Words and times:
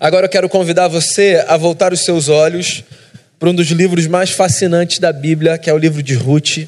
Agora 0.00 0.26
eu 0.26 0.30
quero 0.30 0.48
convidar 0.48 0.88
você 0.88 1.44
a 1.46 1.56
voltar 1.56 1.92
os 1.92 2.04
seus 2.04 2.28
olhos 2.28 2.82
para 3.38 3.48
um 3.48 3.54
dos 3.54 3.68
livros 3.68 4.06
mais 4.06 4.30
fascinantes 4.30 4.98
da 4.98 5.12
Bíblia, 5.12 5.56
que 5.56 5.70
é 5.70 5.72
o 5.72 5.78
livro 5.78 6.02
de 6.02 6.14
Ruth. 6.14 6.66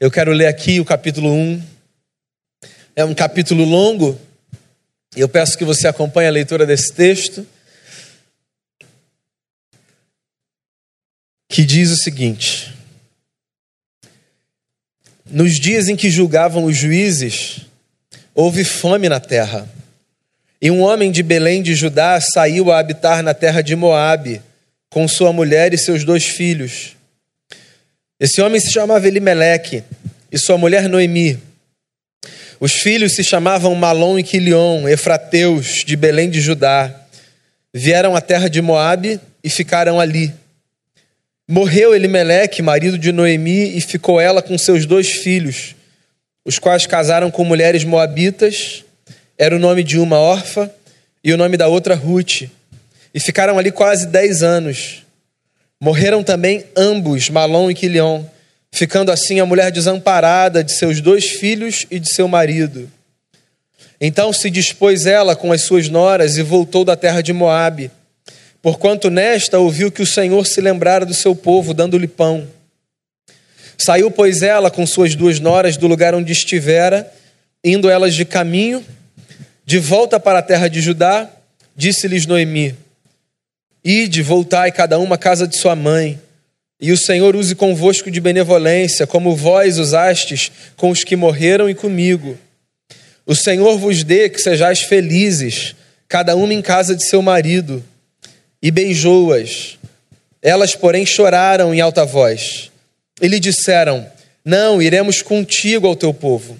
Eu 0.00 0.10
quero 0.10 0.32
ler 0.32 0.46
aqui 0.46 0.80
o 0.80 0.84
capítulo 0.84 1.32
1. 1.32 1.62
É 2.96 3.04
um 3.04 3.14
capítulo 3.14 3.64
longo. 3.64 4.20
Eu 5.14 5.28
peço 5.28 5.56
que 5.56 5.64
você 5.64 5.86
acompanhe 5.86 6.28
a 6.28 6.32
leitura 6.32 6.66
desse 6.66 6.92
texto. 6.92 7.46
Que 11.48 11.64
diz 11.64 11.90
o 11.92 11.96
seguinte: 11.96 12.74
Nos 15.30 15.60
dias 15.60 15.88
em 15.88 15.94
que 15.94 16.10
julgavam 16.10 16.64
os 16.64 16.76
juízes, 16.76 17.60
houve 18.34 18.64
fome 18.64 19.08
na 19.08 19.20
terra. 19.20 19.75
E 20.60 20.70
um 20.70 20.80
homem 20.80 21.10
de 21.10 21.22
Belém 21.22 21.62
de 21.62 21.74
Judá 21.74 22.18
saiu 22.20 22.72
a 22.72 22.78
habitar 22.78 23.22
na 23.22 23.34
terra 23.34 23.60
de 23.60 23.76
Moabe, 23.76 24.40
com 24.88 25.06
sua 25.06 25.32
mulher 25.32 25.74
e 25.74 25.78
seus 25.78 26.02
dois 26.04 26.24
filhos. 26.24 26.96
Esse 28.18 28.40
homem 28.40 28.58
se 28.58 28.72
chamava 28.72 29.06
Elimeleque 29.06 29.84
e 30.32 30.38
sua 30.38 30.56
mulher 30.56 30.88
Noemi. 30.88 31.38
Os 32.58 32.72
filhos 32.72 33.14
se 33.14 33.22
chamavam 33.22 33.74
Malom 33.74 34.18
e 34.18 34.22
Quilion, 34.22 34.88
efrateus 34.88 35.84
de 35.84 35.94
Belém 35.94 36.30
de 36.30 36.40
Judá. 36.40 37.02
Vieram 37.74 38.16
à 38.16 38.22
terra 38.22 38.48
de 38.48 38.62
Moabe 38.62 39.20
e 39.44 39.50
ficaram 39.50 40.00
ali. 40.00 40.32
Morreu 41.46 41.94
Elimeleque, 41.94 42.62
marido 42.62 42.98
de 42.98 43.12
Noemi, 43.12 43.76
e 43.76 43.80
ficou 43.82 44.18
ela 44.18 44.40
com 44.40 44.56
seus 44.56 44.86
dois 44.86 45.08
filhos, 45.08 45.76
os 46.46 46.58
quais 46.58 46.86
casaram 46.86 47.30
com 47.30 47.44
mulheres 47.44 47.84
moabitas 47.84 48.85
era 49.38 49.54
o 49.54 49.58
nome 49.58 49.82
de 49.82 49.98
uma 49.98 50.18
órfã 50.18 50.70
e 51.22 51.32
o 51.32 51.36
nome 51.36 51.56
da 51.56 51.68
outra 51.68 51.94
Ruth. 51.94 52.42
E 53.12 53.20
ficaram 53.20 53.58
ali 53.58 53.70
quase 53.70 54.06
dez 54.06 54.42
anos. 54.42 55.02
Morreram 55.80 56.22
também 56.22 56.64
ambos, 56.76 57.28
Malom 57.28 57.70
e 57.70 57.74
Quilion, 57.74 58.24
ficando 58.72 59.10
assim 59.10 59.40
a 59.40 59.46
mulher 59.46 59.70
desamparada 59.70 60.64
de 60.64 60.72
seus 60.72 61.00
dois 61.00 61.26
filhos 61.26 61.86
e 61.90 61.98
de 61.98 62.12
seu 62.12 62.26
marido. 62.28 62.90
Então 64.00 64.32
se 64.32 64.50
dispôs 64.50 65.06
ela 65.06 65.34
com 65.34 65.52
as 65.52 65.62
suas 65.62 65.88
noras 65.88 66.36
e 66.36 66.42
voltou 66.42 66.84
da 66.84 66.96
terra 66.96 67.22
de 67.22 67.32
Moabe, 67.32 67.90
porquanto 68.60 69.10
nesta 69.10 69.58
ouviu 69.58 69.90
que 69.90 70.02
o 70.02 70.06
Senhor 70.06 70.46
se 70.46 70.60
lembrara 70.60 71.06
do 71.06 71.14
seu 71.14 71.34
povo, 71.34 71.72
dando-lhe 71.72 72.08
pão. 72.08 72.46
Saiu, 73.78 74.10
pois, 74.10 74.42
ela 74.42 74.70
com 74.70 74.86
suas 74.86 75.14
duas 75.14 75.38
noras 75.38 75.76
do 75.76 75.86
lugar 75.86 76.14
onde 76.14 76.32
estivera, 76.32 77.10
indo 77.62 77.90
elas 77.90 78.14
de 78.14 78.24
caminho, 78.24 78.84
de 79.66 79.80
volta 79.80 80.20
para 80.20 80.38
a 80.38 80.42
terra 80.42 80.68
de 80.68 80.80
Judá, 80.80 81.28
disse-lhes 81.74 82.24
Noemi: 82.24 82.76
Ide, 83.84 84.22
voltai 84.22 84.70
cada 84.70 84.96
uma 85.00 85.16
à 85.16 85.18
casa 85.18 85.46
de 85.46 85.56
sua 85.56 85.74
mãe, 85.74 86.20
e 86.80 86.92
o 86.92 86.96
Senhor 86.96 87.34
use 87.34 87.54
convosco 87.56 88.08
de 88.08 88.20
benevolência, 88.20 89.08
como 89.08 89.34
vós 89.34 89.76
usastes 89.78 90.52
com 90.76 90.90
os 90.90 91.02
que 91.02 91.16
morreram 91.16 91.68
e 91.68 91.74
comigo. 91.74 92.38
O 93.26 93.34
Senhor 93.34 93.76
vos 93.76 94.04
dê 94.04 94.28
que 94.28 94.38
sejais 94.38 94.82
felizes, 94.82 95.74
cada 96.06 96.36
uma 96.36 96.54
em 96.54 96.62
casa 96.62 96.94
de 96.94 97.02
seu 97.02 97.20
marido. 97.20 97.82
E 98.62 98.70
beijou-as. 98.70 99.78
Elas, 100.40 100.76
porém, 100.76 101.04
choraram 101.04 101.74
em 101.74 101.80
alta 101.80 102.04
voz. 102.04 102.70
E 103.20 103.26
lhe 103.26 103.40
disseram: 103.40 104.06
Não, 104.44 104.80
iremos 104.80 105.22
contigo 105.22 105.88
ao 105.88 105.96
teu 105.96 106.14
povo. 106.14 106.56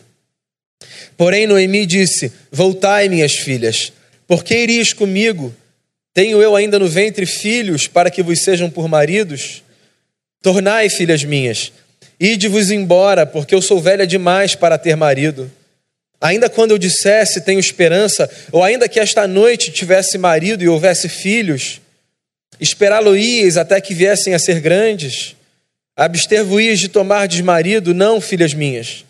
Porém, 1.17 1.47
Noemi 1.47 1.87
disse: 1.87 2.31
Voltai, 2.53 3.09
minhas 3.09 3.33
filhas, 3.33 3.93
porque 4.27 4.55
irias 4.55 4.93
comigo? 4.93 5.55
Tenho 6.13 6.41
eu 6.41 6.57
ainda 6.57 6.79
no 6.79 6.89
ventre 6.89 7.27
filhos 7.27 7.87
para 7.87 8.11
que 8.11 8.23
vos 8.23 8.41
sejam 8.41 8.71
por 8.71 8.89
maridos? 8.89 9.63
Tornai, 10.43 10.89
filhas 10.89 11.25
minhas, 11.25 11.73
ide-vos 12.19 12.71
embora, 12.71 13.27
porque 13.27 13.55
eu 13.55 13.61
sou 13.61 13.81
velha 13.81 14.07
demais 14.07 14.55
para 14.55 14.79
ter 14.79 14.97
marido. 14.97 15.51
Ainda 16.21 16.49
quando 16.49 16.71
eu 16.71 16.79
dissesse 16.79 17.43
tenho 17.43 17.61
esperança, 17.61 18.31
ou 18.51 18.63
ainda 18.63 18.89
que 18.89 18.99
esta 18.99 19.27
noite 19.27 19.71
tivesse 19.71 20.17
marido 20.17 20.65
e 20.65 20.69
houvesse 20.69 21.09
filhos, 21.09 21.81
esperá-lo-ias 22.59 23.59
até 23.59 23.81
que 23.81 23.93
viessem 23.93 24.33
a 24.33 24.39
ser 24.39 24.61
grandes? 24.61 25.37
Abster-vos-ias 25.95 26.79
de 26.79 26.89
tomar 26.89 27.27
desmarido? 27.27 27.93
Não, 27.93 28.21
filhas 28.21 28.55
minhas 28.55 29.05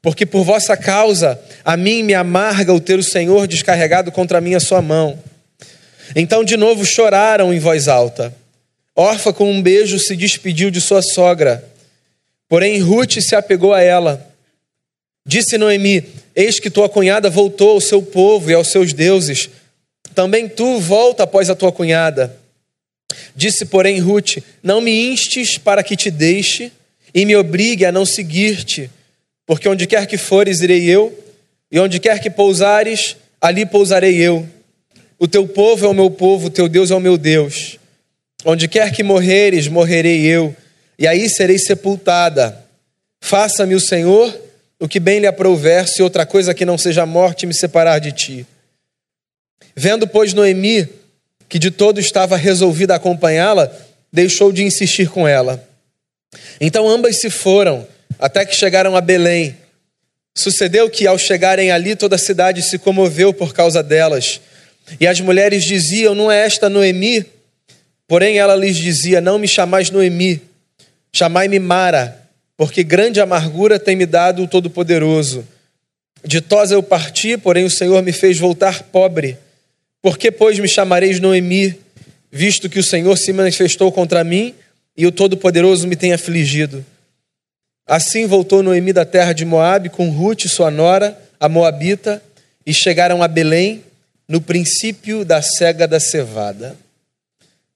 porque 0.00 0.24
por 0.24 0.44
vossa 0.44 0.76
causa 0.76 1.40
a 1.64 1.76
mim 1.76 2.02
me 2.02 2.14
amarga 2.14 2.72
o 2.72 2.80
ter 2.80 2.98
o 2.98 3.02
Senhor 3.02 3.46
descarregado 3.46 4.12
contra 4.12 4.40
mim 4.40 4.54
a 4.54 4.60
sua 4.60 4.80
mão. 4.80 5.18
Então 6.14 6.44
de 6.44 6.56
novo 6.56 6.84
choraram 6.84 7.52
em 7.52 7.58
voz 7.58 7.88
alta. 7.88 8.34
Orfa 8.94 9.32
com 9.32 9.50
um 9.50 9.60
beijo 9.60 9.98
se 9.98 10.16
despediu 10.16 10.70
de 10.70 10.80
sua 10.80 11.02
sogra. 11.02 11.64
Porém 12.48 12.80
Ruth 12.80 13.20
se 13.20 13.34
apegou 13.34 13.74
a 13.74 13.82
ela. 13.82 14.26
Disse 15.26 15.58
Noemi: 15.58 16.04
Eis 16.34 16.60
que 16.60 16.70
tua 16.70 16.88
cunhada 16.88 17.28
voltou 17.28 17.70
ao 17.70 17.80
seu 17.80 18.00
povo 18.00 18.50
e 18.50 18.54
aos 18.54 18.68
seus 18.68 18.92
deuses. 18.92 19.50
Também 20.14 20.48
tu 20.48 20.78
volta 20.78 21.24
após 21.24 21.50
a 21.50 21.54
tua 21.54 21.72
cunhada. 21.72 22.34
Disse, 23.34 23.66
porém, 23.66 23.98
Ruth: 23.98 24.38
Não 24.62 24.80
me 24.80 25.10
instes 25.10 25.58
para 25.58 25.82
que 25.82 25.96
te 25.96 26.10
deixe 26.10 26.72
e 27.12 27.24
me 27.24 27.36
obrigue 27.36 27.84
a 27.84 27.92
não 27.92 28.06
seguir-te 28.06 28.90
porque 29.46 29.68
onde 29.68 29.86
quer 29.86 30.06
que 30.06 30.18
fores, 30.18 30.60
irei 30.60 30.84
eu, 30.84 31.16
e 31.70 31.78
onde 31.78 32.00
quer 32.00 32.20
que 32.20 32.28
pousares, 32.28 33.16
ali 33.40 33.64
pousarei 33.64 34.16
eu. 34.16 34.46
O 35.18 35.28
teu 35.28 35.46
povo 35.46 35.86
é 35.86 35.88
o 35.88 35.94
meu 35.94 36.10
povo, 36.10 36.48
o 36.48 36.50
teu 36.50 36.68
Deus 36.68 36.90
é 36.90 36.94
o 36.94 37.00
meu 37.00 37.16
Deus. 37.16 37.78
Onde 38.44 38.68
quer 38.68 38.92
que 38.92 39.02
morreres, 39.02 39.68
morrerei 39.68 40.26
eu, 40.26 40.54
e 40.98 41.06
aí 41.06 41.28
serei 41.28 41.58
sepultada. 41.58 42.64
Faça-me 43.20 43.74
o 43.74 43.80
Senhor 43.80 44.46
o 44.78 44.86
que 44.86 45.00
bem 45.00 45.20
lhe 45.20 45.26
aprouver, 45.26 45.88
se 45.88 46.02
outra 46.02 46.26
coisa 46.26 46.52
que 46.52 46.64
não 46.64 46.76
seja 46.76 47.02
a 47.02 47.06
morte 47.06 47.46
me 47.46 47.54
separar 47.54 47.98
de 47.98 48.12
ti. 48.12 48.46
Vendo, 49.74 50.06
pois, 50.06 50.34
Noemi, 50.34 50.88
que 51.48 51.58
de 51.58 51.70
todo 51.70 51.98
estava 51.98 52.36
resolvida 52.36 52.92
a 52.92 52.96
acompanhá-la, 52.96 53.70
deixou 54.12 54.52
de 54.52 54.62
insistir 54.62 55.08
com 55.08 55.26
ela. 55.26 55.66
Então 56.60 56.88
ambas 56.88 57.20
se 57.20 57.30
foram 57.30 57.86
até 58.18 58.44
que 58.44 58.54
chegaram 58.54 58.96
a 58.96 59.00
Belém. 59.00 59.56
Sucedeu 60.34 60.90
que, 60.90 61.06
ao 61.06 61.16
chegarem 61.16 61.70
ali, 61.70 61.96
toda 61.96 62.16
a 62.16 62.18
cidade 62.18 62.62
se 62.62 62.78
comoveu 62.78 63.32
por 63.32 63.54
causa 63.54 63.82
delas. 63.82 64.40
E 65.00 65.06
as 65.06 65.20
mulheres 65.20 65.64
diziam: 65.64 66.14
Não 66.14 66.30
é 66.30 66.44
esta 66.44 66.68
Noemi? 66.68 67.24
Porém, 68.06 68.38
ela 68.38 68.54
lhes 68.54 68.76
dizia: 68.76 69.20
Não 69.20 69.38
me 69.38 69.48
chamais 69.48 69.90
Noemi, 69.90 70.42
chamai-me 71.12 71.58
Mara, 71.58 72.20
porque 72.56 72.84
grande 72.84 73.20
amargura 73.20 73.78
tem 73.78 73.96
me 73.96 74.06
dado 74.06 74.42
o 74.42 74.48
Todo-Poderoso. 74.48 75.46
Ditosa 76.24 76.74
eu 76.74 76.82
parti, 76.82 77.36
porém 77.36 77.64
o 77.64 77.70
Senhor 77.70 78.02
me 78.02 78.12
fez 78.12 78.38
voltar 78.38 78.82
pobre. 78.84 79.38
Por 80.02 80.18
que, 80.18 80.30
pois, 80.30 80.58
me 80.58 80.68
chamareis 80.68 81.18
Noemi, 81.18 81.78
visto 82.30 82.68
que 82.68 82.78
o 82.78 82.84
Senhor 82.84 83.16
se 83.16 83.32
manifestou 83.32 83.90
contra 83.90 84.22
mim 84.22 84.54
e 84.96 85.06
o 85.06 85.12
Todo-Poderoso 85.12 85.86
me 85.88 85.96
tem 85.96 86.12
afligido? 86.12 86.84
Assim 87.86 88.26
voltou 88.26 88.64
Noemi 88.64 88.92
da 88.92 89.04
terra 89.04 89.32
de 89.32 89.44
Moabe 89.44 89.88
com 89.88 90.10
Ruth, 90.10 90.46
sua 90.48 90.72
nora, 90.72 91.16
a 91.38 91.48
Moabita, 91.48 92.20
e 92.66 92.74
chegaram 92.74 93.22
a 93.22 93.28
Belém 93.28 93.84
no 94.28 94.40
princípio 94.40 95.24
da 95.24 95.40
cega 95.40 95.86
da 95.86 96.00
cevada. 96.00 96.76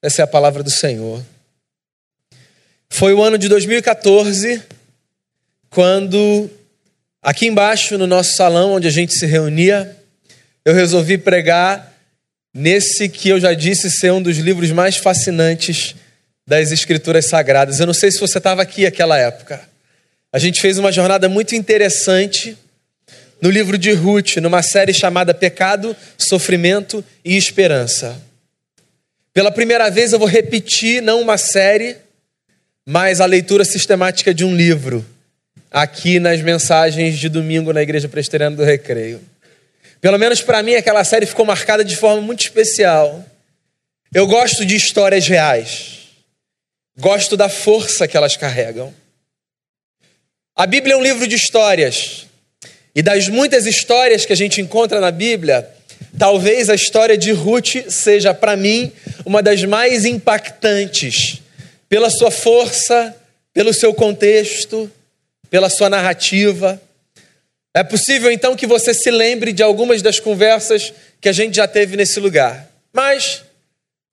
Essa 0.01 0.21
é 0.21 0.23
a 0.23 0.27
palavra 0.27 0.61
do 0.63 0.69
Senhor. 0.69 1.23
Foi 2.89 3.13
o 3.13 3.23
ano 3.23 3.37
de 3.37 3.47
2014, 3.47 4.61
quando 5.69 6.49
aqui 7.21 7.47
embaixo 7.47 7.97
no 7.97 8.05
nosso 8.05 8.33
salão 8.33 8.73
onde 8.73 8.87
a 8.87 8.91
gente 8.91 9.13
se 9.13 9.25
reunia, 9.25 9.95
eu 10.65 10.73
resolvi 10.73 11.17
pregar 11.17 11.89
nesse 12.53 13.07
que 13.07 13.29
eu 13.29 13.39
já 13.39 13.53
disse 13.53 13.89
ser 13.89 14.11
um 14.11 14.21
dos 14.21 14.37
livros 14.37 14.71
mais 14.71 14.97
fascinantes 14.97 15.95
das 16.45 16.69
Escrituras 16.73 17.27
Sagradas. 17.27 17.79
Eu 17.79 17.87
não 17.87 17.93
sei 17.93 18.11
se 18.11 18.19
você 18.19 18.39
estava 18.39 18.61
aqui 18.61 18.83
naquela 18.83 19.17
época. 19.17 19.70
A 20.33 20.39
gente 20.39 20.61
fez 20.61 20.77
uma 20.77 20.93
jornada 20.93 21.27
muito 21.27 21.55
interessante 21.55 22.57
no 23.41 23.49
livro 23.49 23.77
de 23.77 23.91
Ruth, 23.91 24.37
numa 24.37 24.63
série 24.63 24.93
chamada 24.93 25.33
Pecado, 25.33 25.95
Sofrimento 26.17 27.03
e 27.25 27.35
Esperança. 27.35 28.21
Pela 29.33 29.51
primeira 29.51 29.89
vez 29.89 30.13
eu 30.13 30.19
vou 30.19 30.27
repetir 30.27 31.01
não 31.01 31.21
uma 31.21 31.37
série, 31.37 31.97
mas 32.85 33.19
a 33.19 33.25
leitura 33.25 33.65
sistemática 33.65 34.33
de 34.33 34.45
um 34.45 34.55
livro, 34.55 35.05
aqui 35.69 36.17
nas 36.17 36.41
mensagens 36.41 37.17
de 37.17 37.27
domingo 37.27 37.73
na 37.73 37.81
Igreja 37.81 38.07
Presbiteriana 38.07 38.55
do 38.55 38.63
Recreio. 38.63 39.19
Pelo 39.99 40.17
menos 40.17 40.41
para 40.41 40.63
mim, 40.63 40.75
aquela 40.75 41.03
série 41.03 41.25
ficou 41.25 41.45
marcada 41.45 41.83
de 41.83 41.95
forma 41.97 42.21
muito 42.21 42.41
especial. 42.41 43.25
Eu 44.13 44.27
gosto 44.27 44.65
de 44.65 44.75
histórias 44.77 45.27
reais, 45.27 46.09
gosto 46.97 47.35
da 47.35 47.49
força 47.49 48.07
que 48.07 48.15
elas 48.15 48.37
carregam. 48.37 48.93
A 50.61 50.67
Bíblia 50.67 50.93
é 50.93 50.95
um 50.95 51.01
livro 51.01 51.25
de 51.25 51.33
histórias. 51.33 52.27
E 52.93 53.01
das 53.01 53.27
muitas 53.27 53.65
histórias 53.65 54.27
que 54.27 54.33
a 54.33 54.35
gente 54.35 54.61
encontra 54.61 55.01
na 55.01 55.09
Bíblia, 55.09 55.67
Talvez 56.19 56.69
a 56.69 56.75
história 56.75 57.17
de 57.17 57.31
Ruth 57.31 57.89
seja, 57.89 58.31
para 58.31 58.55
mim, 58.55 58.91
uma 59.25 59.41
das 59.41 59.63
mais 59.63 60.05
impactantes, 60.05 61.41
pela 61.89 62.11
sua 62.11 62.29
força, 62.29 63.15
pelo 63.51 63.73
seu 63.73 63.91
contexto, 63.91 64.91
pela 65.49 65.67
sua 65.67 65.89
narrativa. 65.89 66.79
É 67.73 67.83
possível 67.83 68.31
então 68.31 68.55
que 68.55 68.67
você 68.67 68.93
se 68.93 69.09
lembre 69.09 69.51
de 69.51 69.63
algumas 69.63 70.03
das 70.03 70.19
conversas 70.19 70.93
que 71.19 71.27
a 71.27 71.33
gente 71.33 71.55
já 71.55 71.67
teve 71.67 71.97
nesse 71.97 72.19
lugar. 72.19 72.69
Mas, 72.93 73.41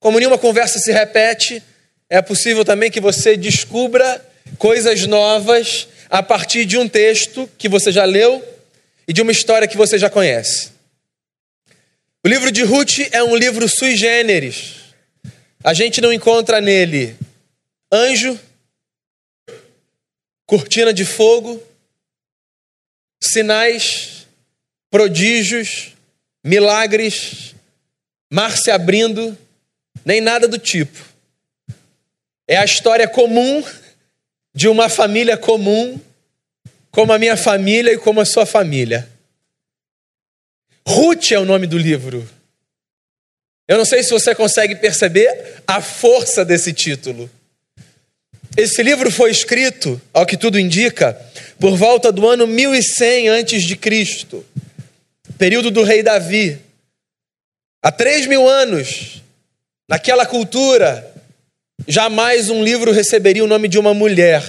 como 0.01 0.19
nenhuma 0.19 0.39
conversa 0.39 0.79
se 0.79 0.93
repete, 0.93 1.63
é 2.09 2.23
possível 2.23 2.65
também 2.65 2.91
que 2.91 3.03
você 3.03 3.37
descubra 3.37 4.25
coisas 4.57 5.07
novas 5.07 5.89
a 6.11 6.23
partir 6.23 6.65
de 6.65 6.77
um 6.77 6.89
texto 6.89 7.49
que 7.59 7.69
você 7.69 7.93
já 7.93 8.05
leu 8.05 8.45
e 9.07 9.13
de 9.13 9.23
uma 9.23 9.33
história 9.33 9.69
que 9.69 9.77
você 9.77 9.99
já 9.99 10.09
conhece. 10.09 10.73
O 12.25 12.29
livro 12.29 12.51
de 12.51 12.63
Ruth 12.63 12.99
é 13.13 13.23
um 13.23 13.37
livro 13.37 13.69
sui 13.69 13.97
generis. 13.97 14.77
A 15.63 15.73
gente 15.75 16.01
não 16.01 16.13
encontra 16.13 16.61
nele 16.61 17.17
anjo, 17.93 18.39
cortina 20.47 20.93
de 20.93 21.05
fogo, 21.05 21.63
sinais, 23.21 24.27
prodígios, 24.91 25.95
milagres, 26.45 27.55
mar 28.31 28.57
se 28.57 28.71
abrindo, 28.71 29.37
nem 30.05 30.21
nada 30.21 30.47
do 30.47 30.59
tipo. 30.59 30.99
É 32.47 32.57
a 32.57 32.65
história 32.65 33.07
comum 33.09 33.63
de 34.55 34.69
uma 34.69 34.89
família 34.89 35.37
comum, 35.37 36.01
como 36.91 37.13
a 37.13 37.19
minha 37.19 37.37
família 37.37 37.93
e 37.93 37.99
como 37.99 38.21
a 38.21 38.25
sua 38.25 38.47
família. 38.47 39.09
Ruth 40.87 41.33
é 41.33 41.39
o 41.39 41.45
nome 41.45 41.67
do 41.67 41.77
livro. 41.77 42.29
Eu 43.69 43.77
não 43.77 43.85
sei 43.85 44.03
se 44.03 44.11
você 44.11 44.35
consegue 44.35 44.75
perceber 44.77 45.63
a 45.67 45.83
força 45.83 46.45
desse 46.45 46.73
título. 46.73 47.31
Esse 48.57 48.83
livro 48.83 49.11
foi 49.11 49.31
escrito, 49.31 50.01
ao 50.13 50.25
que 50.25 50.37
tudo 50.37 50.59
indica, 50.59 51.15
por 51.61 51.77
volta 51.77 52.11
do 52.11 52.27
ano 52.27 52.47
1100 52.47 53.29
antes 53.29 53.63
de 53.63 53.77
Cristo, 53.77 54.45
período 55.37 55.71
do 55.71 55.83
rei 55.83 56.03
Davi. 56.03 56.59
Há 57.83 57.93
três 57.93 58.27
mil 58.27 58.49
anos, 58.49 59.23
naquela 59.89 60.27
cultura, 60.27 61.15
jamais 61.89 62.51
um 62.51 62.63
livro 62.63 62.93
receberia 62.93 63.43
o 63.43 63.47
nome 63.47 63.67
de 63.67 63.79
uma 63.79 63.95
mulher. 63.95 64.45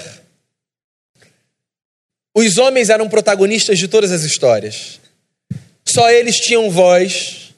Os 2.35 2.57
homens 2.57 2.89
eram 2.89 3.07
protagonistas 3.07 3.79
de 3.79 3.87
todas 3.87 4.11
as 4.11 4.23
histórias. 4.23 4.99
Só 5.87 6.11
eles 6.11 6.35
tinham 6.35 6.69
voz, 6.69 7.55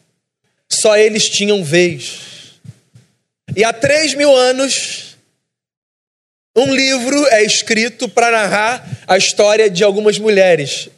só 0.72 0.95
eles 0.95 1.28
tinham 1.28 1.63
vez. 1.63 2.22
E 3.56 3.63
há 3.63 3.74
três 3.74 4.13
mil 4.13 4.33
anos, 4.33 5.18
um 6.56 6.74
livro 6.74 7.27
é 7.27 7.44
escrito 7.44 8.07
para 8.07 8.31
narrar 8.31 9.04
a 9.07 9.18
história 9.18 9.69
de 9.69 9.84
algumas 9.84 10.18
mulheres. 10.18 10.89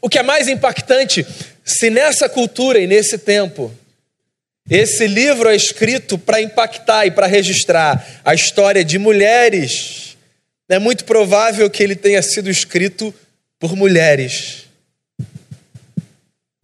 O 0.00 0.08
que 0.08 0.18
é 0.18 0.22
mais 0.22 0.48
impactante, 0.48 1.26
se 1.64 1.90
nessa 1.90 2.28
cultura 2.28 2.78
e 2.80 2.86
nesse 2.86 3.18
tempo, 3.18 3.72
esse 4.68 5.06
livro 5.06 5.48
é 5.48 5.54
escrito 5.54 6.16
para 6.16 6.40
impactar 6.40 7.06
e 7.06 7.10
para 7.10 7.26
registrar 7.26 8.22
a 8.24 8.34
história 8.34 8.82
de 8.82 8.98
mulheres, 8.98 10.16
é 10.68 10.78
muito 10.78 11.04
provável 11.04 11.68
que 11.68 11.82
ele 11.82 11.94
tenha 11.94 12.22
sido 12.22 12.48
escrito 12.48 13.14
por 13.58 13.76
mulheres. 13.76 14.64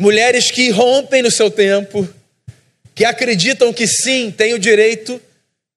Mulheres 0.01 0.51
que 0.51 0.71
rompem 0.71 1.23
no 1.23 1.31
seu 1.31 1.51
tempo, 1.51 2.09
que 2.95 3.05
acreditam 3.05 3.71
que 3.71 3.87
sim, 3.87 4.31
têm 4.31 4.55
o 4.55 4.59
direito 4.59 5.21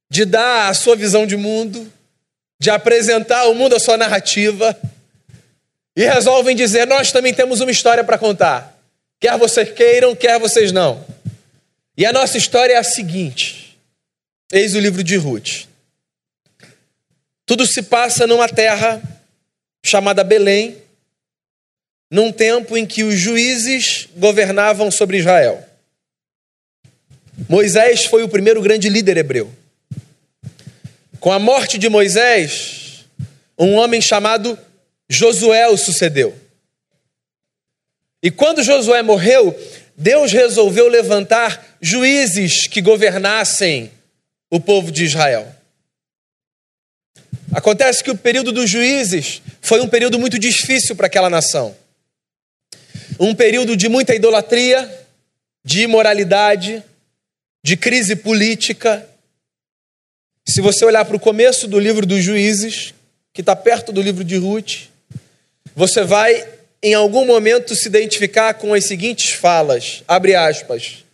de 0.09 0.23
dar 0.23 0.69
a 0.69 0.73
sua 0.73 0.95
visão 0.95 1.27
de 1.27 1.35
mundo, 1.35 1.91
de 2.57 2.69
apresentar 2.69 3.39
ao 3.39 3.53
mundo 3.53 3.75
a 3.75 3.79
sua 3.79 3.97
narrativa, 3.97 4.77
e 5.93 6.05
resolvem 6.05 6.55
dizer: 6.55 6.87
Nós 6.87 7.11
também 7.11 7.33
temos 7.33 7.59
uma 7.59 7.71
história 7.71 8.03
para 8.03 8.17
contar, 8.17 8.79
quer 9.19 9.37
vocês 9.37 9.69
queiram, 9.71 10.15
quer 10.15 10.39
vocês 10.39 10.71
não. 10.71 11.12
E 11.95 12.05
a 12.05 12.13
nossa 12.13 12.37
história 12.37 12.73
é 12.73 12.77
a 12.77 12.83
seguinte: 12.83 13.77
eis 14.51 14.75
o 14.75 14.79
livro 14.79 15.03
de 15.03 15.15
Ruth. 15.15 15.67
Tudo 17.45 17.67
se 17.67 17.83
passa 17.83 18.25
numa 18.25 18.47
terra 18.47 19.01
chamada 19.85 20.23
Belém, 20.23 20.77
num 22.09 22.31
tempo 22.31 22.77
em 22.77 22.85
que 22.85 23.03
os 23.03 23.15
juízes 23.15 24.07
governavam 24.15 24.89
sobre 24.89 25.17
Israel. 25.17 25.67
Moisés 27.49 28.05
foi 28.05 28.23
o 28.23 28.29
primeiro 28.29 28.61
grande 28.61 28.87
líder 28.89 29.17
hebreu. 29.17 29.51
Com 31.19 31.31
a 31.31 31.39
morte 31.39 31.77
de 31.77 31.89
Moisés, 31.89 33.05
um 33.57 33.73
homem 33.73 34.01
chamado 34.01 34.57
Josué 35.09 35.67
o 35.67 35.77
sucedeu. 35.77 36.37
E 38.21 38.31
quando 38.31 38.63
Josué 38.63 39.01
morreu, 39.01 39.53
Deus 39.95 40.31
resolveu 40.31 40.87
levantar 40.87 41.77
juízes 41.81 42.67
que 42.67 42.81
governassem 42.81 43.91
o 44.49 44.59
povo 44.59 44.91
de 44.91 45.03
Israel. 45.03 45.53
Acontece 47.51 48.03
que 48.03 48.11
o 48.11 48.17
período 48.17 48.51
dos 48.51 48.69
juízes 48.69 49.41
foi 49.61 49.79
um 49.81 49.87
período 49.87 50.17
muito 50.17 50.39
difícil 50.39 50.95
para 50.95 51.07
aquela 51.07 51.29
nação. 51.29 51.75
Um 53.19 53.35
período 53.35 53.77
de 53.77 53.87
muita 53.87 54.15
idolatria, 54.15 54.89
de 55.63 55.83
imoralidade, 55.83 56.83
de 57.63 57.77
crise 57.77 58.15
política, 58.15 59.07
se 60.45 60.59
você 60.59 60.83
olhar 60.83 61.05
para 61.05 61.15
o 61.15 61.19
começo 61.19 61.67
do 61.67 61.79
livro 61.79 62.05
dos 62.05 62.21
Juízes, 62.21 62.93
que 63.33 63.41
está 63.41 63.55
perto 63.55 63.91
do 63.93 64.01
livro 64.01 64.23
de 64.23 64.35
Ruth, 64.35 64.89
você 65.73 66.03
vai 66.03 66.45
em 66.83 66.93
algum 66.93 67.25
momento 67.25 67.73
se 67.73 67.87
identificar 67.87 68.55
com 68.55 68.73
as 68.73 68.83
seguintes 68.83 69.31
falas, 69.31 70.03
abre 70.05 70.35
aspas. 70.35 71.05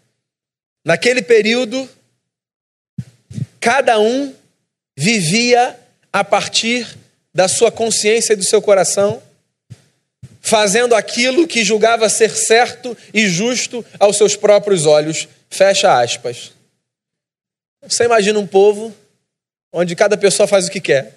Naquele 0.83 1.21
período, 1.21 1.87
cada 3.59 3.99
um 3.99 4.33
vivia 4.97 5.79
a 6.11 6.23
partir 6.23 6.97
da 7.31 7.47
sua 7.47 7.71
consciência 7.71 8.33
e 8.33 8.35
do 8.35 8.43
seu 8.43 8.59
coração, 8.63 9.21
fazendo 10.41 10.95
aquilo 10.95 11.47
que 11.47 11.63
julgava 11.63 12.09
ser 12.09 12.31
certo 12.31 12.97
e 13.13 13.29
justo 13.29 13.85
aos 13.99 14.17
seus 14.17 14.35
próprios 14.35 14.87
olhos. 14.87 15.27
Fecha 15.51 16.01
aspas. 16.01 16.51
Você 17.83 18.05
imagina 18.05 18.39
um 18.39 18.47
povo 18.47 18.91
onde 19.71 19.95
cada 19.95 20.17
pessoa 20.17 20.47
faz 20.47 20.67
o 20.67 20.71
que 20.71 20.81
quer, 20.81 21.13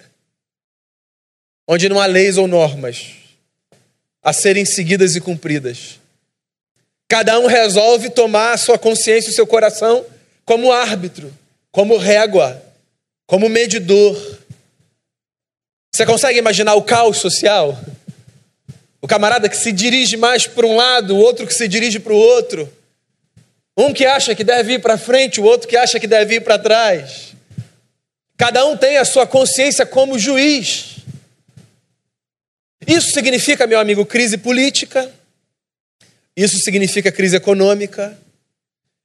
onde 1.67 1.89
não 1.89 1.99
há 1.99 2.05
leis 2.05 2.37
ou 2.37 2.47
normas 2.47 3.22
a 4.23 4.31
serem 4.31 4.65
seguidas 4.65 5.15
e 5.15 5.21
cumpridas. 5.21 5.99
Cada 7.09 7.37
um 7.39 7.45
resolve 7.45 8.09
tomar 8.09 8.53
a 8.53 8.57
sua 8.57 8.79
consciência 8.79 9.29
e 9.29 9.33
o 9.33 9.35
seu 9.35 9.45
coração 9.45 10.05
como 10.45 10.71
árbitro, 10.71 11.31
como 11.71 11.97
régua, 11.97 12.61
como 13.27 13.49
medidor. 13.49 14.15
Você 15.93 16.05
consegue 16.05 16.39
imaginar 16.39 16.75
o 16.75 16.81
caos 16.81 17.17
social? 17.17 17.77
O 19.01 19.07
camarada 19.07 19.49
que 19.49 19.57
se 19.57 19.71
dirige 19.71 20.15
mais 20.15 20.47
para 20.47 20.65
um 20.65 20.75
lado, 20.75 21.15
o 21.15 21.19
outro 21.19 21.45
que 21.45 21.53
se 21.53 21.67
dirige 21.67 21.99
para 21.99 22.13
o 22.13 22.17
outro. 22.17 22.71
Um 23.77 23.93
que 23.93 24.05
acha 24.05 24.33
que 24.33 24.43
deve 24.43 24.73
ir 24.73 24.79
para 24.79 24.97
frente, 24.97 25.41
o 25.41 25.43
outro 25.43 25.67
que 25.67 25.75
acha 25.75 25.99
que 25.99 26.07
deve 26.07 26.35
ir 26.35 26.41
para 26.41 26.57
trás. 26.57 27.33
Cada 28.37 28.65
um 28.65 28.77
tem 28.77 28.97
a 28.97 29.05
sua 29.05 29.27
consciência 29.27 29.85
como 29.85 30.17
juiz. 30.17 30.92
Isso 32.87 33.11
significa, 33.11 33.67
meu 33.67 33.79
amigo, 33.79 34.05
crise 34.05 34.37
política. 34.37 35.11
Isso 36.35 36.57
significa 36.59 37.11
crise 37.11 37.35
econômica. 37.35 38.17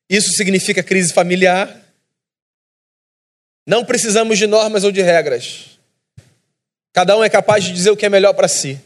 Isso 0.09 0.33
significa 0.33 0.83
crise 0.83 1.13
familiar. 1.13 1.81
Não 3.67 3.85
precisamos 3.85 4.39
de 4.39 4.47
normas 4.47 4.85
ou 4.85 4.91
de 4.91 5.03
regras. 5.03 5.79
Cada 6.93 7.17
um 7.17 7.23
é 7.23 7.29
capaz 7.29 7.65
de 7.65 7.73
dizer 7.73 7.91
o 7.91 7.97
que 7.97 8.07
é 8.07 8.09
melhor 8.09 8.33
para 8.33 8.49
si. 8.49 8.81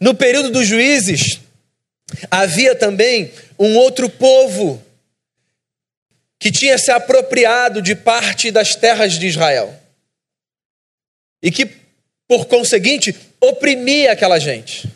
No 0.00 0.14
período 0.14 0.50
dos 0.50 0.66
juízes, 0.66 1.40
havia 2.30 2.74
também 2.74 3.32
um 3.58 3.76
outro 3.76 4.08
povo 4.08 4.82
que 6.38 6.52
tinha 6.52 6.78
se 6.78 6.90
apropriado 6.90 7.80
de 7.80 7.94
parte 7.94 8.50
das 8.50 8.74
terras 8.74 9.14
de 9.14 9.26
Israel 9.26 9.74
e 11.42 11.50
que, 11.50 11.66
por 12.28 12.46
conseguinte, 12.46 13.14
oprimia 13.40 14.12
aquela 14.12 14.38
gente. 14.38 14.88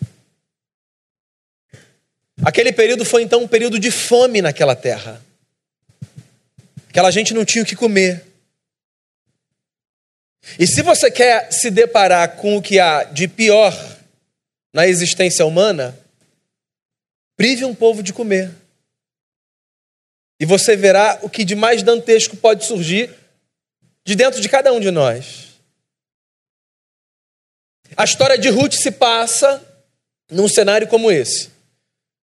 Aquele 2.43 2.73
período 2.73 3.05
foi 3.05 3.23
então 3.23 3.43
um 3.43 3.49
período 3.49 3.79
de 3.79 3.91
fome 3.91 4.41
naquela 4.41 4.75
terra. 4.75 5.23
Aquela 6.89 7.11
gente 7.11 7.35
não 7.35 7.45
tinha 7.45 7.63
o 7.63 7.67
que 7.67 7.77
comer. 7.77 8.25
E 10.59 10.67
se 10.67 10.83
você 10.83 11.11
quer 11.11 11.53
se 11.53 11.71
deparar 11.71 12.37
com 12.37 12.57
o 12.57 12.63
que 12.63 12.81
há 12.81 13.05
de 13.05 13.29
pior 13.29 13.73
na 14.73 14.87
existência 14.87 15.45
humana, 15.45 15.97
prive 17.37 17.65
um 17.65 17.75
povo 17.75 18.03
de 18.03 18.13
comer. 18.13 18.51
E 20.41 20.47
você 20.47 20.75
verá 20.75 21.19
o 21.23 21.29
que 21.29 21.45
de 21.45 21.55
mais 21.55 21.83
dantesco 21.83 22.37
pode 22.37 22.65
surgir 22.65 23.15
de 24.05 24.17
dentro 24.17 24.41
de 24.41 24.49
cada 24.49 24.73
um 24.73 24.81
de 24.81 24.91
nós. 24.91 25.50
A 27.97 28.05
história 28.05 28.39
de 28.39 28.49
Ruth 28.49 28.75
se 28.75 28.91
passa 28.91 29.63
num 30.31 30.49
cenário 30.49 30.87
como 30.87 31.11
esse 31.11 31.51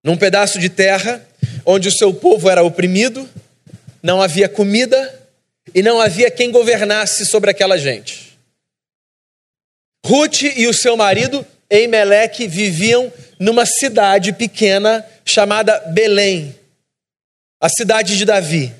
num 0.07 0.15
pedaço 0.15 0.57
de 0.57 0.69
terra 0.69 1.21
onde 1.65 1.89
o 1.89 1.91
seu 1.91 2.13
povo 2.13 2.49
era 2.49 2.63
oprimido, 2.63 3.29
não 4.01 4.21
havia 4.21 4.47
comida 4.47 5.27
e 5.75 5.83
não 5.83 5.99
havia 5.99 6.31
quem 6.31 6.49
governasse 6.49 7.25
sobre 7.25 7.51
aquela 7.51 7.77
gente. 7.77 8.37
Ruth 10.05 10.43
e 10.43 10.65
o 10.65 10.73
seu 10.73 10.95
marido, 10.95 11.45
Eimeleque, 11.69 12.47
viviam 12.47 13.11
numa 13.37 13.65
cidade 13.65 14.31
pequena 14.31 15.05
chamada 15.25 15.77
Belém, 15.87 16.55
a 17.59 17.67
cidade 17.67 18.17
de 18.17 18.23
Davi. 18.23 18.73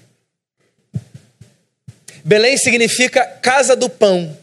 Belém 2.24 2.56
significa 2.56 3.26
casa 3.26 3.76
do 3.76 3.90
pão. 3.90 4.38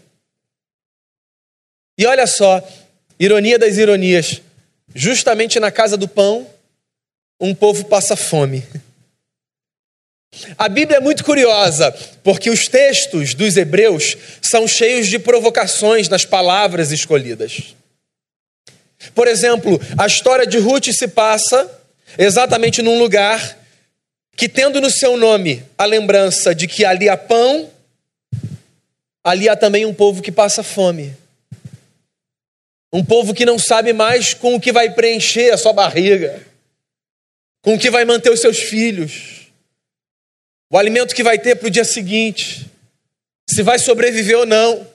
E 1.97 2.07
olha 2.07 2.27
só, 2.27 2.67
ironia 3.19 3.59
das 3.59 3.77
ironias, 3.77 4.43
justamente 4.95 5.61
na 5.61 5.71
casa 5.71 5.97
do 5.97 6.09
pão, 6.09 6.47
um 7.41 7.55
povo 7.55 7.85
passa 7.85 8.17
fome. 8.17 8.65
A 10.59 10.69
Bíblia 10.69 10.99
é 10.99 11.01
muito 11.01 11.25
curiosa, 11.25 11.93
porque 12.23 12.51
os 12.51 12.67
textos 12.67 13.35
dos 13.35 13.57
Hebreus 13.57 14.17
são 14.43 14.67
cheios 14.67 15.09
de 15.09 15.19
provocações 15.19 16.09
nas 16.09 16.25
palavras 16.25 16.91
escolhidas. 16.91 17.75
Por 19.15 19.29
exemplo, 19.29 19.81
a 19.97 20.07
história 20.07 20.47
de 20.47 20.59
Ruth 20.59 20.87
se 20.93 21.09
passa 21.09 21.71
exatamente 22.19 22.83
num 22.83 22.99
lugar 22.99 23.59
que, 24.37 24.49
tendo 24.49 24.81
no 24.81 24.91
seu 24.91 25.17
nome 25.17 25.63
a 25.77 25.85
lembrança 25.85 26.55
de 26.55 26.67
que 26.67 26.85
ali 26.85 27.09
há 27.09 27.17
pão, 27.17 27.71
ali 29.23 29.49
há 29.49 29.55
também 29.55 29.87
um 29.87 29.95
povo 29.95 30.23
que 30.23 30.33
passa 30.33 30.63
fome. 30.63 31.15
Um 32.95 33.05
povo 33.05 33.35
que 33.35 33.45
não 33.45 33.59
sabe 33.59 33.93
mais 33.93 34.33
com 34.33 34.55
o 34.55 34.61
que 34.61 34.73
vai 34.73 34.95
preencher 34.95 35.53
a 35.53 35.59
sua 35.59 35.75
barriga 35.75 36.55
com 37.65 37.75
o 37.75 37.79
que 37.79 37.91
vai 37.91 38.05
manter 38.05 38.31
os 38.31 38.41
seus 38.41 38.59
filhos, 38.59 39.51
o 40.71 40.77
alimento 40.77 41.15
que 41.15 41.23
vai 41.23 41.39
ter 41.39 41.57
para 41.57 41.67
o 41.67 41.71
dia 41.71 41.85
seguinte, 41.85 42.71
se 43.49 43.63
vai 43.63 43.79
sobreviver 43.79 44.39
ou 44.39 44.45
não. 44.45 44.87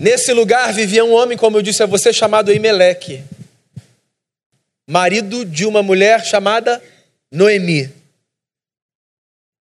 Nesse 0.00 0.32
lugar 0.32 0.72
vivia 0.72 1.04
um 1.04 1.12
homem, 1.12 1.36
como 1.36 1.58
eu 1.58 1.62
disse 1.62 1.82
a 1.82 1.86
você, 1.86 2.10
chamado 2.10 2.50
Eimeleque, 2.50 3.22
marido 4.88 5.44
de 5.44 5.66
uma 5.66 5.82
mulher 5.82 6.24
chamada 6.24 6.82
Noemi. 7.30 7.92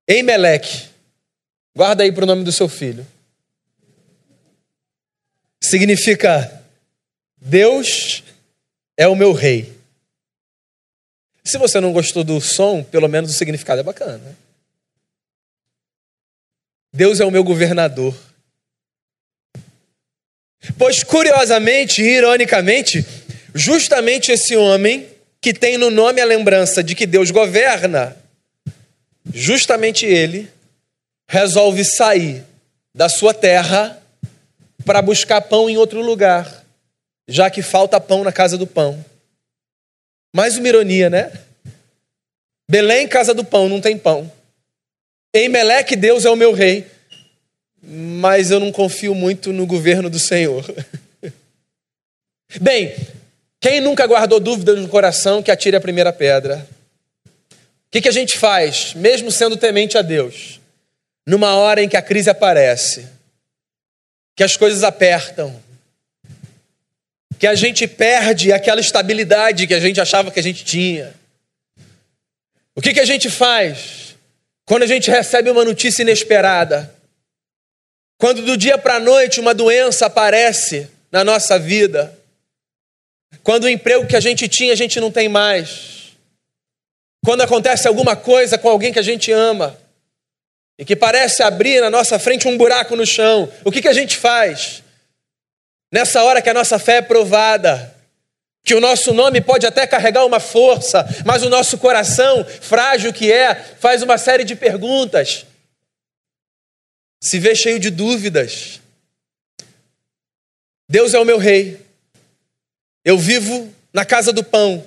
Eimeleque, 0.09 0.89
guarda 1.77 2.05
aí 2.05 2.11
para 2.11 2.25
o 2.25 2.27
nome 2.27 2.43
do 2.43 2.53
seu 2.53 2.71
filho. 2.71 3.07
Significa 5.73 6.63
Deus 7.41 8.23
é 8.95 9.09
o 9.09 9.17
meu 9.17 9.33
rei. 9.33 9.73
Se 11.43 11.57
você 11.57 11.81
não 11.81 11.95
gostou 11.95 12.23
do 12.23 12.39
som, 12.43 12.85
pelo 12.85 13.09
menos 13.09 13.31
o 13.31 13.33
significado 13.33 13.81
é 13.81 13.83
bacana. 13.83 14.37
Deus 16.93 17.21
é 17.21 17.25
o 17.25 17.31
meu 17.31 17.43
governador. 17.43 18.15
Pois, 20.77 21.03
curiosamente 21.03 22.03
e 22.03 22.17
ironicamente, 22.17 23.07
justamente 23.55 24.31
esse 24.31 24.55
homem 24.55 25.09
que 25.41 25.55
tem 25.55 25.79
no 25.79 25.89
nome 25.91 26.21
a 26.21 26.27
lembrança 26.27 26.85
de 26.85 26.95
que 26.95 27.07
Deus 27.07 27.31
governa, 27.31 28.15
justamente 29.33 30.05
ele 30.05 30.53
resolve 31.27 31.83
sair 31.83 32.45
da 32.95 33.09
sua 33.09 33.33
terra 33.33 34.02
para 34.85 35.03
buscar 35.03 35.41
pão 35.43 35.69
em 35.69 35.77
outro 35.77 36.01
lugar, 36.01 36.65
já 37.29 37.51
que 37.51 37.63
falta 37.63 38.01
pão 38.01 38.25
na 38.25 38.33
casa 38.33 38.59
do 38.59 38.67
pão. 38.67 39.05
Mais 40.35 40.57
uma 40.57 40.69
ironia, 40.69 41.11
né? 41.11 41.33
Belém, 42.69 43.07
casa 43.07 43.35
do 43.35 43.45
pão, 43.45 43.69
não 43.69 43.81
tem 43.81 43.99
pão. 43.99 44.31
Em 45.35 45.49
Meleque, 45.49 45.97
Deus 45.97 46.25
é 46.25 46.31
o 46.31 46.37
meu 46.37 46.53
rei. 46.53 46.87
Mas 47.83 48.51
eu 48.51 48.61
não 48.61 48.71
confio 48.71 49.15
muito 49.15 49.53
no 49.53 49.67
governo 49.67 50.09
do 50.09 50.19
Senhor. 50.19 50.65
Bem, 52.61 52.95
quem 53.61 53.81
nunca 53.81 54.07
guardou 54.07 54.39
dúvidas 54.39 54.79
no 54.79 54.89
coração 54.89 55.43
que 55.43 55.51
atire 55.51 55.77
a 55.77 55.81
primeira 55.81 56.13
pedra? 56.13 56.67
O 57.25 57.91
que, 57.91 58.01
que 58.01 58.09
a 58.09 58.13
gente 58.13 58.39
faz, 58.39 58.95
mesmo 58.95 59.31
sendo 59.31 59.57
temente 59.57 59.99
a 59.99 60.03
Deus, 60.03 60.61
numa 61.27 61.55
hora 61.57 61.83
em 61.83 61.89
que 61.89 61.97
a 61.97 62.03
crise 62.03 62.31
aparece, 62.31 63.07
que 64.35 64.43
as 64.43 64.57
coisas 64.57 64.83
apertam, 64.83 65.61
que 67.39 67.47
a 67.47 67.55
gente 67.55 67.87
perde 67.87 68.53
aquela 68.53 68.81
estabilidade 68.81 69.67
que 69.67 69.75
a 69.75 69.81
gente 69.81 70.01
achava 70.01 70.31
que 70.31 70.41
a 70.41 70.43
gente 70.43 70.65
tinha. 70.65 71.13
O 72.75 72.81
que, 72.81 72.95
que 72.95 73.01
a 73.01 73.05
gente 73.05 73.29
faz 73.29 74.15
quando 74.65 74.85
a 74.85 74.87
gente 74.87 75.11
recebe 75.11 75.51
uma 75.51 75.65
notícia 75.65 76.03
inesperada? 76.03 76.95
Quando 78.19 78.43
do 78.43 78.57
dia 78.57 78.79
para 78.79 78.95
a 78.95 79.01
noite 79.01 79.41
uma 79.41 79.53
doença 79.53 80.07
aparece 80.07 80.89
na 81.11 81.25
nossa 81.25 81.59
vida? 81.59 82.17
Quando 83.43 83.65
o 83.65 83.69
emprego 83.69 84.07
que 84.07 84.17
a 84.17 84.21
gente 84.21 84.49
tinha 84.49 84.73
a 84.73 84.77
gente 84.77 85.01
não 85.01 85.11
tem 85.11 85.29
mais? 85.29 86.13
Quando 87.25 87.43
acontece 87.43 87.89
alguma 87.89 88.17
coisa 88.17 88.57
com 88.57 88.69
alguém 88.69 88.93
que 88.93 88.99
a 88.99 89.03
gente 89.03 89.31
ama 89.33 89.77
e 90.79 90.85
que 90.85 90.97
parece 90.97 91.43
abrir 91.43 91.81
na 91.81 91.91
nossa 91.91 92.19
frente 92.19 92.49
um 92.49 92.57
buraco 92.57 92.97
no 92.97 93.07
chão, 93.07 93.51
o 93.65 93.71
que, 93.71 93.83
que 93.83 93.89
a 93.89 93.93
gente 93.93 94.17
faz? 94.17 94.83
Nessa 95.93 96.23
hora 96.23 96.41
que 96.41 96.49
a 96.49 96.55
nossa 96.55 96.79
fé 96.79 96.97
é 96.97 97.03
provada, 97.03 97.95
que 98.65 98.75
o 98.75 98.81
nosso 98.81 99.13
nome 99.13 99.41
pode 99.41 99.67
até 99.67 99.87
carregar 99.87 100.25
uma 100.25 100.41
força, 100.41 101.05
mas 101.25 101.43
o 101.43 101.51
nosso 101.51 101.77
coração, 101.79 102.45
frágil 102.45 103.13
que 103.13 103.31
é, 103.31 103.55
faz 103.55 104.03
uma 104.03 104.17
série 104.17 104.45
de 104.45 104.57
perguntas, 104.57 105.45
se 107.21 107.39
vê 107.39 107.55
cheio 107.55 107.79
de 107.79 107.91
dúvidas. 107.91 108.81
Deus 110.89 111.13
é 111.15 111.19
o 111.19 111.25
meu 111.25 111.39
rei, 111.39 111.81
eu 113.05 113.19
vivo 113.19 113.73
na 113.93 114.05
casa 114.05 114.33
do 114.33 114.45
pão, 114.45 114.85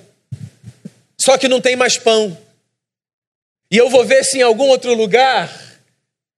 só 1.20 1.38
que 1.38 1.48
não 1.48 1.60
tem 1.60 1.76
mais 1.76 1.96
pão, 1.96 2.36
e 3.70 3.76
eu 3.76 3.90
vou 3.90 4.04
ver 4.04 4.24
se 4.24 4.38
em 4.38 4.42
algum 4.42 4.66
outro 4.68 4.94
lugar 4.94 5.65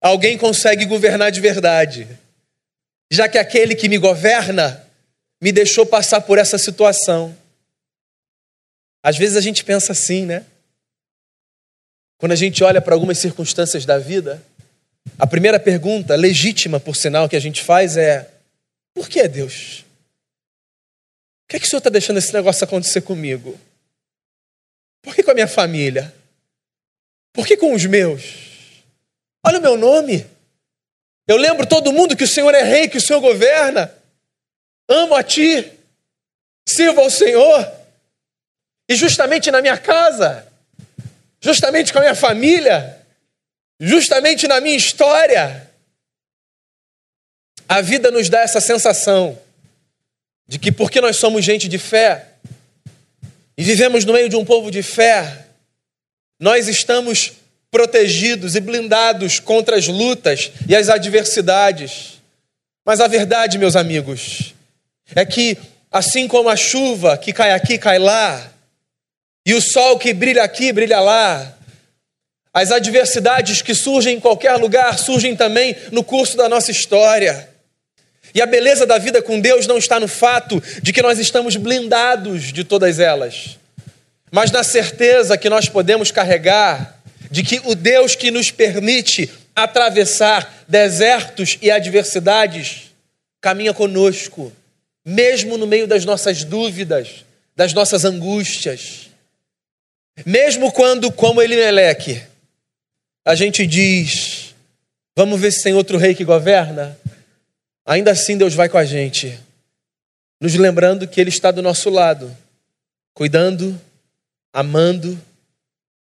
alguém 0.01 0.39
consegue 0.39 0.85
governar 0.85 1.31
de 1.31 1.41
verdade 1.41 2.09
já 3.11 3.29
que 3.29 3.39
aquele 3.39 3.75
que 3.75 3.89
me 3.89 3.99
governa 3.99 4.85
me 5.41 5.53
deixou 5.53 5.87
passar 5.87 6.21
por 6.21 6.39
essa 6.39 6.59
situação. 6.59 7.37
Às 9.03 9.17
vezes 9.17 9.37
a 9.37 9.41
gente 9.41 9.65
pensa 9.65 9.93
assim, 9.93 10.27
né? 10.27 10.45
Quando 12.19 12.33
a 12.33 12.37
gente 12.37 12.63
olha 12.65 12.81
para 12.81 12.95
algumas 12.95 13.19
circunstâncias 13.19 13.87
da 13.87 13.99
vida, 13.99 14.45
a 15.19 15.27
primeira 15.27 15.59
pergunta, 15.59 16.17
legítima 16.17 16.81
por 16.81 16.97
sinal, 16.97 17.29
que 17.29 17.37
a 17.37 17.41
gente 17.41 17.63
faz 17.63 17.97
é: 17.97 18.29
por 18.93 19.09
que 19.09 19.27
Deus? 19.29 19.85
Por 21.47 21.53
que, 21.53 21.57
é 21.57 21.61
que 21.61 21.67
o 21.67 21.69
Senhor 21.69 21.79
está 21.79 21.89
deixando 21.89 22.19
esse 22.19 22.35
negócio 22.35 22.65
acontecer 22.65 23.01
comigo? 23.01 23.59
Por 25.01 25.15
que 25.15 25.23
com 25.23 25.31
a 25.31 25.35
minha 25.35 25.49
família? 25.49 26.13
Por 27.33 27.47
que 27.47 27.57
com 27.57 27.73
os 27.73 27.87
meus? 27.87 28.48
Olha 29.45 29.59
o 29.59 29.63
meu 29.63 29.77
nome. 29.77 30.27
Eu 31.27 31.37
lembro 31.37 31.67
todo 31.67 31.93
mundo 31.93 32.17
que 32.17 32.25
o 32.25 32.29
Senhor 32.29 32.55
é 32.55 32.63
rei, 32.63 32.89
que 32.89 32.99
o 32.99 33.01
Senhor 33.01 33.21
governa. 33.21 33.95
Amo 34.89 35.15
a 35.15 35.23
Ti, 35.23 35.71
sirvo 36.67 37.01
ao 37.01 37.11
Senhor. 37.11 37.71
E 38.89 38.97
justamente 38.97 39.51
na 39.51 39.61
minha 39.61 39.77
casa, 39.77 40.47
justamente 41.41 41.93
com 41.93 41.99
a 41.99 42.03
minha 42.03 42.15
família, 42.15 42.99
justamente 43.79 44.49
na 44.49 44.61
minha 44.61 44.77
história, 44.77 45.71
a 47.69 47.83
vida 47.83 48.11
nos 48.11 48.31
dá 48.31 48.41
essa 48.41 48.61
sensação 48.61 49.39
de 50.47 50.59
que 50.59 50.73
porque 50.73 51.01
nós 51.03 51.17
somos 51.17 51.45
gente 51.45 51.69
de 51.69 51.79
fé 51.79 52.27
e 53.57 53.63
vivemos 53.63 54.07
no 54.07 54.15
meio 54.15 54.31
de 54.31 54.37
um 54.37 54.45
povo 54.45 54.71
de 54.71 54.83
fé, 54.83 55.47
nós 56.41 56.69
estamos 56.69 57.33
protegidos 57.71 58.55
e 58.55 58.61
blindados 58.61 59.39
contra 59.39 59.77
as 59.77 59.87
lutas 59.87 60.51
e 60.69 60.75
as 60.75 60.89
adversidades. 60.89 62.21
Mas 62.85 63.01
a 63.01 63.07
verdade, 63.07 63.59
meus 63.59 63.77
amigos, 63.77 64.55
é 65.15 65.25
que 65.25 65.57
assim 65.91 66.27
como 66.27 66.49
a 66.49 66.57
chuva 66.57 67.17
que 67.17 67.33
cai 67.33 67.53
aqui, 67.53 67.79
cai 67.79 67.99
lá, 67.99 68.53
e 69.47 69.55
o 69.55 69.61
sol 69.61 69.99
que 69.99 70.13
brilha 70.13 70.43
aqui, 70.43 70.73
brilha 70.73 71.01
lá, 71.01 71.57
as 72.53 72.71
adversidades 72.71 73.63
que 73.63 73.75
surgem 73.75 74.17
em 74.17 74.21
qualquer 74.21 74.57
lugar 74.57 74.99
surgem 74.99 75.37
também 75.37 75.77
no 75.93 76.03
curso 76.03 76.37
da 76.37 76.49
nossa 76.49 76.71
história. 76.71 77.49
E 78.35 78.43
a 78.43 78.47
beleza 78.47 78.85
da 78.85 78.99
vida 78.99 79.23
com 79.23 79.41
Deus 79.41 79.67
não 79.67 79.79
está 79.79 79.99
no 79.99 80.09
fato 80.09 80.63
de 80.83 80.93
que 80.93 81.01
nós 81.01 81.19
estamos 81.19 81.57
blindados 81.57 82.53
de 82.53 82.65
todas 82.65 82.99
elas, 82.99 83.59
mas 84.31 84.51
na 84.51 84.63
certeza 84.63 85.39
que 85.39 85.49
nós 85.49 85.69
podemos 85.69 86.11
carregar 86.11 86.98
de 87.31 87.43
que 87.43 87.61
o 87.65 87.75
Deus 87.75 88.15
que 88.15 88.31
nos 88.31 88.51
permite 88.51 89.31
atravessar 89.55 90.65
desertos 90.69 91.59
e 91.61 91.71
adversidades 91.71 92.93
caminha 93.41 93.75
conosco, 93.75 94.53
mesmo 95.05 95.57
no 95.57 95.67
meio 95.67 95.87
das 95.87 96.05
nossas 96.05 96.45
dúvidas, 96.45 97.25
das 97.57 97.73
nossas 97.73 98.05
angústias. 98.05 99.09
Mesmo 100.25 100.73
quando, 100.73 101.11
como 101.13 101.43
Elimeleque, 101.43 102.23
a 103.25 103.35
gente 103.35 103.67
diz: 103.67 104.55
vamos 105.17 105.41
ver 105.41 105.53
se 105.53 105.63
tem 105.63 105.75
outro 105.75 105.99
rei 105.99 106.15
que 106.15 106.25
governa, 106.25 106.99
ainda 107.85 108.13
assim 108.13 108.37
Deus 108.37 108.55
vai 108.55 108.69
com 108.69 108.79
a 108.79 108.85
gente, 108.85 109.39
nos 110.41 110.55
lembrando 110.55 111.07
que 111.07 111.21
Ele 111.21 111.31
está 111.31 111.51
do 111.51 111.63
nosso 111.63 111.91
lado, 111.91 112.37
cuidando, 113.15 113.81
amando, 114.53 115.21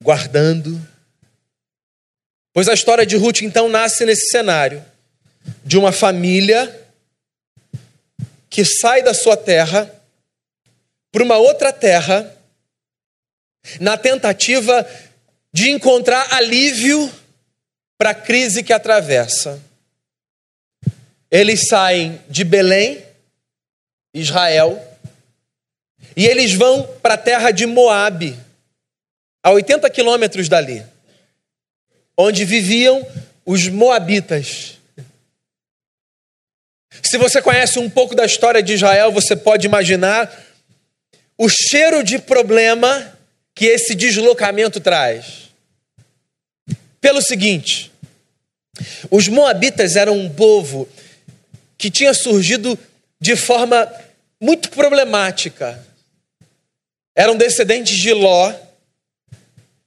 guardando. 0.02 0.95
Pois 2.56 2.70
a 2.70 2.74
história 2.74 3.06
de 3.06 3.18
Ruth 3.18 3.42
então 3.42 3.68
nasce 3.68 4.06
nesse 4.06 4.30
cenário 4.30 4.82
de 5.66 5.78
uma 5.78 5.92
família 5.92 6.88
que 8.50 8.64
sai 8.64 9.04
da 9.04 9.14
sua 9.14 9.36
terra 9.36 9.94
para 11.12 11.22
uma 11.22 11.36
outra 11.36 11.74
terra 11.74 12.34
na 13.78 13.98
tentativa 13.98 14.88
de 15.52 15.70
encontrar 15.70 16.34
alívio 16.34 17.12
para 17.98 18.12
a 18.12 18.16
crise 18.16 18.64
que 18.64 18.72
atravessa. 18.72 19.62
Eles 21.30 21.68
saem 21.68 22.22
de 22.30 22.46
Belém, 22.46 23.04
Israel, 24.14 24.82
e 26.16 26.26
eles 26.26 26.54
vão 26.54 26.88
para 27.02 27.16
a 27.16 27.18
terra 27.18 27.52
de 27.52 27.66
Moabe, 27.66 28.40
a 29.44 29.52
80 29.52 29.90
quilômetros 29.90 30.48
dali, 30.48 30.95
onde 32.18 32.46
viviam 32.46 33.06
os 33.46 33.68
Moabitas. 33.68 34.78
Se 37.04 37.18
você 37.18 37.42
conhece 37.42 37.78
um 37.78 37.90
pouco 37.90 38.16
da 38.16 38.26
história 38.26 38.64
de 38.64 38.74
Israel, 38.74 39.12
você 39.12 39.36
pode 39.36 39.68
imaginar 39.68 40.32
o 41.38 41.48
cheiro 41.50 42.04
de 42.04 42.18
problema 42.18 43.14
que 43.54 43.66
esse 43.66 43.94
deslocamento 43.94 44.80
traz. 44.80 45.50
Pelo 47.00 47.22
seguinte, 47.22 47.92
os 49.12 49.28
Moabitas 49.28 49.96
eram 49.96 50.18
um 50.18 50.30
povo 50.30 50.88
que 51.78 51.92
tinha 51.92 52.14
surgido 52.14 52.78
de 53.20 53.36
forma 53.36 53.92
muito 54.42 54.70
problemática. 54.70 55.86
Eram 57.16 57.38
descendentes 57.38 57.98
de 57.98 58.12
Ló, 58.14 58.54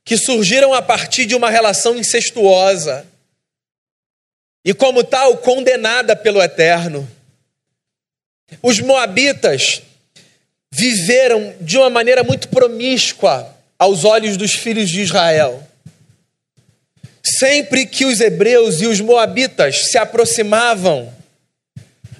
que 0.08 0.16
surgiram 0.16 0.72
a 0.72 0.80
partir 0.80 1.26
de 1.26 1.34
uma 1.34 1.50
relação 1.50 1.94
incestuosa 1.94 3.06
e, 4.64 4.72
como 4.72 5.04
tal, 5.04 5.36
condenada 5.36 6.16
pelo 6.16 6.42
Eterno. 6.42 7.06
Os 8.62 8.80
Moabitas 8.80 9.82
viveram 10.70 11.54
de 11.60 11.76
uma 11.76 11.90
maneira 11.90 12.24
muito 12.24 12.48
promíscua 12.48 13.54
aos 13.78 14.02
olhos 14.02 14.38
dos 14.38 14.54
filhos 14.54 14.88
de 14.88 15.02
Israel. 15.02 15.62
Sempre 17.22 17.84
que 17.84 18.06
os 18.06 18.18
hebreus 18.18 18.80
e 18.80 18.86
os 18.86 19.02
moabitas 19.02 19.90
se 19.90 19.98
aproximavam, 19.98 21.12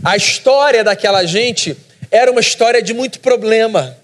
a 0.04 0.14
história 0.14 0.84
daquela 0.84 1.24
gente 1.24 1.74
era 2.10 2.30
uma 2.30 2.42
história 2.42 2.82
de 2.82 2.92
muito 2.92 3.18
problema. 3.20 3.96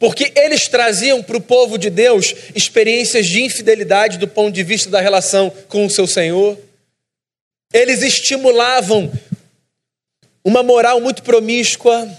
Porque 0.00 0.32
eles 0.34 0.66
traziam 0.66 1.22
para 1.22 1.36
o 1.36 1.40
povo 1.40 1.78
de 1.78 1.90
Deus 1.90 2.34
experiências 2.56 3.26
de 3.26 3.42
infidelidade 3.42 4.18
do 4.18 4.26
ponto 4.26 4.52
de 4.52 4.64
vista 4.64 4.90
da 4.90 5.00
relação 5.00 5.50
com 5.68 5.86
o 5.86 5.90
seu 5.90 6.08
Senhor. 6.08 6.58
Eles 7.72 8.02
estimulavam 8.02 9.12
uma 10.42 10.64
moral 10.64 11.00
muito 11.00 11.22
promíscua. 11.22 12.10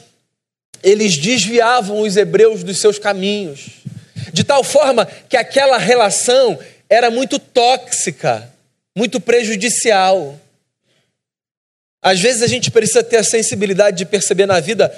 Eles 0.81 1.17
desviavam 1.17 1.99
os 1.99 2.15
hebreus 2.15 2.63
dos 2.63 2.79
seus 2.79 2.97
caminhos 2.97 3.81
de 4.31 4.43
tal 4.43 4.63
forma 4.63 5.05
que 5.05 5.37
aquela 5.37 5.77
relação 5.77 6.59
era 6.89 7.09
muito 7.09 7.39
tóxica, 7.39 8.51
muito 8.95 9.19
prejudicial. 9.19 10.39
Às 12.01 12.19
vezes 12.19 12.41
a 12.41 12.47
gente 12.47 12.71
precisa 12.71 13.03
ter 13.03 13.17
a 13.17 13.23
sensibilidade 13.23 13.97
de 13.97 14.05
perceber 14.05 14.45
na 14.45 14.59
vida 14.59 14.91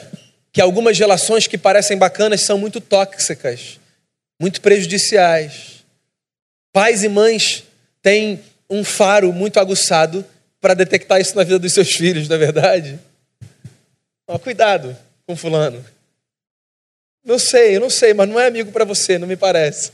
que 0.54 0.62
algumas 0.62 0.98
relações 1.00 1.48
que 1.48 1.58
parecem 1.58 1.98
bacanas 1.98 2.42
são 2.42 2.60
muito 2.60 2.80
tóxicas, 2.80 3.80
muito 4.40 4.62
prejudiciais. 4.62 5.84
Pais 6.72 7.04
e 7.04 7.10
mães 7.10 7.64
têm 8.04 8.40
um 8.70 8.84
faro 8.84 9.34
muito 9.34 9.60
aguçado 9.60 10.24
para 10.62 10.76
detectar 10.76 11.20
isso 11.20 11.36
na 11.36 11.44
vida 11.44 11.58
dos 11.58 11.74
seus 11.74 11.92
filhos, 11.92 12.30
não 12.30 12.36
é 12.36 12.40
verdade? 12.40 13.00
Ó, 14.28 14.38
cuidado 14.38 14.96
com 15.26 15.36
fulano. 15.36 15.84
Não 17.26 17.40
sei, 17.40 17.76
eu 17.76 17.82
não 17.82 17.90
sei, 17.90 18.14
mas 18.14 18.30
não 18.30 18.40
é 18.40 18.46
amigo 18.46 18.72
para 18.72 18.86
você, 18.86 19.18
não 19.18 19.28
me 19.28 19.36
parece. 19.36 19.92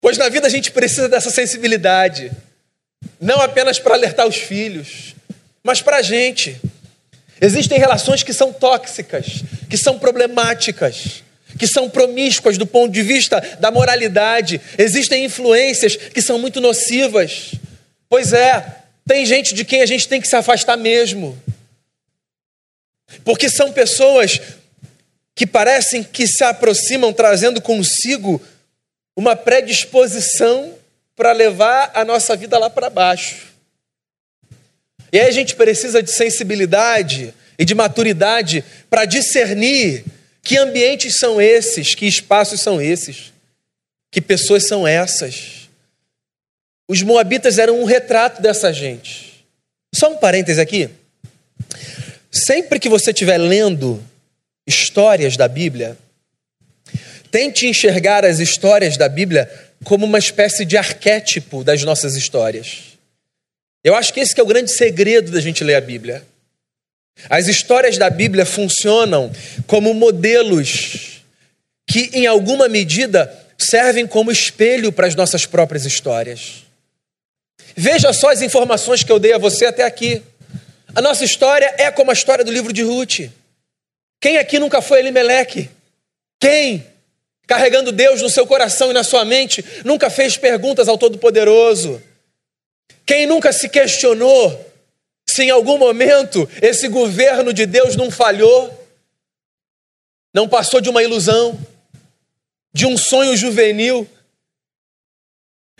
Pois 0.00 0.16
na 0.16 0.28
vida 0.28 0.46
a 0.46 0.50
gente 0.50 0.70
precisa 0.70 1.08
dessa 1.08 1.30
sensibilidade, 1.30 2.30
não 3.20 3.40
apenas 3.40 3.78
para 3.78 3.94
alertar 3.94 4.26
os 4.26 4.36
filhos, 4.36 5.14
mas 5.64 5.82
para 5.82 5.96
a 5.96 6.02
gente. 6.02 6.60
Existem 7.44 7.78
relações 7.78 8.22
que 8.22 8.32
são 8.32 8.54
tóxicas, 8.54 9.42
que 9.68 9.76
são 9.76 9.98
problemáticas, 9.98 11.22
que 11.58 11.66
são 11.66 11.90
promíscuas 11.90 12.56
do 12.56 12.66
ponto 12.66 12.90
de 12.90 13.02
vista 13.02 13.38
da 13.60 13.70
moralidade. 13.70 14.58
Existem 14.78 15.26
influências 15.26 15.94
que 15.94 16.22
são 16.22 16.38
muito 16.38 16.58
nocivas. 16.58 17.52
Pois 18.08 18.32
é, 18.32 18.78
tem 19.06 19.26
gente 19.26 19.52
de 19.52 19.62
quem 19.62 19.82
a 19.82 19.86
gente 19.86 20.08
tem 20.08 20.22
que 20.22 20.26
se 20.26 20.34
afastar 20.34 20.78
mesmo. 20.78 21.38
Porque 23.22 23.50
são 23.50 23.70
pessoas 23.72 24.40
que 25.34 25.46
parecem 25.46 26.02
que 26.02 26.26
se 26.26 26.42
aproximam 26.44 27.12
trazendo 27.12 27.60
consigo 27.60 28.40
uma 29.14 29.36
predisposição 29.36 30.72
para 31.14 31.32
levar 31.32 31.90
a 31.92 32.06
nossa 32.06 32.34
vida 32.34 32.58
lá 32.58 32.70
para 32.70 32.88
baixo. 32.88 33.53
E 35.14 35.20
aí 35.20 35.28
a 35.28 35.30
gente 35.30 35.54
precisa 35.54 36.02
de 36.02 36.10
sensibilidade 36.10 37.32
e 37.56 37.64
de 37.64 37.72
maturidade 37.72 38.64
para 38.90 39.04
discernir 39.04 40.04
que 40.42 40.58
ambientes 40.58 41.18
são 41.18 41.40
esses, 41.40 41.94
que 41.94 42.04
espaços 42.04 42.60
são 42.60 42.82
esses, 42.82 43.32
que 44.10 44.20
pessoas 44.20 44.66
são 44.66 44.84
essas. 44.84 45.68
Os 46.88 47.00
moabitas 47.00 47.60
eram 47.60 47.80
um 47.80 47.84
retrato 47.84 48.42
dessa 48.42 48.72
gente. 48.72 49.46
Só 49.94 50.12
um 50.12 50.16
parêntese 50.16 50.60
aqui. 50.60 50.90
Sempre 52.28 52.80
que 52.80 52.88
você 52.88 53.12
estiver 53.12 53.38
lendo 53.38 54.02
histórias 54.66 55.36
da 55.36 55.46
Bíblia, 55.46 55.96
tente 57.30 57.68
enxergar 57.68 58.24
as 58.24 58.40
histórias 58.40 58.96
da 58.96 59.08
Bíblia 59.08 59.48
como 59.84 60.06
uma 60.06 60.18
espécie 60.18 60.64
de 60.64 60.76
arquétipo 60.76 61.62
das 61.62 61.84
nossas 61.84 62.16
histórias. 62.16 62.93
Eu 63.84 63.94
acho 63.94 64.14
que 64.14 64.20
esse 64.20 64.34
que 64.34 64.40
é 64.40 64.42
o 64.42 64.46
grande 64.46 64.72
segredo 64.72 65.30
da 65.30 65.40
gente 65.42 65.62
ler 65.62 65.74
a 65.74 65.80
Bíblia. 65.80 66.24
As 67.28 67.46
histórias 67.46 67.98
da 67.98 68.08
Bíblia 68.08 68.46
funcionam 68.46 69.30
como 69.66 69.92
modelos 69.92 71.22
que, 71.86 72.10
em 72.14 72.26
alguma 72.26 72.66
medida, 72.66 73.32
servem 73.58 74.06
como 74.06 74.32
espelho 74.32 74.90
para 74.90 75.06
as 75.06 75.14
nossas 75.14 75.44
próprias 75.44 75.84
histórias. 75.84 76.64
Veja 77.76 78.12
só 78.12 78.30
as 78.30 78.40
informações 78.40 79.02
que 79.02 79.12
eu 79.12 79.18
dei 79.18 79.34
a 79.34 79.38
você 79.38 79.66
até 79.66 79.84
aqui. 79.84 80.22
A 80.94 81.02
nossa 81.02 81.24
história 81.24 81.74
é 81.76 81.90
como 81.90 82.10
a 82.10 82.14
história 82.14 82.44
do 82.44 82.50
livro 82.50 82.72
de 82.72 82.82
Ruth. 82.82 83.30
Quem 84.18 84.38
aqui 84.38 84.58
nunca 84.58 84.80
foi 84.80 85.00
Elimeleque? 85.00 85.68
Quem, 86.40 86.86
carregando 87.46 87.92
Deus 87.92 88.22
no 88.22 88.30
seu 88.30 88.46
coração 88.46 88.90
e 88.90 88.94
na 88.94 89.04
sua 89.04 89.24
mente, 89.26 89.62
nunca 89.84 90.08
fez 90.08 90.38
perguntas 90.38 90.88
ao 90.88 90.96
Todo-Poderoso? 90.96 92.02
Quem 93.06 93.26
nunca 93.26 93.52
se 93.52 93.68
questionou 93.68 94.72
se 95.28 95.42
em 95.42 95.50
algum 95.50 95.78
momento 95.78 96.48
esse 96.62 96.88
governo 96.88 97.52
de 97.52 97.66
Deus 97.66 97.96
não 97.96 98.10
falhou, 98.10 98.88
não 100.32 100.48
passou 100.48 100.80
de 100.80 100.88
uma 100.88 101.02
ilusão, 101.02 101.58
de 102.72 102.86
um 102.86 102.96
sonho 102.96 103.36
juvenil, 103.36 104.08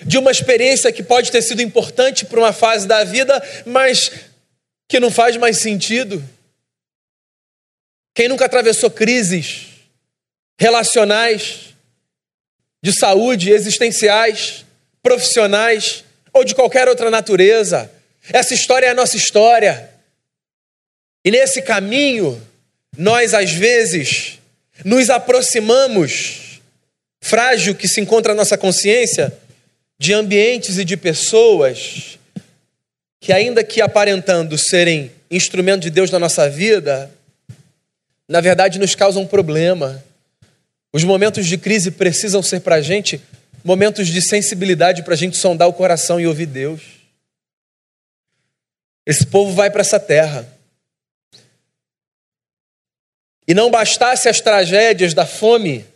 de 0.04 0.18
uma 0.18 0.30
experiência 0.30 0.92
que 0.92 1.02
pode 1.02 1.30
ter 1.30 1.42
sido 1.42 1.62
importante 1.62 2.24
para 2.24 2.40
uma 2.40 2.52
fase 2.52 2.86
da 2.86 3.04
vida, 3.04 3.42
mas 3.66 4.10
que 4.88 4.98
não 4.98 5.10
faz 5.10 5.36
mais 5.36 5.58
sentido? 5.58 6.22
Quem 8.14 8.28
nunca 8.28 8.46
atravessou 8.46 8.90
crises 8.90 9.66
relacionais, 10.58 11.74
de 12.82 12.92
saúde, 12.92 13.50
existenciais, 13.50 14.64
profissionais 15.02 16.04
ou 16.34 16.44
de 16.44 16.54
qualquer 16.54 16.88
outra 16.88 17.10
natureza? 17.10 17.90
Essa 18.30 18.52
história 18.52 18.86
é 18.86 18.90
a 18.90 18.94
nossa 18.94 19.16
história. 19.16 19.90
E 21.24 21.30
nesse 21.30 21.62
caminho, 21.62 22.42
nós 22.96 23.32
às 23.32 23.52
vezes 23.52 24.38
nos 24.84 25.08
aproximamos, 25.08 26.60
frágil 27.20 27.74
que 27.74 27.88
se 27.88 28.00
encontra 28.00 28.32
a 28.32 28.34
nossa 28.34 28.58
consciência, 28.58 29.32
de 29.98 30.12
ambientes 30.12 30.76
e 30.76 30.84
de 30.84 30.96
pessoas 30.96 32.18
que, 33.20 33.32
ainda 33.32 33.62
que 33.62 33.80
aparentando 33.80 34.58
serem 34.58 35.10
instrumento 35.30 35.82
de 35.82 35.90
Deus 35.90 36.10
na 36.10 36.18
nossa 36.18 36.50
vida, 36.50 37.10
na 38.28 38.40
verdade 38.40 38.78
nos 38.78 38.94
causam 38.94 39.26
problema. 39.26 40.04
Os 40.92 41.04
momentos 41.04 41.46
de 41.46 41.56
crise 41.56 41.90
precisam 41.90 42.42
ser 42.42 42.60
para 42.60 42.76
a 42.76 42.80
gente 42.82 43.20
momentos 43.64 44.08
de 44.08 44.20
sensibilidade 44.20 45.02
para 45.02 45.14
a 45.14 45.16
gente 45.16 45.38
sondar 45.38 45.66
o 45.66 45.72
coração 45.72 46.20
e 46.20 46.26
ouvir 46.26 46.46
Deus. 46.46 46.82
Esse 49.06 49.26
povo 49.26 49.54
vai 49.54 49.70
para 49.70 49.80
essa 49.80 49.98
terra. 49.98 50.46
E 53.48 53.54
não 53.54 53.70
bastasse 53.70 54.28
as 54.28 54.40
tragédias 54.40 55.14
da 55.14 55.26
fome 55.26 55.86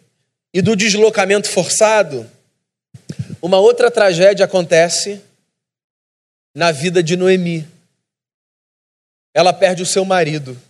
e 0.52 0.62
do 0.62 0.74
deslocamento 0.74 1.48
forçado, 1.48 2.28
uma 3.40 3.58
outra 3.58 3.90
tragédia 3.90 4.44
acontece 4.44 5.22
na 6.54 6.72
vida 6.72 7.02
de 7.02 7.16
Noemi. 7.16 7.68
Ela 9.32 9.52
perde 9.52 9.82
o 9.82 9.86
seu 9.86 10.04
marido. 10.04 10.60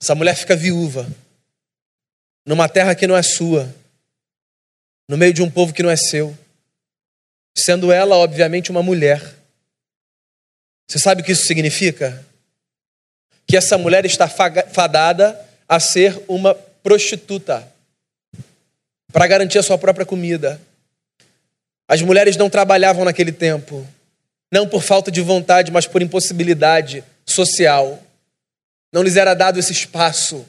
Essa 0.00 0.14
mulher 0.14 0.34
fica 0.34 0.56
viúva, 0.56 1.06
numa 2.44 2.68
terra 2.68 2.94
que 2.94 3.06
não 3.06 3.16
é 3.16 3.22
sua, 3.22 3.72
no 5.08 5.16
meio 5.16 5.32
de 5.32 5.42
um 5.42 5.50
povo 5.50 5.72
que 5.72 5.82
não 5.82 5.90
é 5.90 5.96
seu, 5.96 6.36
sendo 7.56 7.92
ela, 7.92 8.16
obviamente, 8.16 8.70
uma 8.70 8.82
mulher. 8.82 9.22
Você 10.88 10.98
sabe 10.98 11.22
o 11.22 11.24
que 11.24 11.32
isso 11.32 11.46
significa? 11.46 12.24
Que 13.46 13.56
essa 13.56 13.76
mulher 13.76 14.04
está 14.04 14.28
fadada 14.28 15.38
a 15.68 15.78
ser 15.78 16.22
uma 16.28 16.54
prostituta 16.54 17.66
para 19.12 19.26
garantir 19.26 19.58
a 19.58 19.62
sua 19.62 19.78
própria 19.78 20.06
comida. 20.06 20.60
As 21.86 22.02
mulheres 22.02 22.36
não 22.36 22.50
trabalhavam 22.50 23.04
naquele 23.04 23.32
tempo, 23.32 23.86
não 24.52 24.68
por 24.68 24.82
falta 24.82 25.10
de 25.10 25.20
vontade, 25.20 25.70
mas 25.70 25.86
por 25.86 26.02
impossibilidade 26.02 27.04
social. 27.26 28.02
Não 28.92 29.02
lhes 29.02 29.16
era 29.16 29.34
dado 29.34 29.58
esse 29.58 29.72
espaço. 29.72 30.46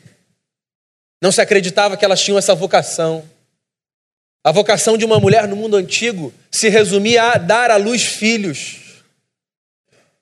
Não 1.21 1.31
se 1.31 1.41
acreditava 1.41 1.97
que 1.97 2.05
elas 2.05 2.21
tinham 2.21 2.37
essa 2.37 2.55
vocação. 2.55 3.27
A 4.45 4.51
vocação 4.51 4.95
de 4.95 5.03
uma 5.03 5.19
mulher 5.19 5.47
no 5.47 5.55
mundo 5.55 5.75
antigo 5.75 6.31
se 6.51 6.69
resumia 6.69 7.31
a 7.31 7.38
dar 7.39 7.71
à 7.71 7.77
luz 7.77 8.03
filhos. 8.03 8.75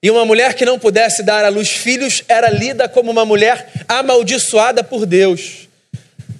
E 0.02 0.10
uma 0.10 0.24
mulher 0.24 0.54
que 0.54 0.64
não 0.64 0.78
pudesse 0.78 1.22
dar 1.22 1.44
à 1.44 1.50
luz 1.50 1.68
filhos 1.68 2.22
era 2.26 2.48
lida 2.48 2.88
como 2.88 3.10
uma 3.10 3.26
mulher 3.26 3.70
amaldiçoada 3.86 4.82
por 4.82 5.04
Deus. 5.04 5.68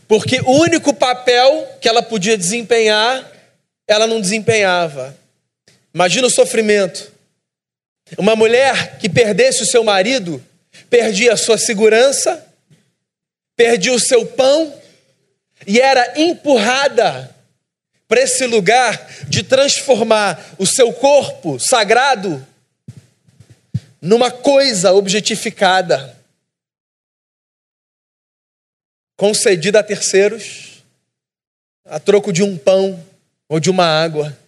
Porque 0.08 0.40
o 0.40 0.52
único 0.62 0.94
papel 0.94 1.76
que 1.78 1.86
ela 1.86 2.02
podia 2.02 2.38
desempenhar, 2.38 3.30
ela 3.86 4.06
não 4.06 4.18
desempenhava. 4.18 5.14
Imagina 5.92 6.26
o 6.26 6.30
sofrimento. 6.30 7.12
Uma 8.16 8.34
mulher 8.34 8.96
que 8.96 9.10
perdesse 9.10 9.62
o 9.62 9.66
seu 9.66 9.84
marido, 9.84 10.42
perdia 10.88 11.34
a 11.34 11.36
sua 11.36 11.58
segurança, 11.58 12.42
perdia 13.54 13.92
o 13.92 14.00
seu 14.00 14.24
pão 14.24 14.72
e 15.66 15.78
era 15.78 16.14
empurrada 16.18 17.33
para 18.14 18.22
esse 18.22 18.46
lugar 18.46 19.08
de 19.28 19.42
transformar 19.42 20.54
o 20.56 20.64
seu 20.64 20.92
corpo 20.92 21.58
sagrado 21.58 22.46
numa 24.00 24.30
coisa 24.30 24.92
objetificada, 24.92 26.16
concedida 29.16 29.80
a 29.80 29.82
terceiros, 29.82 30.84
a 31.84 31.98
troco 31.98 32.32
de 32.32 32.40
um 32.40 32.56
pão 32.56 33.04
ou 33.48 33.58
de 33.58 33.68
uma 33.68 33.84
água. 33.84 34.38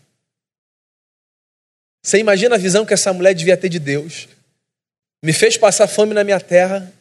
Você 2.05 2.19
imagina 2.19 2.55
a 2.55 2.59
visão 2.59 2.87
que 2.87 2.95
essa 2.95 3.13
mulher 3.13 3.35
devia 3.35 3.57
ter 3.57 3.69
de 3.69 3.81
Deus? 3.81 4.29
Me 5.25 5.33
fez 5.33 5.57
passar 5.57 5.89
fome 5.89 6.15
na 6.15 6.23
minha 6.23 6.39
terra, 6.39 6.93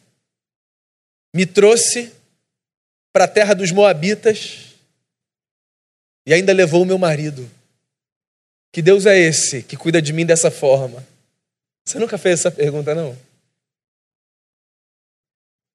me 1.32 1.46
trouxe 1.46 2.12
para 3.12 3.26
a 3.26 3.28
terra 3.28 3.54
dos 3.54 3.70
Moabitas 3.70 4.65
e 6.26 6.34
ainda 6.34 6.52
levou 6.52 6.82
o 6.82 6.86
meu 6.86 6.98
marido. 6.98 7.48
Que 8.72 8.82
Deus 8.82 9.06
é 9.06 9.16
esse 9.16 9.62
que 9.62 9.76
cuida 9.76 10.02
de 10.02 10.12
mim 10.12 10.26
dessa 10.26 10.50
forma? 10.50 11.06
Você 11.84 11.98
nunca 11.98 12.18
fez 12.18 12.40
essa 12.40 12.50
pergunta, 12.50 12.94
não? 12.94 13.16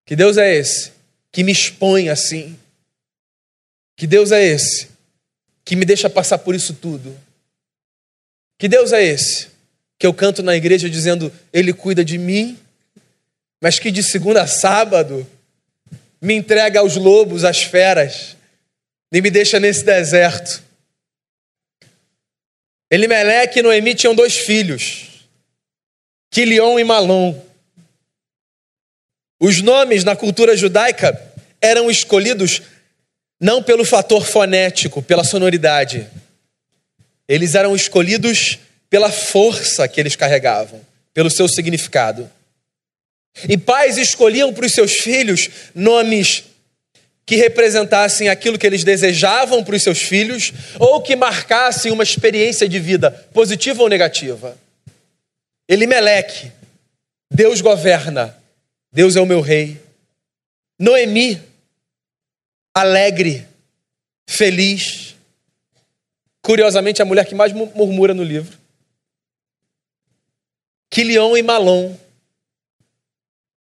Que 0.06 0.16
Deus 0.16 0.38
é 0.38 0.54
esse 0.54 0.92
que 1.32 1.44
me 1.44 1.54
expõe 1.54 2.10
assim? 2.10 2.60
Que 3.96 4.06
Deus 4.06 4.32
é 4.32 4.44
esse 4.44 4.90
que 5.64 5.76
me 5.76 5.86
deixa 5.86 6.10
passar 6.10 6.40
por 6.40 6.54
isso 6.54 6.74
tudo? 6.74 7.18
Que 8.60 8.68
Deus 8.68 8.92
é 8.92 9.02
esse 9.02 9.50
que 9.98 10.06
eu 10.06 10.14
canto 10.14 10.44
na 10.44 10.56
igreja 10.56 10.90
dizendo, 10.90 11.32
Ele 11.54 11.72
cuida 11.72 12.04
de 12.04 12.18
mim, 12.18 12.60
mas 13.62 13.80
que 13.80 13.92
de 13.92 14.04
segunda 14.04 14.42
a 14.42 14.48
sábado 14.48 15.26
me 16.20 16.34
entrega 16.34 16.80
aos 16.80 16.98
lobos, 16.98 17.44
às 17.44 17.64
feras, 17.64 18.36
e 19.12 19.22
me 19.22 19.30
deixa 19.30 19.60
nesse 19.60 19.84
deserto. 19.84 20.64
Elimeleque 22.90 23.60
e 23.60 23.62
Noemi 23.62 23.96
tinham 23.96 24.16
dois 24.16 24.38
filhos, 24.38 25.28
Quilion 26.30 26.80
e 26.80 26.84
Malom. 26.84 27.40
Os 29.40 29.62
nomes 29.62 30.04
na 30.04 30.16
cultura 30.16 30.56
judaica 30.56 31.20
eram 31.62 31.90
escolhidos 31.90 32.62
não 33.40 33.64
pelo 33.64 33.84
fator 33.84 34.26
fonético, 34.26 35.02
pela 35.02 35.24
sonoridade. 35.24 36.08
Eles 37.28 37.56
eram 37.56 37.76
escolhidos 37.76 38.60
pela 38.90 39.12
força 39.12 39.88
que 39.88 40.00
eles 40.00 40.16
carregavam, 40.16 40.86
pelo 41.14 41.30
seu 41.30 41.48
significado. 41.48 42.30
E 43.48 43.58
pais 43.58 43.98
escolhiam 43.98 44.54
para 44.54 44.66
os 44.66 44.74
seus 44.74 44.92
filhos 44.98 45.50
nomes 45.74 46.44
que 47.32 47.38
representassem 47.38 48.28
aquilo 48.28 48.60
que 48.60 48.68
eles 48.68 48.84
desejavam 48.84 49.64
para 49.64 49.74
os 49.74 49.82
seus 49.82 50.02
filhos 50.02 50.52
ou 50.78 51.02
que 51.02 51.16
marcassem 51.16 51.90
uma 51.90 52.04
experiência 52.04 52.68
de 52.68 52.78
vida 52.78 53.10
positiva 53.10 53.82
ou 53.82 53.88
negativa. 53.88 54.58
Elimeleque, 55.66 56.52
Deus 57.34 57.62
governa, 57.62 58.38
Deus 58.92 59.16
é 59.16 59.22
o 59.22 59.26
meu 59.26 59.40
rei. 59.40 59.82
Noemi, 60.78 61.42
alegre, 62.76 63.48
feliz. 64.28 65.16
Curiosamente, 66.42 67.02
a 67.02 67.06
mulher 67.06 67.26
que 67.26 67.34
mais 67.34 67.54
murmura 67.54 68.14
no 68.14 68.24
livro. 68.24 68.60
Quilion 70.90 71.38
e 71.38 71.42
Malom, 71.42 71.96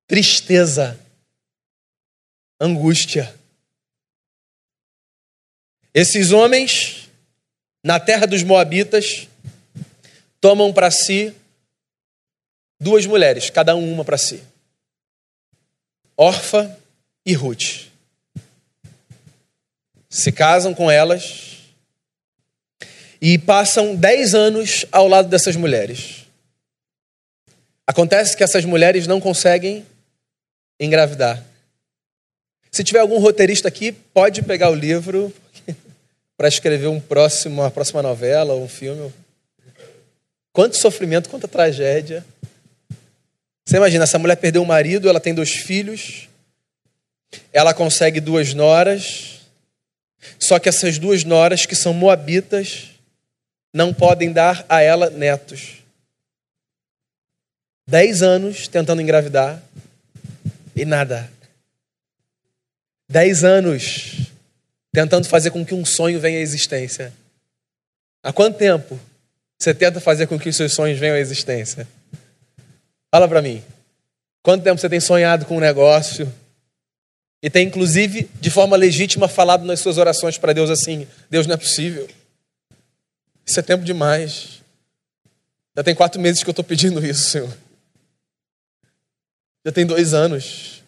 tristeza, 0.08 1.00
angústia. 2.60 3.40
Esses 5.93 6.32
homens, 6.32 7.10
na 7.84 7.99
terra 7.99 8.25
dos 8.25 8.43
Moabitas, 8.43 9.27
tomam 10.39 10.71
para 10.71 10.89
si 10.89 11.34
duas 12.80 13.06
mulheres, 13.06 13.49
cada 13.49 13.75
um 13.75 13.91
uma 13.91 14.06
para 14.06 14.17
si: 14.17 14.41
Orfa 16.15 16.77
e 17.25 17.34
Ruth. 17.34 17.88
Se 20.10 20.32
casam 20.32 20.73
com 20.73 20.89
elas 20.89 21.58
e 23.21 23.38
passam 23.38 23.95
dez 23.95 24.34
anos 24.34 24.86
ao 24.91 25.08
lado 25.08 25.30
dessas 25.30 25.56
mulheres. 25.56 26.25
Acontece 27.86 28.36
que 28.36 28.43
essas 28.43 28.63
mulheres 28.63 29.08
não 29.08 29.19
conseguem 29.19 29.86
engravidar. 30.80 31.43
Se 32.71 32.84
tiver 32.84 32.99
algum 32.99 33.19
roteirista 33.19 33.67
aqui, 33.67 33.91
pode 33.91 34.41
pegar 34.41 34.69
o 34.69 34.75
livro 34.75 35.34
para 36.41 36.47
escrever 36.47 36.88
um 36.88 36.99
próximo, 36.99 37.62
uma 37.62 37.69
próxima 37.69 38.01
novela 38.01 38.56
um 38.56 38.67
filme. 38.67 39.13
Quanto 40.51 40.75
sofrimento, 40.75 41.30
quanta 41.30 41.47
tragédia. 41.47 42.25
Você 43.63 43.77
imagina, 43.77 44.06
essa 44.06 44.17
mulher 44.17 44.36
perdeu 44.38 44.63
o 44.63 44.65
marido, 44.65 45.08
ela 45.08 45.19
tem 45.19 45.36
dois 45.36 45.51
filhos, 45.51 46.27
ela 47.54 47.75
consegue 47.75 48.19
duas 48.19 48.56
noras, 48.56 49.41
só 50.39 50.58
que 50.58 50.67
essas 50.67 50.97
duas 50.97 51.23
noras, 51.23 51.67
que 51.67 51.75
são 51.75 51.93
moabitas, 51.93 52.89
não 53.71 53.93
podem 53.93 54.32
dar 54.34 54.65
a 54.67 54.82
ela 54.82 55.12
netos. 55.12 55.75
Dez 57.88 58.23
anos 58.23 58.67
tentando 58.67 58.99
engravidar 58.99 59.62
e 60.75 60.86
nada. 60.86 61.32
Dez 63.08 63.43
anos 63.43 64.31
tentando 64.91 65.27
fazer 65.27 65.51
com 65.51 65.65
que 65.65 65.73
um 65.73 65.86
sonho 65.86 66.19
venha 66.19 66.39
à 66.39 66.41
existência. 66.41 67.13
Há 68.23 68.32
quanto 68.32 68.58
tempo 68.58 68.99
você 69.58 69.73
tenta 69.73 69.99
fazer 69.99 70.27
com 70.27 70.39
que 70.39 70.49
os 70.49 70.56
seus 70.56 70.73
sonhos 70.73 70.99
venham 70.99 71.15
à 71.15 71.19
existência? 71.19 71.88
Fala 73.10 73.27
para 73.27 73.41
mim. 73.41 73.63
Quanto 74.43 74.63
tempo 74.63 74.80
você 74.80 74.89
tem 74.89 74.99
sonhado 74.99 75.45
com 75.45 75.58
um 75.58 75.60
negócio? 75.60 76.32
E 77.43 77.49
tem, 77.49 77.67
inclusive, 77.67 78.30
de 78.39 78.49
forma 78.49 78.75
legítima, 78.75 79.27
falado 79.27 79.65
nas 79.65 79.80
suas 79.80 79.97
orações 79.97 80.38
para 80.38 80.54
Deus 80.54 80.69
assim: 80.69 81.08
Deus 81.30 81.47
não 81.47 81.56
é 81.56 81.58
possível. 81.58 82.08
Isso 83.45 83.60
é 83.60 83.63
tempo 83.63 83.84
demais. 83.84 84.62
Já 85.75 85.84
tem 85.84 85.95
quatro 85.95 86.19
meses 86.21 86.43
que 86.43 86.49
eu 86.49 86.51
estou 86.51 86.65
pedindo 86.65 87.04
isso, 87.06 87.30
Senhor. 87.30 87.56
Já 89.65 89.71
tem 89.71 89.86
dois 89.86 90.13
anos. 90.13 90.84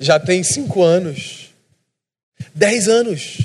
Já 0.00 0.18
tem 0.18 0.42
cinco 0.42 0.82
anos. 0.82 1.45
Dez 2.54 2.88
anos. 2.88 3.38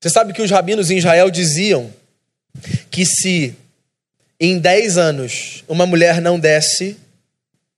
Você 0.00 0.10
sabe 0.10 0.32
que 0.32 0.42
os 0.42 0.50
rabinos 0.50 0.90
em 0.90 0.98
Israel 0.98 1.30
diziam 1.30 1.92
que 2.90 3.04
se 3.04 3.56
em 4.38 4.58
dez 4.58 4.96
anos 4.96 5.64
uma 5.66 5.86
mulher 5.86 6.20
não 6.20 6.38
desse 6.38 6.96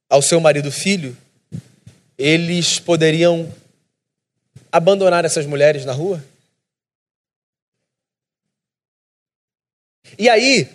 ao 0.09 0.21
seu 0.21 0.41
marido 0.41 0.71
filho, 0.71 1.17
eles 2.19 2.79
poderiam 2.79 3.53
abandonar 4.71 5.25
essas 5.25 5.47
mulheres 5.47 5.85
na 5.85 5.93
rua? 5.93 6.23
E 10.19 10.29
aí, 10.29 10.69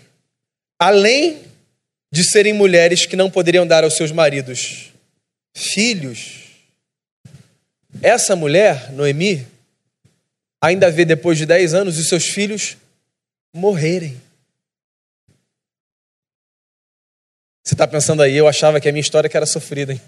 além 0.79 1.43
de 2.11 2.23
serem 2.23 2.53
mulheres 2.53 3.05
que 3.05 3.15
não 3.15 3.29
poderiam 3.29 3.67
dar 3.67 3.83
aos 3.83 3.95
seus 3.95 4.11
maridos 4.11 4.91
filhos, 5.53 6.44
essa 8.01 8.35
mulher, 8.35 8.91
Noemi, 8.91 9.47
ainda 10.61 10.91
vê 10.91 11.05
depois 11.05 11.37
de 11.37 11.45
10 11.45 11.73
anos 11.73 11.97
os 11.97 12.07
seus 12.07 12.25
filhos 12.25 12.77
morrerem. 13.53 14.21
Você 17.63 17.73
está 17.73 17.87
pensando 17.87 18.21
aí, 18.21 18.35
eu 18.35 18.47
achava 18.47 18.79
que 18.79 18.87
a 18.87 18.91
minha 18.91 19.01
história 19.01 19.29
que 19.29 19.35
era 19.35 19.45
sofrida, 19.45 19.93
hein? 19.93 20.01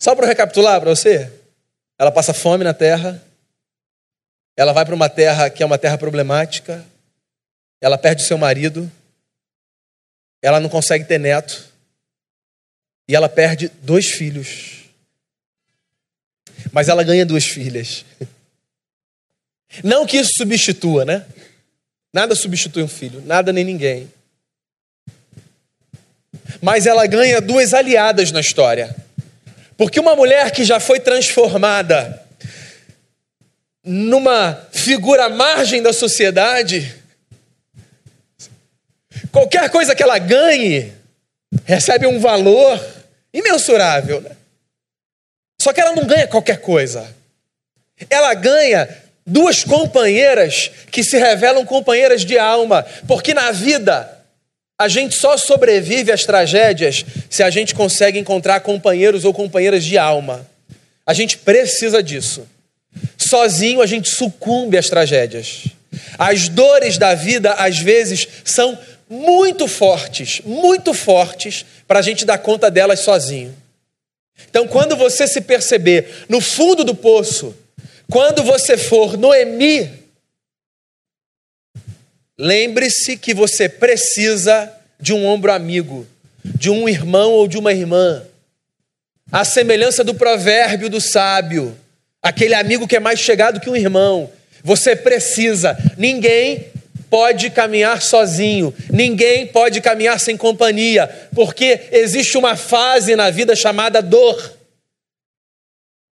Só 0.00 0.16
para 0.16 0.26
recapitular 0.26 0.80
para 0.80 0.90
você, 0.90 1.32
ela 1.96 2.10
passa 2.10 2.34
fome 2.34 2.64
na 2.64 2.74
terra, 2.74 3.22
ela 4.56 4.72
vai 4.72 4.84
para 4.84 4.94
uma 4.94 5.08
terra 5.08 5.48
que 5.48 5.62
é 5.62 5.66
uma 5.66 5.78
terra 5.78 5.96
problemática, 5.96 6.84
ela 7.80 7.96
perde 7.96 8.24
seu 8.24 8.36
marido, 8.36 8.90
ela 10.42 10.58
não 10.58 10.68
consegue 10.68 11.04
ter 11.04 11.18
neto, 11.18 11.70
e 13.08 13.14
ela 13.14 13.28
perde 13.28 13.68
dois 13.80 14.10
filhos. 14.10 14.81
Mas 16.72 16.88
ela 16.88 17.02
ganha 17.02 17.26
duas 17.26 17.44
filhas. 17.44 18.04
Não 19.82 20.06
que 20.06 20.18
isso 20.18 20.34
substitua, 20.36 21.04
né? 21.04 21.24
Nada 22.12 22.34
substitui 22.34 22.82
um 22.82 22.88
filho, 22.88 23.22
nada 23.24 23.52
nem 23.52 23.64
ninguém. 23.64 24.10
Mas 26.60 26.86
ela 26.86 27.06
ganha 27.06 27.40
duas 27.40 27.72
aliadas 27.72 28.30
na 28.30 28.40
história. 28.40 28.94
Porque 29.76 29.98
uma 29.98 30.14
mulher 30.14 30.50
que 30.50 30.64
já 30.64 30.78
foi 30.78 31.00
transformada 31.00 32.22
numa 33.82 34.68
figura 34.70 35.24
à 35.24 35.28
margem 35.28 35.82
da 35.82 35.92
sociedade, 35.92 36.94
qualquer 39.32 39.70
coisa 39.70 39.94
que 39.94 40.02
ela 40.02 40.18
ganhe 40.18 40.92
recebe 41.64 42.06
um 42.06 42.20
valor 42.20 42.80
imensurável. 43.32 44.20
Né? 44.20 44.36
Só 45.62 45.72
que 45.72 45.80
ela 45.80 45.92
não 45.92 46.04
ganha 46.04 46.26
qualquer 46.26 46.60
coisa. 46.60 47.06
Ela 48.10 48.34
ganha 48.34 48.88
duas 49.24 49.62
companheiras 49.62 50.72
que 50.90 51.04
se 51.04 51.16
revelam 51.16 51.64
companheiras 51.64 52.24
de 52.24 52.36
alma, 52.36 52.84
porque 53.06 53.32
na 53.32 53.52
vida 53.52 54.10
a 54.76 54.88
gente 54.88 55.14
só 55.14 55.36
sobrevive 55.36 56.10
às 56.10 56.24
tragédias 56.24 57.04
se 57.30 57.44
a 57.44 57.48
gente 57.48 57.76
consegue 57.76 58.18
encontrar 58.18 58.58
companheiros 58.58 59.24
ou 59.24 59.32
companheiras 59.32 59.84
de 59.84 59.96
alma. 59.96 60.44
A 61.06 61.14
gente 61.14 61.38
precisa 61.38 62.02
disso. 62.02 62.44
Sozinho 63.16 63.80
a 63.80 63.86
gente 63.86 64.10
sucumbe 64.10 64.76
às 64.76 64.90
tragédias. 64.90 65.68
As 66.18 66.48
dores 66.48 66.98
da 66.98 67.14
vida, 67.14 67.52
às 67.52 67.78
vezes, 67.78 68.26
são 68.44 68.76
muito 69.08 69.68
fortes, 69.68 70.40
muito 70.44 70.92
fortes, 70.92 71.64
para 71.86 72.00
a 72.00 72.02
gente 72.02 72.24
dar 72.24 72.38
conta 72.38 72.68
delas 72.68 72.98
sozinho. 72.98 73.61
Então, 74.48 74.66
quando 74.66 74.96
você 74.96 75.26
se 75.26 75.40
perceber 75.40 76.26
no 76.28 76.40
fundo 76.40 76.84
do 76.84 76.94
poço, 76.94 77.54
quando 78.10 78.42
você 78.42 78.76
for 78.76 79.16
Noemi, 79.16 79.90
lembre-se 82.38 83.16
que 83.16 83.32
você 83.32 83.68
precisa 83.68 84.72
de 85.00 85.12
um 85.12 85.24
ombro 85.26 85.52
amigo, 85.52 86.06
de 86.44 86.70
um 86.70 86.88
irmão 86.88 87.32
ou 87.32 87.46
de 87.46 87.58
uma 87.58 87.72
irmã. 87.72 88.24
A 89.30 89.44
semelhança 89.44 90.04
do 90.04 90.14
provérbio 90.14 90.90
do 90.90 91.00
sábio, 91.00 91.76
aquele 92.20 92.54
amigo 92.54 92.86
que 92.86 92.96
é 92.96 93.00
mais 93.00 93.18
chegado 93.18 93.60
que 93.60 93.70
um 93.70 93.76
irmão. 93.76 94.30
Você 94.62 94.94
precisa, 94.94 95.76
ninguém 95.96 96.71
pode 97.12 97.50
caminhar 97.50 98.00
sozinho, 98.00 98.74
ninguém 98.90 99.46
pode 99.46 99.82
caminhar 99.82 100.18
sem 100.18 100.34
companhia, 100.34 101.06
porque 101.34 101.78
existe 101.92 102.38
uma 102.38 102.56
fase 102.56 103.14
na 103.14 103.28
vida 103.28 103.54
chamada 103.54 104.00
dor. 104.00 104.56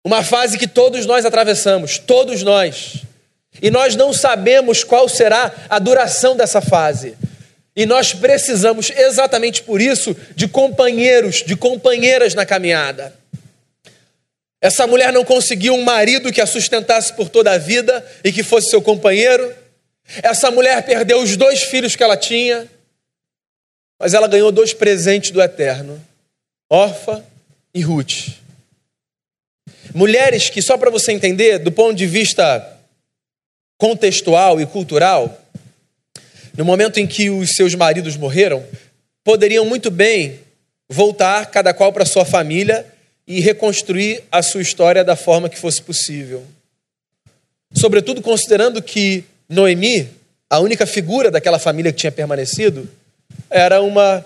Uma 0.04 0.24
fase 0.24 0.58
que 0.58 0.66
todos 0.66 1.06
nós 1.06 1.24
atravessamos, 1.24 1.98
todos 1.98 2.42
nós. 2.42 3.04
E 3.62 3.70
nós 3.70 3.94
não 3.94 4.12
sabemos 4.12 4.82
qual 4.82 5.08
será 5.08 5.54
a 5.70 5.78
duração 5.78 6.36
dessa 6.36 6.60
fase. 6.60 7.16
E 7.76 7.86
nós 7.86 8.12
precisamos, 8.12 8.90
exatamente 8.90 9.62
por 9.62 9.80
isso, 9.80 10.16
de 10.34 10.48
companheiros, 10.48 11.44
de 11.46 11.54
companheiras 11.54 12.34
na 12.34 12.44
caminhada. 12.44 13.14
Essa 14.60 14.84
mulher 14.84 15.12
não 15.12 15.24
conseguiu 15.24 15.74
um 15.74 15.84
marido 15.84 16.32
que 16.32 16.40
a 16.40 16.46
sustentasse 16.46 17.12
por 17.12 17.28
toda 17.28 17.52
a 17.52 17.58
vida 17.58 18.04
e 18.24 18.32
que 18.32 18.42
fosse 18.42 18.70
seu 18.70 18.82
companheiro. 18.82 19.67
Essa 20.22 20.50
mulher 20.50 20.84
perdeu 20.84 21.20
os 21.20 21.36
dois 21.36 21.62
filhos 21.62 21.94
que 21.94 22.02
ela 22.02 22.16
tinha, 22.16 22.66
mas 23.98 24.14
ela 24.14 24.26
ganhou 24.26 24.50
dois 24.50 24.72
presentes 24.72 25.30
do 25.30 25.42
Eterno: 25.42 26.02
Orfa 26.70 27.24
e 27.74 27.82
Ruth. 27.82 28.38
Mulheres 29.94 30.50
que, 30.50 30.62
só 30.62 30.76
para 30.76 30.90
você 30.90 31.12
entender, 31.12 31.58
do 31.58 31.72
ponto 31.72 31.94
de 31.94 32.06
vista 32.06 32.78
contextual 33.78 34.60
e 34.60 34.66
cultural, 34.66 35.40
no 36.56 36.64
momento 36.64 36.98
em 36.98 37.06
que 37.06 37.30
os 37.30 37.50
seus 37.50 37.74
maridos 37.74 38.16
morreram, 38.16 38.64
poderiam 39.22 39.64
muito 39.64 39.90
bem 39.90 40.40
voltar, 40.88 41.46
cada 41.46 41.72
qual 41.74 41.92
para 41.92 42.04
sua 42.04 42.24
família, 42.24 42.86
e 43.26 43.40
reconstruir 43.40 44.24
a 44.32 44.42
sua 44.42 44.62
história 44.62 45.04
da 45.04 45.14
forma 45.14 45.50
que 45.50 45.58
fosse 45.58 45.82
possível. 45.82 46.44
Sobretudo 47.74 48.22
considerando 48.22 48.82
que 48.82 49.24
Noemi, 49.48 50.08
a 50.50 50.58
única 50.60 50.86
figura 50.86 51.30
daquela 51.30 51.58
família 51.58 51.92
que 51.92 51.98
tinha 51.98 52.12
permanecido, 52.12 52.88
era 53.48 53.80
uma 53.82 54.24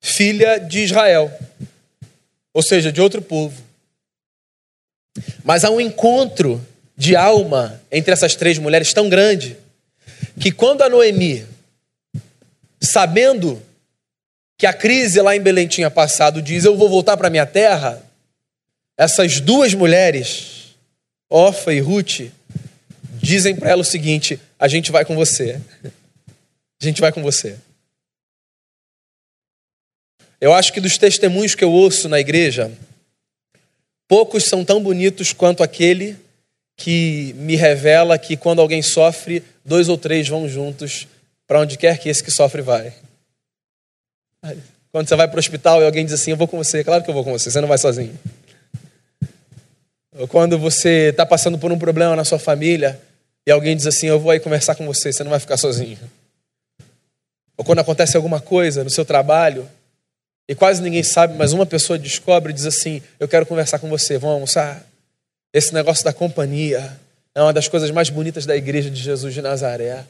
filha 0.00 0.58
de 0.58 0.80
Israel, 0.80 1.32
ou 2.52 2.62
seja, 2.62 2.90
de 2.90 3.00
outro 3.00 3.22
povo. 3.22 3.62
Mas 5.44 5.64
há 5.64 5.70
um 5.70 5.80
encontro 5.80 6.64
de 6.96 7.14
alma 7.14 7.80
entre 7.90 8.12
essas 8.12 8.34
três 8.34 8.58
mulheres 8.58 8.92
tão 8.92 9.08
grande 9.08 9.56
que 10.40 10.50
quando 10.50 10.82
a 10.82 10.88
Noemi, 10.88 11.46
sabendo 12.80 13.62
que 14.58 14.66
a 14.66 14.72
crise 14.72 15.20
lá 15.20 15.36
em 15.36 15.40
Belém 15.40 15.66
tinha 15.66 15.90
passado, 15.90 16.40
diz: 16.42 16.64
Eu 16.64 16.76
vou 16.76 16.88
voltar 16.88 17.16
para 17.16 17.30
minha 17.30 17.46
terra, 17.46 18.02
essas 18.96 19.40
duas 19.40 19.74
mulheres, 19.74 20.74
Orfa 21.28 21.72
e 21.72 21.80
Ruth, 21.80 22.30
dizem 23.20 23.54
para 23.56 23.70
ela 23.70 23.82
o 23.82 23.84
seguinte: 23.84 24.40
a 24.58 24.68
gente 24.68 24.90
vai 24.90 25.04
com 25.04 25.14
você. 25.14 25.60
A 25.84 26.84
gente 26.84 27.00
vai 27.00 27.12
com 27.12 27.22
você. 27.22 27.56
Eu 30.40 30.52
acho 30.52 30.72
que 30.72 30.80
dos 30.80 30.98
testemunhos 30.98 31.54
que 31.54 31.64
eu 31.64 31.72
ouço 31.72 32.08
na 32.08 32.20
igreja, 32.20 32.70
poucos 34.06 34.44
são 34.44 34.64
tão 34.64 34.82
bonitos 34.82 35.32
quanto 35.32 35.62
aquele 35.62 36.16
que 36.76 37.32
me 37.38 37.56
revela 37.56 38.18
que 38.18 38.36
quando 38.36 38.60
alguém 38.60 38.82
sofre, 38.82 39.42
dois 39.64 39.88
ou 39.88 39.96
três 39.96 40.28
vão 40.28 40.46
juntos 40.46 41.06
para 41.46 41.60
onde 41.60 41.78
quer 41.78 41.98
que 41.98 42.08
esse 42.08 42.22
que 42.22 42.30
sofre 42.30 42.60
vai. 42.60 42.92
Quando 44.92 45.08
você 45.08 45.16
vai 45.16 45.26
para 45.26 45.36
o 45.36 45.40
hospital 45.40 45.82
e 45.82 45.86
alguém 45.86 46.04
diz 46.04 46.14
assim: 46.14 46.32
Eu 46.32 46.36
vou 46.36 46.46
com 46.46 46.58
você, 46.58 46.84
claro 46.84 47.02
que 47.02 47.10
eu 47.10 47.14
vou 47.14 47.24
com 47.24 47.32
você, 47.32 47.50
você 47.50 47.60
não 47.60 47.68
vai 47.68 47.78
sozinho. 47.78 48.18
Ou 50.18 50.28
quando 50.28 50.58
você 50.58 51.08
está 51.10 51.24
passando 51.24 51.58
por 51.58 51.72
um 51.72 51.78
problema 51.78 52.14
na 52.14 52.24
sua 52.24 52.38
família 52.38 53.00
e 53.46 53.50
alguém 53.50 53.76
diz 53.76 53.86
assim: 53.86 54.06
Eu 54.06 54.18
vou 54.18 54.30
aí 54.30 54.40
conversar 54.40 54.74
com 54.74 54.84
você, 54.86 55.12
você 55.12 55.22
não 55.22 55.30
vai 55.30 55.40
ficar 55.40 55.56
sozinho. 55.56 55.98
Ou 57.56 57.64
quando 57.64 57.78
acontece 57.78 58.16
alguma 58.16 58.40
coisa 58.40 58.82
no 58.82 58.90
seu 58.90 59.04
trabalho 59.04 59.68
e 60.48 60.54
quase 60.54 60.82
ninguém 60.82 61.02
sabe, 61.02 61.34
mas 61.36 61.52
uma 61.52 61.66
pessoa 61.66 61.98
descobre 61.98 62.52
e 62.52 62.54
diz 62.54 62.66
assim: 62.66 63.02
Eu 63.18 63.28
quero 63.28 63.46
conversar 63.46 63.78
com 63.78 63.88
você, 63.88 64.18
vamos 64.18 64.34
almoçar. 64.34 64.84
Esse 65.52 65.72
negócio 65.72 66.04
da 66.04 66.12
companhia 66.12 66.98
é 67.34 67.42
uma 67.42 67.52
das 67.52 67.68
coisas 67.68 67.90
mais 67.90 68.10
bonitas 68.10 68.44
da 68.44 68.56
igreja 68.56 68.90
de 68.90 69.00
Jesus 69.00 69.32
de 69.32 69.40
Nazaré. 69.40 70.04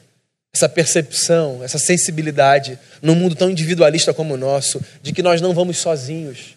essa 0.53 0.67
percepção, 0.67 1.63
essa 1.63 1.77
sensibilidade, 1.77 2.79
num 3.01 3.15
mundo 3.15 3.35
tão 3.35 3.49
individualista 3.49 4.13
como 4.13 4.33
o 4.33 4.37
nosso, 4.37 4.81
de 5.01 5.13
que 5.13 5.21
nós 5.21 5.39
não 5.39 5.53
vamos 5.53 5.77
sozinhos, 5.77 6.55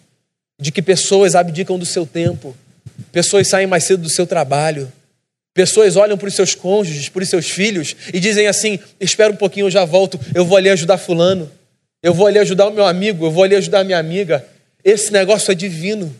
de 0.59 0.71
que 0.71 0.81
pessoas 0.81 1.35
abdicam 1.35 1.77
do 1.77 1.85
seu 1.85 2.05
tempo, 2.05 2.55
pessoas 3.11 3.47
saem 3.47 3.67
mais 3.67 3.83
cedo 3.83 4.01
do 4.01 4.09
seu 4.09 4.25
trabalho, 4.25 4.91
pessoas 5.53 5.95
olham 5.95 6.17
para 6.17 6.27
os 6.27 6.33
seus 6.33 6.55
cônjuges, 6.55 7.09
para 7.09 7.23
os 7.23 7.29
seus 7.29 7.49
filhos 7.49 7.95
e 8.13 8.19
dizem 8.19 8.47
assim: 8.47 8.79
espera 8.99 9.31
um 9.31 9.35
pouquinho, 9.35 9.67
eu 9.67 9.71
já 9.71 9.85
volto, 9.85 10.19
eu 10.33 10.45
vou 10.45 10.57
ali 10.57 10.69
ajudar 10.69 10.97
Fulano, 10.97 11.51
eu 12.01 12.13
vou 12.13 12.27
ali 12.27 12.39
ajudar 12.39 12.67
o 12.67 12.71
meu 12.71 12.85
amigo, 12.85 13.25
eu 13.25 13.31
vou 13.31 13.43
ali 13.43 13.55
ajudar 13.55 13.79
a 13.79 13.83
minha 13.83 13.99
amiga. 13.99 14.45
Esse 14.83 15.11
negócio 15.11 15.51
é 15.51 15.55
divino. 15.55 16.13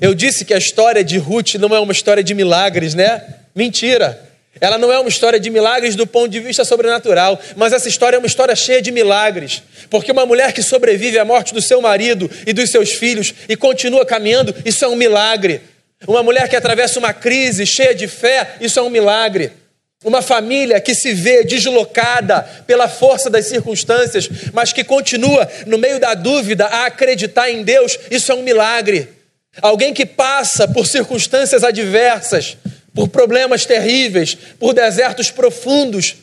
Eu 0.00 0.14
disse 0.14 0.44
que 0.44 0.54
a 0.54 0.58
história 0.58 1.02
de 1.02 1.18
Ruth 1.18 1.54
não 1.54 1.74
é 1.74 1.80
uma 1.80 1.92
história 1.92 2.22
de 2.22 2.34
milagres, 2.34 2.94
né? 2.94 3.22
Mentira. 3.54 4.28
Ela 4.60 4.78
não 4.78 4.92
é 4.92 4.98
uma 4.98 5.08
história 5.08 5.38
de 5.38 5.48
milagres 5.48 5.96
do 5.96 6.06
ponto 6.06 6.28
de 6.28 6.40
vista 6.40 6.64
sobrenatural, 6.64 7.40
mas 7.56 7.72
essa 7.72 7.88
história 7.88 8.16
é 8.16 8.18
uma 8.18 8.26
história 8.26 8.54
cheia 8.54 8.82
de 8.82 8.90
milagres. 8.90 9.62
Porque 9.88 10.10
uma 10.12 10.26
mulher 10.26 10.52
que 10.52 10.62
sobrevive 10.62 11.18
à 11.18 11.24
morte 11.24 11.54
do 11.54 11.62
seu 11.62 11.80
marido 11.80 12.30
e 12.46 12.52
dos 12.52 12.70
seus 12.70 12.92
filhos 12.92 13.32
e 13.48 13.56
continua 13.56 14.04
caminhando, 14.04 14.54
isso 14.64 14.84
é 14.84 14.88
um 14.88 14.96
milagre. 14.96 15.60
Uma 16.06 16.22
mulher 16.22 16.48
que 16.48 16.56
atravessa 16.56 16.98
uma 16.98 17.12
crise 17.12 17.66
cheia 17.66 17.94
de 17.94 18.08
fé, 18.08 18.56
isso 18.60 18.78
é 18.78 18.82
um 18.82 18.90
milagre. 18.90 19.52
Uma 20.02 20.22
família 20.22 20.80
que 20.80 20.94
se 20.94 21.12
vê 21.12 21.44
deslocada 21.44 22.40
pela 22.66 22.88
força 22.88 23.28
das 23.28 23.46
circunstâncias, 23.46 24.30
mas 24.52 24.72
que 24.72 24.82
continua, 24.82 25.46
no 25.66 25.76
meio 25.76 26.00
da 26.00 26.14
dúvida, 26.14 26.66
a 26.66 26.86
acreditar 26.86 27.50
em 27.50 27.62
Deus, 27.62 27.98
isso 28.10 28.32
é 28.32 28.34
um 28.34 28.42
milagre. 28.42 29.10
Alguém 29.60 29.92
que 29.92 30.06
passa 30.06 30.66
por 30.66 30.86
circunstâncias 30.86 31.62
adversas, 31.62 32.56
por 32.94 33.08
problemas 33.08 33.66
terríveis, 33.66 34.34
por 34.58 34.72
desertos 34.72 35.30
profundos, 35.30 36.16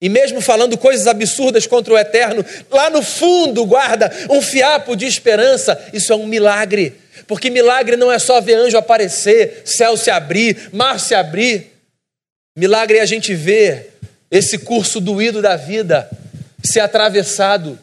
e 0.00 0.10
mesmo 0.10 0.42
falando 0.42 0.76
coisas 0.76 1.06
absurdas 1.06 1.66
contra 1.66 1.94
o 1.94 1.98
eterno, 1.98 2.44
lá 2.70 2.90
no 2.90 3.02
fundo 3.02 3.64
guarda 3.64 4.12
um 4.28 4.42
fiapo 4.42 4.94
de 4.94 5.06
esperança, 5.06 5.80
isso 5.94 6.12
é 6.12 6.16
um 6.16 6.26
milagre. 6.26 6.94
Porque 7.26 7.50
milagre 7.50 7.96
não 7.96 8.10
é 8.10 8.18
só 8.18 8.40
ver 8.40 8.54
anjo 8.54 8.78
aparecer, 8.78 9.62
céu 9.64 9.96
se 9.96 10.10
abrir, 10.10 10.70
mar 10.72 11.00
se 11.00 11.14
abrir. 11.14 11.72
Milagre 12.56 12.98
é 12.98 13.02
a 13.02 13.06
gente 13.06 13.34
ver 13.34 13.98
esse 14.30 14.58
curso 14.58 15.00
doído 15.00 15.42
da 15.42 15.56
vida 15.56 16.08
ser 16.62 16.80
atravessado 16.80 17.78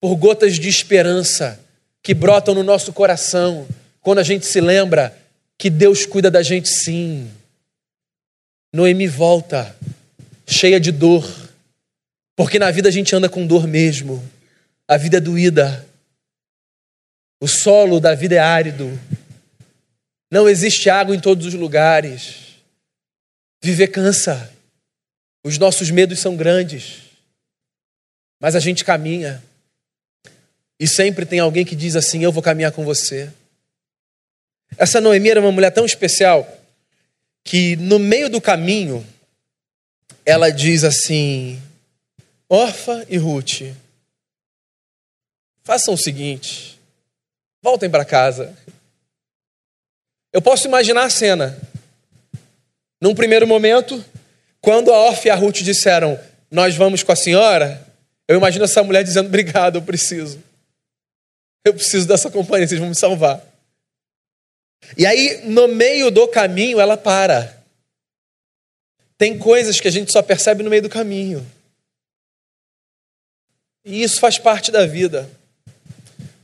por 0.00 0.14
gotas 0.16 0.58
de 0.58 0.68
esperança 0.68 1.58
que 2.02 2.14
brotam 2.14 2.54
no 2.54 2.62
nosso 2.62 2.92
coração 2.92 3.66
quando 4.00 4.18
a 4.18 4.22
gente 4.22 4.44
se 4.44 4.60
lembra 4.60 5.16
que 5.56 5.70
Deus 5.70 6.04
cuida 6.04 6.30
da 6.30 6.42
gente 6.42 6.68
sim. 6.68 7.30
Noemi 8.72 9.06
volta, 9.06 9.74
cheia 10.46 10.78
de 10.78 10.92
dor, 10.92 11.26
porque 12.36 12.58
na 12.58 12.70
vida 12.70 12.88
a 12.88 12.92
gente 12.92 13.14
anda 13.14 13.28
com 13.28 13.46
dor 13.46 13.66
mesmo. 13.66 14.22
A 14.86 14.96
vida 14.96 15.16
é 15.16 15.20
doída. 15.20 15.86
O 17.40 17.48
solo 17.48 18.00
da 18.00 18.14
vida 18.14 18.34
é 18.34 18.38
árido. 18.38 18.98
Não 20.30 20.48
existe 20.48 20.88
água 20.88 21.14
em 21.14 21.20
todos 21.20 21.46
os 21.46 21.54
lugares. 21.54 22.54
Viver 23.62 23.88
cansa. 23.88 24.52
Os 25.44 25.58
nossos 25.58 25.90
medos 25.90 26.18
são 26.18 26.36
grandes. 26.36 27.02
Mas 28.40 28.54
a 28.54 28.60
gente 28.60 28.84
caminha. 28.84 29.42
E 30.78 30.88
sempre 30.88 31.24
tem 31.24 31.38
alguém 31.38 31.64
que 31.64 31.76
diz 31.76 31.96
assim: 31.96 32.22
Eu 32.22 32.32
vou 32.32 32.42
caminhar 32.42 32.72
com 32.72 32.84
você. 32.84 33.30
Essa 34.76 35.00
Noemi 35.00 35.28
era 35.28 35.40
uma 35.40 35.52
mulher 35.52 35.70
tão 35.70 35.84
especial 35.84 36.46
que 37.44 37.76
no 37.76 37.98
meio 37.98 38.28
do 38.28 38.40
caminho 38.40 39.06
ela 40.24 40.50
diz 40.50 40.82
assim: 40.82 41.62
Orfa 42.48 43.04
e 43.08 43.16
Ruth, 43.16 43.62
façam 45.62 45.94
o 45.94 45.98
seguinte, 45.98 46.73
voltem 47.64 47.88
para 47.88 48.04
casa. 48.04 48.54
Eu 50.30 50.42
posso 50.42 50.68
imaginar 50.68 51.04
a 51.04 51.10
cena. 51.10 51.58
Num 53.00 53.14
primeiro 53.14 53.46
momento, 53.46 54.04
quando 54.60 54.92
a 54.92 54.98
Orfa 54.98 55.28
e 55.28 55.30
a 55.30 55.34
Ruth 55.34 55.62
disseram: 55.62 56.20
Nós 56.50 56.76
vamos 56.76 57.02
com 57.02 57.10
a 57.10 57.16
senhora, 57.16 57.82
eu 58.28 58.36
imagino 58.36 58.66
essa 58.66 58.82
mulher 58.82 59.02
dizendo: 59.02 59.28
Obrigado, 59.28 59.76
eu 59.76 59.82
preciso. 59.82 60.42
Eu 61.64 61.72
preciso 61.72 62.06
dessa 62.06 62.30
companhia, 62.30 62.68
vocês 62.68 62.78
vão 62.78 62.90
me 62.90 62.94
salvar. 62.94 63.42
E 64.98 65.06
aí, 65.06 65.40
no 65.46 65.66
meio 65.66 66.10
do 66.10 66.28
caminho, 66.28 66.78
ela 66.78 66.98
para. 66.98 67.64
Tem 69.16 69.38
coisas 69.38 69.80
que 69.80 69.88
a 69.88 69.90
gente 69.90 70.12
só 70.12 70.22
percebe 70.22 70.62
no 70.62 70.68
meio 70.68 70.82
do 70.82 70.90
caminho. 70.90 71.46
E 73.82 74.02
isso 74.02 74.20
faz 74.20 74.38
parte 74.38 74.70
da 74.70 74.84
vida. 74.84 75.30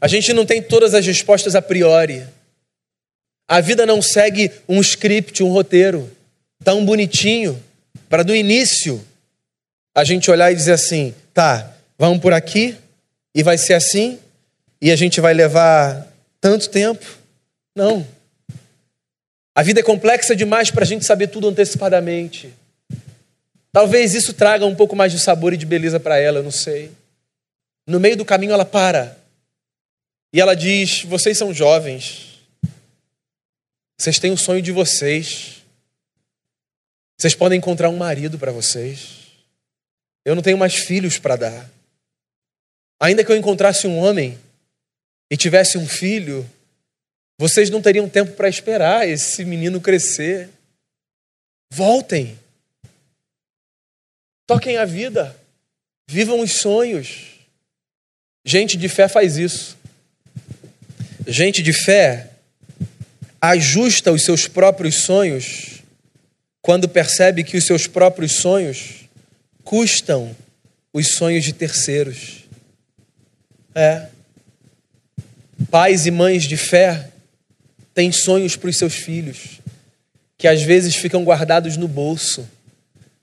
A 0.01 0.09
gente 0.09 0.33
não 0.33 0.47
tem 0.47 0.63
todas 0.63 0.95
as 0.95 1.07
respostas 1.07 1.55
a 1.55 1.61
priori. 1.61 2.27
A 3.47 3.61
vida 3.61 3.85
não 3.85 4.01
segue 4.01 4.51
um 4.69 4.81
script, 4.81 5.43
um 5.43 5.53
roteiro 5.53 6.11
tão 6.65 6.85
bonitinho 6.85 7.63
para 8.09 8.23
do 8.23 8.35
início 8.35 9.05
a 9.95 10.05
gente 10.05 10.31
olhar 10.31 10.51
e 10.51 10.55
dizer 10.55 10.73
assim: 10.73 11.15
tá, 11.35 11.75
vamos 11.99 12.21
por 12.21 12.33
aqui 12.33 12.77
e 13.35 13.43
vai 13.43 13.59
ser 13.59 13.75
assim 13.75 14.19
e 14.81 14.91
a 14.91 14.97
gente 14.97 15.21
vai 15.21 15.35
levar 15.35 16.07
tanto 16.41 16.71
tempo. 16.71 17.05
Não. 17.75 18.07
A 19.55 19.63
vida 19.63 19.81
é 19.81 19.83
complexa 19.83 20.35
demais 20.35 20.71
para 20.71 20.85
a 20.85 20.87
gente 20.87 21.05
saber 21.05 21.27
tudo 21.27 21.49
antecipadamente. 21.49 22.55
Talvez 23.73 24.15
isso 24.15 24.33
traga 24.33 24.65
um 24.65 24.75
pouco 24.75 24.97
mais 24.97 25.13
de 25.13 25.19
sabor 25.19 25.53
e 25.53 25.57
de 25.57 25.67
beleza 25.67 26.01
para 26.01 26.19
ela, 26.19 26.39
eu 26.39 26.43
não 26.43 26.51
sei. 26.51 26.91
No 27.87 28.01
meio 28.01 28.17
do 28.17 28.25
caminho 28.25 28.53
ela 28.53 28.65
para. 28.65 29.20
E 30.33 30.41
ela 30.41 30.55
diz: 30.55 31.03
Vocês 31.03 31.37
são 31.37 31.53
jovens. 31.53 32.41
Vocês 33.99 34.19
têm 34.19 34.33
o 34.33 34.37
sonho 34.37 34.63
de 34.63 34.73
vocês. 34.73 35.63
Vocês 37.19 37.35
podem 37.35 37.59
encontrar 37.59 37.91
um 37.91 37.97
marido 37.97 38.39
para 38.39 38.53
vocês. 38.53 39.29
Eu 40.25 40.35
não 40.35 40.43
tenho 40.43 40.57
mais 40.57 40.75
filhos 40.75 41.19
para 41.19 41.37
dar. 41.37 41.71
Ainda 42.99 43.25
que 43.25 43.33
eu 43.33 43.37
encontrasse 43.37 43.87
um 43.87 43.99
homem 43.99 44.39
e 45.31 45.37
tivesse 45.37 45.79
um 45.79 45.87
filho, 45.87 46.49
vocês 47.39 47.71
não 47.71 47.81
teriam 47.81 48.09
tempo 48.09 48.33
para 48.33 48.49
esperar 48.49 49.09
esse 49.09 49.45
menino 49.45 49.81
crescer. 49.81 50.51
Voltem. 51.73 52.39
Toquem 54.47 54.77
a 54.77 54.85
vida. 54.85 55.39
Vivam 56.09 56.41
os 56.41 56.53
sonhos. 56.53 57.39
Gente 58.45 58.77
de 58.77 58.89
fé 58.89 59.09
faz 59.09 59.37
isso. 59.37 59.80
Gente 61.27 61.63
de 61.63 61.73
fé 61.73 62.31
ajusta 63.41 64.13
os 64.13 64.25
seus 64.25 64.47
próprios 64.47 64.97
sonhos 64.97 65.81
quando 66.63 66.89
percebe 66.89 67.45
que 67.45 67.57
os 67.57 67.65
seus 67.65 67.87
próprios 67.87 68.33
sonhos 68.33 69.09
custam 69.65 70.35
os 70.93 71.15
sonhos 71.15 71.45
de 71.45 71.53
terceiros. 71.53 72.45
É. 73.75 74.09
Pais 75.71 76.07
e 76.07 76.11
mães 76.11 76.45
de 76.45 76.57
fé 76.57 77.11
têm 77.95 78.11
sonhos 78.13 78.57
para 78.57 78.71
os 78.71 78.77
seus 78.77 78.95
filhos, 78.95 79.61
que 80.37 80.49
às 80.49 80.63
vezes 80.63 80.97
ficam 80.97 81.25
guardados 81.25 81.77
no 81.77 81.87
bolso, 81.87 82.49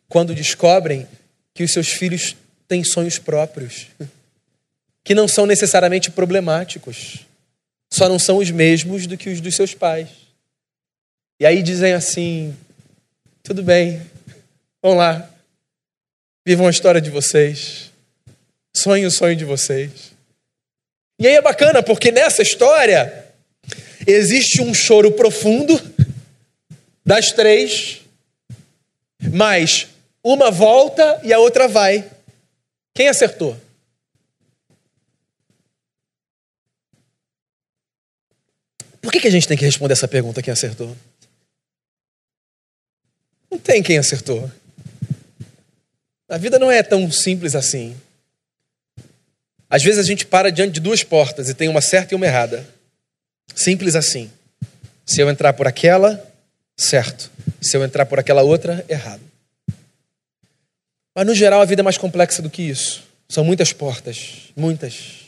quando 0.08 0.36
descobrem 0.36 1.08
que 1.54 1.64
os 1.64 1.72
seus 1.72 1.90
filhos 1.90 2.36
têm 2.68 2.84
sonhos 2.84 3.18
próprios, 3.18 3.88
que 5.04 5.16
não 5.16 5.28
são 5.28 5.46
necessariamente 5.46 6.12
problemáticos, 6.12 7.27
só 7.92 8.10
não 8.10 8.20
são 8.20 8.38
os 8.38 8.52
mesmos 8.52 9.08
do 9.08 9.18
que 9.18 9.30
os 9.30 9.42
dos 9.42 9.56
seus 9.56 9.74
pais. 9.74 10.10
E 11.40 11.46
aí 11.46 11.62
dizem 11.62 11.94
assim: 11.94 12.56
tudo 13.44 13.64
bem, 13.64 14.02
vão 14.82 14.96
lá, 14.96 15.30
vivam 16.46 16.68
a 16.68 16.72
história 16.72 17.02
de 17.02 17.10
vocês, 17.10 17.92
sonhem 18.76 19.06
o 19.06 19.12
sonho 19.12 19.36
de 19.36 19.46
vocês. 19.46 20.12
E 21.20 21.28
aí 21.28 21.36
é 21.36 21.42
bacana, 21.42 21.82
porque 21.82 22.12
nessa 22.12 22.42
história, 22.42 23.28
Existe 24.08 24.62
um 24.62 24.74
choro 24.74 25.12
profundo 25.12 25.78
das 27.06 27.34
três, 27.34 28.02
mas 29.34 29.88
uma 30.24 30.50
volta 30.50 31.20
e 31.24 31.34
a 31.34 31.40
outra 31.40 31.68
vai. 31.68 32.10
Quem 32.94 33.10
acertou? 33.10 33.58
Por 39.08 39.14
que, 39.14 39.22
que 39.22 39.28
a 39.30 39.32
gente 39.32 39.48
tem 39.48 39.56
que 39.56 39.64
responder 39.64 39.94
essa 39.94 40.06
pergunta: 40.06 40.42
quem 40.42 40.52
acertou? 40.52 40.94
Não 43.50 43.58
tem 43.58 43.82
quem 43.82 43.98
acertou. 43.98 44.52
A 46.28 46.38
vida 46.38 46.60
não 46.60 46.70
é 46.70 46.84
tão 46.84 47.10
simples 47.10 47.56
assim. 47.56 47.96
Às 49.70 49.82
vezes 49.82 50.02
a 50.02 50.04
gente 50.04 50.26
para 50.26 50.52
diante 50.52 50.74
de 50.74 50.82
duas 50.82 51.06
portas 51.06 51.48
e 51.48 51.54
tem 51.54 51.70
uma 51.70 51.80
certa 51.80 52.14
e 52.14 52.18
uma 52.18 52.26
errada. 52.26 52.68
Simples 53.56 53.96
assim. 53.96 54.30
Se 55.06 55.22
eu 55.22 55.30
entrar 55.30 55.54
por 55.54 55.68
aquela, 55.68 56.22
certo. 56.76 57.32
Se 57.62 57.78
eu 57.78 57.86
entrar 57.86 58.06
por 58.08 58.20
aquela 58.20 58.42
outra, 58.42 58.84
errado. 58.90 59.22
Mas 61.16 61.26
no 61.26 61.34
geral 61.34 61.62
a 61.62 61.66
vida 61.66 61.82
é 61.82 61.82
mais 61.82 61.98
complexa 61.98 62.42
do 62.42 62.50
que 62.50 62.62
isso. 62.62 63.06
São 63.30 63.46
muitas 63.46 63.72
portas, 63.72 64.50
muitas. 64.54 65.27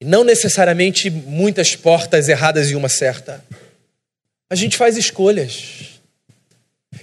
E 0.00 0.04
não 0.04 0.24
necessariamente 0.24 1.10
muitas 1.10 1.74
portas 1.74 2.28
erradas 2.28 2.70
e 2.70 2.74
uma 2.74 2.88
certa. 2.88 3.42
A 4.50 4.54
gente 4.54 4.76
faz 4.76 4.96
escolhas. 4.96 6.00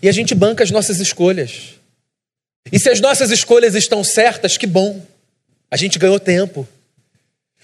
E 0.02 0.08
a 0.08 0.12
gente 0.12 0.36
banca 0.36 0.64
as 0.64 0.72
nossas 0.72 1.00
escolhas. 1.00 1.76
E 2.72 2.80
se 2.80 2.89
as 2.89 3.00
nossas 3.00 3.32
escolhas 3.32 3.76
estão 3.76 4.04
certas, 4.04 4.58
que 4.58 4.68
bom. 4.68 5.02
A 5.70 5.78
gente 5.78 5.98
ganhou 5.98 6.20
tempo. 6.20 6.68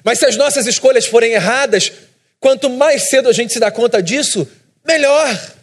Mas 0.04 0.20
se 0.20 0.26
as 0.26 0.36
nossas 0.36 0.66
escolhas 0.66 1.06
forem 1.06 1.34
erradas, 1.34 1.92
quanto 2.40 2.70
mais 2.70 3.10
cedo 3.10 3.30
a 3.30 3.34
gente 3.34 3.54
se 3.54 3.60
dá 3.60 3.70
conta 3.70 4.02
disso, 4.02 4.48
melhor. 4.86 5.54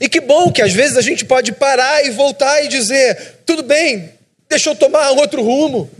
E 0.00 0.08
que 0.08 0.20
bom 0.20 0.50
que 0.50 0.62
às 0.62 0.72
vezes 0.72 0.96
a 0.96 1.02
gente 1.02 1.24
pode 1.24 1.52
parar 1.52 2.04
e 2.04 2.10
voltar 2.10 2.64
e 2.64 2.68
dizer: 2.68 3.40
tudo 3.46 3.62
bem, 3.62 4.12
deixa 4.48 4.70
eu 4.70 4.74
tomar 4.76 5.10
outro 5.10 5.42
rumo. 5.42 5.90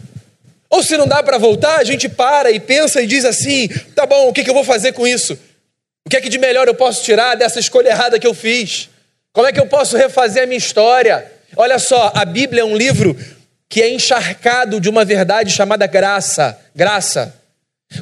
Ou 0.70 0.82
se 0.82 0.96
não 0.96 1.06
dá 1.06 1.22
para 1.22 1.38
voltar, 1.38 1.78
a 1.78 1.84
gente 1.84 2.08
para 2.08 2.50
e 2.50 2.60
pensa 2.60 3.00
e 3.00 3.06
diz 3.06 3.24
assim: 3.24 3.68
tá 3.94 4.06
bom, 4.06 4.28
o 4.28 4.32
que, 4.32 4.44
que 4.44 4.50
eu 4.50 4.54
vou 4.54 4.64
fazer 4.64 4.92
com 4.92 5.06
isso? 5.06 5.38
O 6.04 6.10
que 6.10 6.16
é 6.16 6.20
que 6.20 6.28
de 6.28 6.38
melhor 6.38 6.66
eu 6.68 6.74
posso 6.74 7.02
tirar 7.02 7.34
dessa 7.34 7.60
escolha 7.60 7.88
errada 7.88 8.18
que 8.18 8.26
eu 8.26 8.34
fiz? 8.34 8.88
Como 9.32 9.46
é 9.46 9.52
que 9.52 9.60
eu 9.60 9.66
posso 9.66 9.96
refazer 9.96 10.42
a 10.42 10.46
minha 10.46 10.58
história? 10.58 11.30
Olha 11.56 11.78
só, 11.78 12.12
a 12.14 12.24
Bíblia 12.24 12.62
é 12.62 12.64
um 12.64 12.76
livro 12.76 13.16
que 13.68 13.82
é 13.82 13.92
encharcado 13.92 14.80
de 14.80 14.88
uma 14.88 15.04
verdade 15.04 15.52
chamada 15.52 15.86
graça. 15.86 16.58
Graça. 16.74 17.34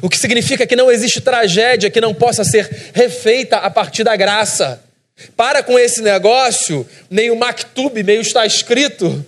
O 0.01 0.09
que 0.09 0.17
significa 0.17 0.65
que 0.65 0.75
não 0.75 0.91
existe 0.91 1.21
tragédia 1.21 1.89
que 1.89 2.01
não 2.01 2.13
possa 2.13 2.43
ser 2.43 2.69
refeita 2.93 3.57
a 3.57 3.69
partir 3.69 4.03
da 4.03 4.15
graça. 4.15 4.81
Para 5.35 5.63
com 5.63 5.79
esse 5.79 6.01
negócio, 6.01 6.87
meio 7.09 7.35
maktub, 7.35 8.03
meio 8.03 8.21
está 8.21 8.45
escrito, 8.45 9.25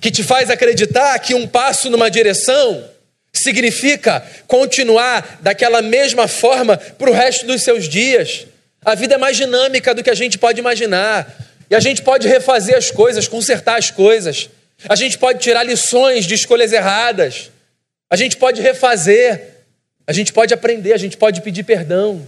que 0.00 0.10
te 0.10 0.22
faz 0.22 0.50
acreditar 0.50 1.18
que 1.18 1.34
um 1.34 1.46
passo 1.46 1.90
numa 1.90 2.10
direção 2.10 2.88
significa 3.32 4.24
continuar 4.46 5.38
daquela 5.42 5.82
mesma 5.82 6.26
forma 6.26 6.76
para 6.76 7.10
o 7.10 7.12
resto 7.12 7.46
dos 7.46 7.62
seus 7.62 7.88
dias. 7.88 8.46
A 8.84 8.94
vida 8.94 9.14
é 9.14 9.18
mais 9.18 9.36
dinâmica 9.36 9.94
do 9.94 10.02
que 10.02 10.10
a 10.10 10.14
gente 10.14 10.38
pode 10.38 10.58
imaginar. 10.58 11.32
E 11.68 11.74
a 11.74 11.80
gente 11.80 12.02
pode 12.02 12.26
refazer 12.26 12.76
as 12.76 12.90
coisas, 12.90 13.28
consertar 13.28 13.78
as 13.78 13.90
coisas. 13.90 14.48
A 14.88 14.96
gente 14.96 15.18
pode 15.18 15.38
tirar 15.40 15.62
lições 15.62 16.24
de 16.24 16.34
escolhas 16.34 16.72
erradas. 16.72 17.50
A 18.08 18.16
gente 18.16 18.36
pode 18.36 18.60
refazer. 18.60 19.50
A 20.06 20.12
gente 20.12 20.32
pode 20.32 20.52
aprender, 20.52 20.92
a 20.92 20.96
gente 20.96 21.16
pode 21.16 21.40
pedir 21.40 21.62
perdão. 21.62 22.26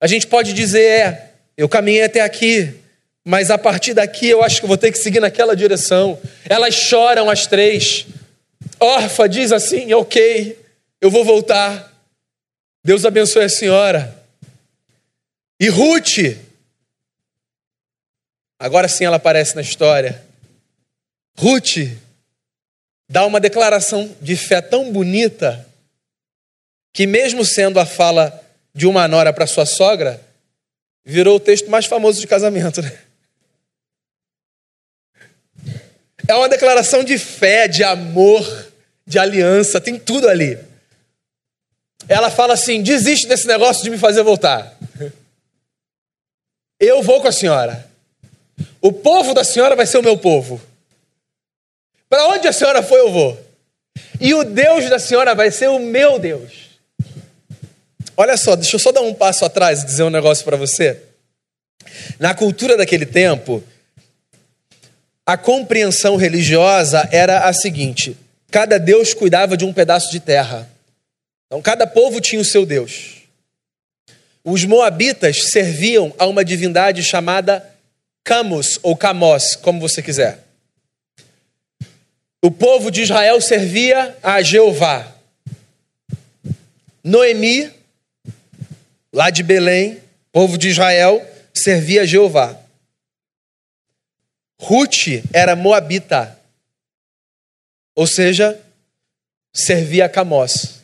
A 0.00 0.06
gente 0.06 0.26
pode 0.26 0.54
dizer, 0.54 0.80
é, 0.80 1.30
eu 1.56 1.68
caminhei 1.68 2.04
até 2.04 2.20
aqui, 2.22 2.72
mas 3.28 3.50
a 3.50 3.58
partir 3.58 3.92
daqui 3.92 4.26
eu 4.26 4.42
acho 4.42 4.58
que 4.58 4.66
vou 4.66 4.78
ter 4.78 4.90
que 4.90 4.96
seguir 4.96 5.20
naquela 5.20 5.54
direção. 5.54 6.18
Elas 6.48 6.74
choram 6.74 7.28
as 7.28 7.46
três. 7.46 8.06
Orfa 8.80 9.28
diz 9.28 9.52
assim: 9.52 9.92
ok, 9.92 10.58
eu 10.98 11.10
vou 11.10 11.22
voltar. 11.22 11.92
Deus 12.82 13.04
abençoe 13.04 13.44
a 13.44 13.48
senhora. 13.50 14.16
E 15.60 15.68
Ruth, 15.68 16.38
agora 18.58 18.88
sim 18.88 19.04
ela 19.04 19.16
aparece 19.16 19.54
na 19.54 19.60
história. 19.60 20.24
Ruth 21.36 21.86
dá 23.10 23.26
uma 23.26 23.38
declaração 23.38 24.10
de 24.22 24.36
fé 24.36 24.62
tão 24.62 24.90
bonita 24.90 25.68
que, 26.94 27.06
mesmo 27.06 27.44
sendo 27.44 27.78
a 27.78 27.84
fala 27.84 28.42
de 28.74 28.86
uma 28.86 29.06
nora 29.06 29.34
para 29.34 29.46
sua 29.46 29.66
sogra, 29.66 30.18
virou 31.04 31.36
o 31.36 31.40
texto 31.40 31.70
mais 31.70 31.84
famoso 31.84 32.22
de 32.22 32.26
casamento. 32.26 32.80
Né? 32.80 33.07
É 36.28 36.34
uma 36.34 36.48
declaração 36.48 37.02
de 37.02 37.16
fé, 37.16 37.66
de 37.66 37.82
amor, 37.82 38.70
de 39.06 39.18
aliança, 39.18 39.80
tem 39.80 39.98
tudo 39.98 40.28
ali. 40.28 40.58
Ela 42.06 42.30
fala 42.30 42.52
assim: 42.52 42.82
desiste 42.82 43.26
desse 43.26 43.46
negócio 43.46 43.82
de 43.82 43.88
me 43.88 43.96
fazer 43.96 44.22
voltar. 44.22 44.76
Eu 46.78 47.02
vou 47.02 47.22
com 47.22 47.28
a 47.28 47.32
senhora. 47.32 47.88
O 48.80 48.92
povo 48.92 49.32
da 49.32 49.42
senhora 49.42 49.74
vai 49.74 49.86
ser 49.86 49.98
o 49.98 50.02
meu 50.02 50.18
povo. 50.18 50.60
Para 52.10 52.28
onde 52.28 52.46
a 52.46 52.52
senhora 52.52 52.82
foi, 52.82 53.00
eu 53.00 53.10
vou. 53.10 53.38
E 54.20 54.34
o 54.34 54.44
Deus 54.44 54.88
da 54.88 54.98
senhora 54.98 55.34
vai 55.34 55.50
ser 55.50 55.68
o 55.68 55.78
meu 55.78 56.18
Deus. 56.18 56.68
Olha 58.16 58.36
só, 58.36 58.54
deixa 58.54 58.76
eu 58.76 58.80
só 58.80 58.92
dar 58.92 59.00
um 59.00 59.14
passo 59.14 59.44
atrás 59.44 59.82
e 59.82 59.86
dizer 59.86 60.02
um 60.02 60.10
negócio 60.10 60.44
para 60.44 60.56
você. 60.56 61.00
Na 62.18 62.34
cultura 62.34 62.76
daquele 62.76 63.06
tempo, 63.06 63.62
a 65.28 65.36
compreensão 65.36 66.16
religiosa 66.16 67.06
era 67.12 67.40
a 67.40 67.52
seguinte: 67.52 68.16
cada 68.50 68.78
Deus 68.78 69.12
cuidava 69.12 69.58
de 69.58 69.64
um 69.66 69.74
pedaço 69.74 70.10
de 70.10 70.20
terra. 70.20 70.66
Então, 71.46 71.60
cada 71.60 71.86
povo 71.86 72.18
tinha 72.18 72.40
o 72.40 72.44
seu 72.46 72.64
Deus. 72.64 73.24
Os 74.42 74.64
moabitas 74.64 75.50
serviam 75.50 76.14
a 76.18 76.24
uma 76.24 76.42
divindade 76.42 77.02
chamada 77.02 77.62
Camus 78.24 78.78
ou 78.82 78.96
Camos, 78.96 79.54
como 79.54 79.78
você 79.78 80.02
quiser. 80.02 80.42
O 82.42 82.50
povo 82.50 82.90
de 82.90 83.02
Israel 83.02 83.38
servia 83.42 84.16
a 84.22 84.40
Jeová. 84.40 85.14
Noemi 87.04 87.70
lá 89.12 89.28
de 89.28 89.42
Belém, 89.42 89.98
povo 90.32 90.56
de 90.56 90.68
Israel, 90.68 91.22
servia 91.52 92.02
a 92.02 92.06
Jeová. 92.06 92.56
Ruth 94.60 95.22
era 95.32 95.54
moabita, 95.54 96.38
ou 97.94 98.06
seja, 98.06 98.58
servia 99.54 100.06
a 100.06 100.08
Camós. 100.08 100.80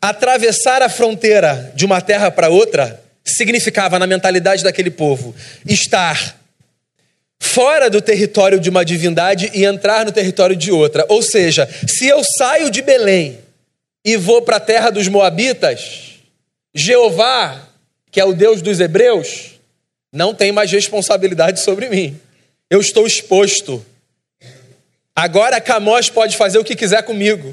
Atravessar 0.00 0.82
a 0.82 0.88
fronteira 0.88 1.72
de 1.74 1.84
uma 1.84 2.00
terra 2.00 2.30
para 2.30 2.48
outra 2.48 3.02
significava, 3.24 3.98
na 3.98 4.06
mentalidade 4.06 4.62
daquele 4.62 4.90
povo, 4.90 5.34
estar 5.66 6.38
fora 7.40 7.88
do 7.88 8.00
território 8.00 8.60
de 8.60 8.68
uma 8.68 8.84
divindade 8.84 9.50
e 9.54 9.64
entrar 9.64 10.04
no 10.04 10.12
território 10.12 10.56
de 10.56 10.70
outra. 10.70 11.06
Ou 11.08 11.22
seja, 11.22 11.68
se 11.86 12.06
eu 12.06 12.22
saio 12.22 12.70
de 12.70 12.82
Belém 12.82 13.38
e 14.04 14.16
vou 14.16 14.42
para 14.42 14.56
a 14.56 14.60
terra 14.60 14.90
dos 14.90 15.08
Moabitas, 15.08 16.20
Jeová, 16.74 17.68
que 18.10 18.20
é 18.20 18.24
o 18.24 18.34
Deus 18.34 18.60
dos 18.60 18.80
Hebreus, 18.80 19.53
não 20.14 20.32
tem 20.32 20.52
mais 20.52 20.70
responsabilidade 20.70 21.58
sobre 21.58 21.88
mim. 21.90 22.18
Eu 22.70 22.80
estou 22.80 23.04
exposto. 23.04 23.84
Agora 25.14 25.60
Camós 25.60 26.08
pode 26.08 26.36
fazer 26.36 26.56
o 26.58 26.64
que 26.64 26.76
quiser 26.76 27.02
comigo. 27.02 27.52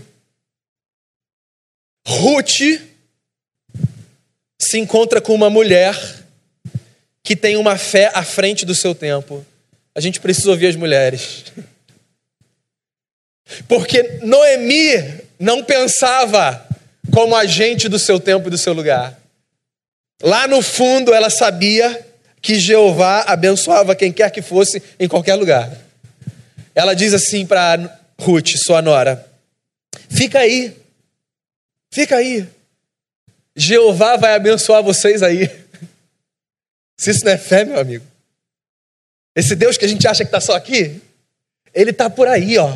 Ruth 2.07 2.79
se 4.59 4.77
encontra 4.77 5.19
com 5.19 5.33
uma 5.33 5.49
mulher 5.49 5.95
que 7.23 7.35
tem 7.35 7.57
uma 7.57 7.77
fé 7.77 8.11
à 8.13 8.23
frente 8.23 8.63
do 8.63 8.75
seu 8.75 8.93
tempo. 8.93 9.43
A 9.95 9.99
gente 9.99 10.19
precisa 10.19 10.51
ouvir 10.51 10.67
as 10.67 10.75
mulheres. 10.75 11.45
Porque 13.67 14.19
Noemi 14.21 15.21
não 15.39 15.63
pensava 15.63 16.67
como 17.11 17.35
agente 17.35 17.89
do 17.89 17.97
seu 17.97 18.19
tempo 18.19 18.47
e 18.47 18.51
do 18.51 18.57
seu 18.57 18.73
lugar. 18.73 19.19
Lá 20.21 20.47
no 20.47 20.61
fundo, 20.61 21.11
ela 21.11 21.31
sabia 21.31 22.10
que 22.41 22.59
Jeová 22.59 23.25
abençoava 23.27 23.95
quem 23.95 24.11
quer 24.11 24.31
que 24.31 24.41
fosse 24.41 24.81
em 24.99 25.07
qualquer 25.07 25.35
lugar. 25.35 25.71
Ela 26.73 26.93
diz 26.93 27.13
assim 27.13 27.45
para 27.45 27.99
Ruth, 28.19 28.49
sua 28.57 28.81
nora: 28.81 29.25
Fica 30.09 30.39
aí, 30.39 30.75
fica 31.93 32.15
aí. 32.15 32.47
Jeová 33.55 34.17
vai 34.17 34.33
abençoar 34.33 34.81
vocês 34.81 35.21
aí. 35.21 35.49
Se 36.97 37.11
isso 37.11 37.25
não 37.25 37.31
é 37.31 37.37
fé, 37.37 37.65
meu 37.65 37.79
amigo. 37.79 38.05
Esse 39.35 39.55
Deus 39.55 39.77
que 39.77 39.85
a 39.85 39.87
gente 39.87 40.07
acha 40.07 40.23
que 40.23 40.27
está 40.27 40.41
só 40.41 40.55
aqui, 40.55 41.01
ele 41.73 41.91
está 41.91 42.09
por 42.09 42.27
aí, 42.27 42.57
ó. 42.57 42.73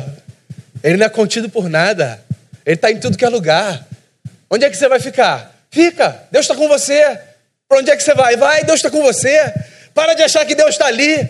Ele 0.82 0.96
não 0.96 1.06
é 1.06 1.08
contido 1.08 1.48
por 1.48 1.68
nada. 1.68 2.22
Ele 2.64 2.74
está 2.74 2.90
em 2.90 2.98
tudo 2.98 3.16
que 3.16 3.24
é 3.24 3.28
lugar. 3.28 3.86
Onde 4.50 4.64
é 4.64 4.70
que 4.70 4.76
você 4.76 4.88
vai 4.88 5.00
ficar? 5.00 5.54
Fica. 5.70 6.26
Deus 6.30 6.44
está 6.44 6.54
com 6.54 6.68
você. 6.68 7.18
Para 7.68 7.78
onde 7.78 7.90
é 7.90 7.96
que 7.96 8.02
você 8.02 8.14
vai? 8.14 8.36
Vai, 8.36 8.64
Deus 8.64 8.78
está 8.78 8.90
com 8.90 9.02
você. 9.02 9.52
Para 9.94 10.14
de 10.14 10.22
achar 10.22 10.44
que 10.44 10.54
Deus 10.54 10.70
está 10.70 10.86
ali. 10.86 11.28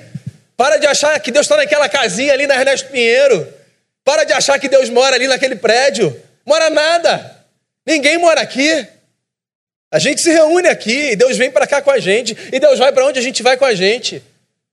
Para 0.56 0.76
de 0.76 0.86
achar 0.86 1.18
que 1.20 1.30
Deus 1.30 1.46
está 1.46 1.56
naquela 1.56 1.88
casinha 1.88 2.32
ali 2.32 2.46
na 2.46 2.56
Ernesto 2.56 2.90
Pinheiro. 2.90 3.46
Para 4.04 4.24
de 4.24 4.32
achar 4.32 4.58
que 4.58 4.68
Deus 4.68 4.88
mora 4.88 5.16
ali 5.16 5.26
naquele 5.26 5.56
prédio. 5.56 6.14
Mora 6.44 6.70
nada. 6.70 7.44
Ninguém 7.86 8.18
mora 8.18 8.40
aqui. 8.40 8.86
A 9.90 9.98
gente 9.98 10.20
se 10.20 10.30
reúne 10.30 10.68
aqui 10.68 11.12
e 11.12 11.16
Deus 11.16 11.36
vem 11.36 11.50
para 11.50 11.66
cá 11.66 11.80
com 11.80 11.90
a 11.90 11.98
gente. 11.98 12.36
E 12.52 12.58
Deus 12.58 12.78
vai 12.78 12.92
para 12.92 13.06
onde 13.06 13.18
a 13.18 13.22
gente 13.22 13.42
vai 13.42 13.56
com 13.56 13.64
a 13.64 13.74
gente. 13.74 14.22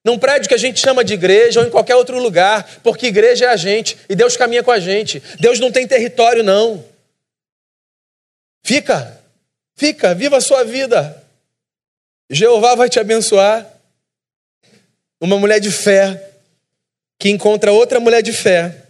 Num 0.03 0.19
prédio 0.19 0.49
que 0.49 0.55
a 0.55 0.59
gente 0.59 0.81
chama 0.81 1.03
de 1.03 1.13
igreja 1.13 1.61
ou 1.61 1.65
em 1.65 1.69
qualquer 1.69 1.95
outro 1.95 2.19
lugar, 2.19 2.79
porque 2.83 3.07
igreja 3.07 3.45
é 3.45 3.47
a 3.49 3.55
gente 3.55 3.97
e 4.09 4.15
Deus 4.15 4.35
caminha 4.35 4.61
com 4.61 4.71
a 4.71 4.79
gente. 4.79 5.23
Deus 5.39 5.59
não 5.59 5.71
tem 5.71 5.87
território, 5.87 6.43
não. 6.43 6.83
Fica, 8.65 9.17
fica, 9.77 10.13
viva 10.13 10.37
a 10.37 10.41
sua 10.41 10.65
vida. 10.65 11.22
Jeová 12.33 12.75
vai 12.75 12.89
te 12.89 12.99
abençoar. 12.99 13.69
Uma 15.21 15.37
mulher 15.37 15.59
de 15.59 15.71
fé, 15.71 16.31
que 17.17 17.29
encontra 17.29 17.71
outra 17.71 17.99
mulher 17.99 18.21
de 18.21 18.33
fé. 18.33 18.83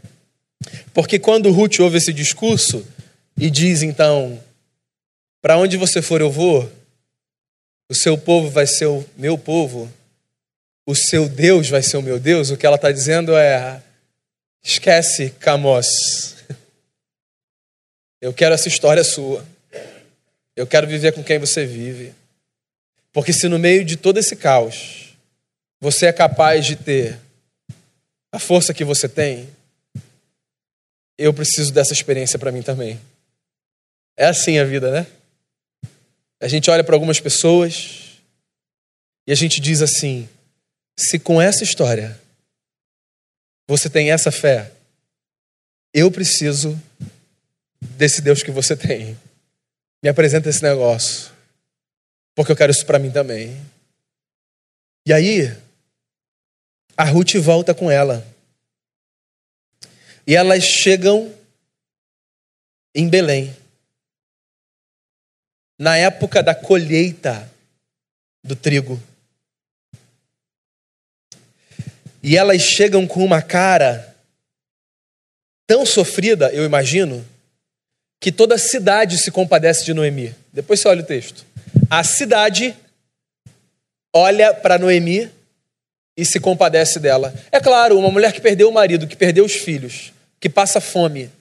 Porque 0.94 1.20
quando 1.20 1.52
Ruth 1.52 1.80
ouve 1.80 1.98
esse 1.98 2.14
discurso 2.14 2.86
e 3.38 3.50
diz 3.50 3.84
então: 3.84 4.42
Para 5.42 5.58
onde 5.58 5.78
você 5.78 6.02
for 6.02 6.22
eu 6.22 6.32
vou, 6.32 6.72
o 7.90 7.94
seu 7.94 8.18
povo 8.18 8.50
vai 8.50 8.66
ser 8.66 8.88
o 8.88 9.06
meu 9.18 9.38
povo, 9.38 9.92
o 10.86 10.96
seu 10.96 11.28
Deus 11.28 11.70
vai 11.70 11.84
ser 11.84 11.98
o 11.98 12.02
meu 12.02 12.20
Deus, 12.20 12.50
o 12.50 12.58
que 12.58 12.66
ela 12.66 12.78
está 12.78 12.92
dizendo 12.92 13.36
é: 13.36 13.82
esquece 14.64 15.30
Camos. 15.40 16.36
Eu 18.22 18.34
quero 18.34 18.56
essa 18.56 18.70
história 18.70 19.04
sua. 19.04 19.46
Eu 20.56 20.66
quero 20.66 20.88
viver 20.88 21.12
com 21.12 21.22
quem 21.22 21.38
você 21.38 21.66
vive. 21.66 22.14
Porque 23.14 23.32
se 23.32 23.48
no 23.48 23.60
meio 23.60 23.86
de 23.86 23.96
todo 23.96 24.18
esse 24.18 24.36
caos 24.36 25.16
você 25.80 26.08
é 26.08 26.14
capaz 26.14 26.66
de 26.66 26.76
ter 26.76 27.20
a 28.32 28.40
força 28.40 28.74
que 28.74 28.84
você 28.84 29.08
tem, 29.08 29.48
eu 31.18 31.34
preciso 31.34 31.72
dessa 31.72 31.94
experiência 31.94 32.40
para 32.40 32.52
mim 32.52 32.62
também. 32.62 33.00
É 34.18 34.26
assim 34.26 34.58
a 34.58 34.64
vida, 34.64 34.92
né? 34.92 35.08
A 36.40 36.48
gente 36.48 36.70
olha 36.70 36.84
para 36.84 36.96
algumas 36.96 37.20
pessoas 37.20 38.20
e 39.28 39.32
a 39.32 39.36
gente 39.36 39.60
diz 39.60 39.82
assim: 39.82 40.28
se 40.98 41.20
com 41.20 41.42
essa 41.42 41.64
história 41.64 42.20
você 43.68 43.90
tem 43.90 44.12
essa 44.12 44.32
fé, 44.32 44.72
eu 45.94 46.12
preciso 46.12 46.82
desse 47.80 48.22
Deus 48.22 48.42
que 48.42 48.52
você 48.52 48.76
tem. 48.76 49.18
Me 50.02 50.10
apresenta 50.10 50.50
esse 50.50 50.64
negócio, 50.64 51.33
porque 52.36 52.52
eu 52.52 52.56
quero 52.56 52.72
isso 52.72 52.86
para 52.86 53.00
mim 53.00 53.12
também. 53.12 53.60
E 55.06 55.14
aí, 55.14 55.56
a 56.96 57.04
Ruth 57.04 57.36
volta 57.36 57.74
com 57.74 57.90
ela. 57.92 58.26
E 60.26 60.36
elas 60.36 60.64
chegam 60.64 61.34
em 62.96 63.10
Belém 63.10 63.56
na 65.78 65.98
época 65.98 66.42
da 66.42 66.56
colheita 66.56 67.52
do 68.44 68.56
trigo. 68.56 69.02
E 72.22 72.38
elas 72.38 72.62
chegam 72.62 73.06
com 73.06 73.24
uma 73.24 73.42
cara 73.42 74.16
tão 75.68 75.86
sofrida, 75.86 76.54
eu 76.54 76.64
imagino, 76.64 77.26
que 78.22 78.32
toda 78.32 78.56
a 78.56 78.60
cidade 78.60 79.18
se 79.18 79.30
compadece 79.30 79.84
de 79.84 79.94
Noemi. 79.94 80.34
Depois 80.54 80.80
você 80.80 80.88
olha 80.88 81.02
o 81.02 81.06
texto. 81.06 81.46
A 81.90 82.04
cidade 82.04 82.76
olha 84.14 84.54
para 84.54 84.78
Noemi 84.78 85.32
e 86.16 86.26
se 86.26 86.40
compadece 86.40 87.00
dela. 87.00 87.34
É 87.52 87.60
claro, 87.60 87.98
uma 87.98 88.12
mulher 88.12 88.32
que 88.32 88.42
perdeu 88.42 88.70
o 88.70 88.74
marido, 88.74 89.08
que 89.08 89.16
perdeu 89.16 89.44
os 89.46 89.54
filhos, 89.54 90.14
que 90.40 90.50
passa 90.50 90.80
fome 90.80 91.32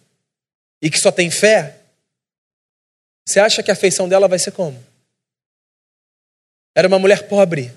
e 0.80 0.91
que 0.91 0.99
só 0.99 1.12
tem 1.12 1.30
fé, 1.30 1.78
você 3.26 3.39
acha 3.39 3.62
que 3.62 3.70
a 3.70 3.76
feição 3.76 4.09
dela 4.09 4.26
vai 4.26 4.39
ser 4.39 4.51
como? 4.51 4.83
Era 6.74 6.89
uma 6.89 6.99
mulher 6.99 7.28
pobre. 7.28 7.72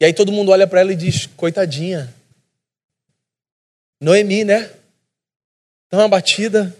E 0.00 0.04
aí 0.04 0.14
todo 0.14 0.32
mundo 0.32 0.50
olha 0.50 0.66
para 0.66 0.80
ela 0.80 0.92
e 0.92 0.96
diz: 0.96 1.26
coitadinha. 1.26 2.12
Noemi, 4.00 4.44
né? 4.44 4.70
Tão 5.90 6.00
abatida, 6.00 6.74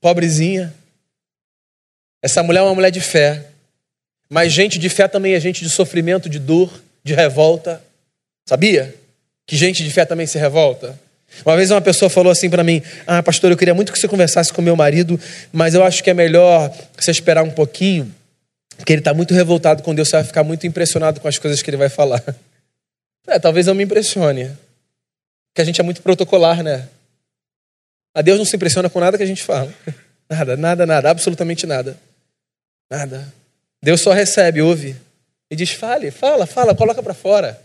pobrezinha. 0.00 0.74
Essa 2.22 2.42
mulher 2.42 2.60
é 2.60 2.62
uma 2.62 2.74
mulher 2.74 2.90
de 2.90 3.00
fé. 3.00 3.46
Mas 4.30 4.52
gente 4.52 4.78
de 4.78 4.88
fé 4.88 5.08
também 5.08 5.34
é 5.34 5.40
gente 5.40 5.62
de 5.62 5.68
sofrimento, 5.68 6.28
de 6.28 6.38
dor, 6.38 6.72
de 7.04 7.12
revolta. 7.12 7.82
Sabia? 8.48 8.94
Que 9.46 9.56
gente 9.56 9.84
de 9.84 9.90
fé 9.90 10.04
também 10.04 10.26
se 10.26 10.38
revolta. 10.38 10.98
Uma 11.44 11.56
vez 11.56 11.70
uma 11.70 11.80
pessoa 11.80 12.08
falou 12.08 12.30
assim 12.30 12.48
para 12.48 12.62
mim: 12.62 12.82
Ah, 13.06 13.22
pastor, 13.22 13.50
eu 13.50 13.56
queria 13.56 13.74
muito 13.74 13.92
que 13.92 13.98
você 13.98 14.06
conversasse 14.06 14.52
com 14.52 14.62
meu 14.62 14.76
marido, 14.76 15.18
mas 15.52 15.74
eu 15.74 15.82
acho 15.82 16.02
que 16.02 16.10
é 16.10 16.14
melhor 16.14 16.72
você 16.96 17.10
esperar 17.10 17.42
um 17.42 17.50
pouquinho, 17.50 18.14
porque 18.76 18.92
ele 18.92 19.00
está 19.00 19.12
muito 19.12 19.34
revoltado 19.34 19.82
com 19.82 19.94
Deus, 19.94 20.08
você 20.08 20.16
vai 20.16 20.24
ficar 20.24 20.44
muito 20.44 20.66
impressionado 20.66 21.20
com 21.20 21.28
as 21.28 21.38
coisas 21.38 21.62
que 21.62 21.70
ele 21.70 21.76
vai 21.76 21.88
falar. 21.88 22.22
É, 23.26 23.38
talvez 23.38 23.68
eu 23.68 23.74
me 23.74 23.84
impressione, 23.84 24.50
porque 25.50 25.62
a 25.62 25.64
gente 25.64 25.80
é 25.80 25.84
muito 25.84 26.02
protocolar, 26.02 26.62
né? 26.62 26.88
A 28.14 28.20
Deus 28.20 28.36
não 28.36 28.44
se 28.44 28.56
impressiona 28.56 28.90
com 28.90 28.98
nada 28.98 29.16
que 29.16 29.22
a 29.22 29.26
gente 29.26 29.42
fala. 29.42 29.72
Nada, 30.28 30.56
nada, 30.56 30.86
nada, 30.86 31.10
absolutamente 31.10 31.66
nada. 31.66 31.94
Nada. 32.92 33.26
Deus 33.82 34.02
só 34.02 34.12
recebe, 34.12 34.60
ouve 34.60 34.94
e 35.50 35.56
diz: 35.56 35.70
fale, 35.70 36.10
fala, 36.10 36.44
fala, 36.44 36.74
coloca 36.74 37.02
para 37.02 37.14
fora. 37.14 37.58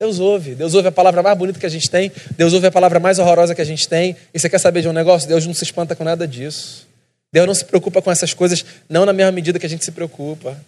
Deus 0.00 0.18
ouve. 0.18 0.54
Deus 0.54 0.72
ouve 0.72 0.88
a 0.88 0.92
palavra 0.92 1.22
mais 1.22 1.36
bonita 1.36 1.60
que 1.60 1.66
a 1.66 1.68
gente 1.68 1.90
tem. 1.90 2.10
Deus 2.38 2.54
ouve 2.54 2.68
a 2.68 2.72
palavra 2.72 2.98
mais 2.98 3.18
horrorosa 3.18 3.54
que 3.54 3.60
a 3.60 3.66
gente 3.66 3.86
tem. 3.86 4.16
E 4.32 4.40
você 4.40 4.48
quer 4.48 4.58
saber 4.58 4.80
de 4.80 4.88
um 4.88 4.92
negócio? 4.92 5.28
Deus 5.28 5.46
não 5.46 5.52
se 5.52 5.62
espanta 5.62 5.94
com 5.94 6.02
nada 6.02 6.26
disso. 6.26 6.88
Deus 7.30 7.46
não 7.46 7.54
se 7.54 7.66
preocupa 7.66 8.00
com 8.00 8.10
essas 8.10 8.32
coisas, 8.32 8.64
não 8.88 9.04
na 9.04 9.12
mesma 9.12 9.30
medida 9.30 9.58
que 9.58 9.66
a 9.66 9.68
gente 9.68 9.84
se 9.84 9.92
preocupa. 9.92 10.58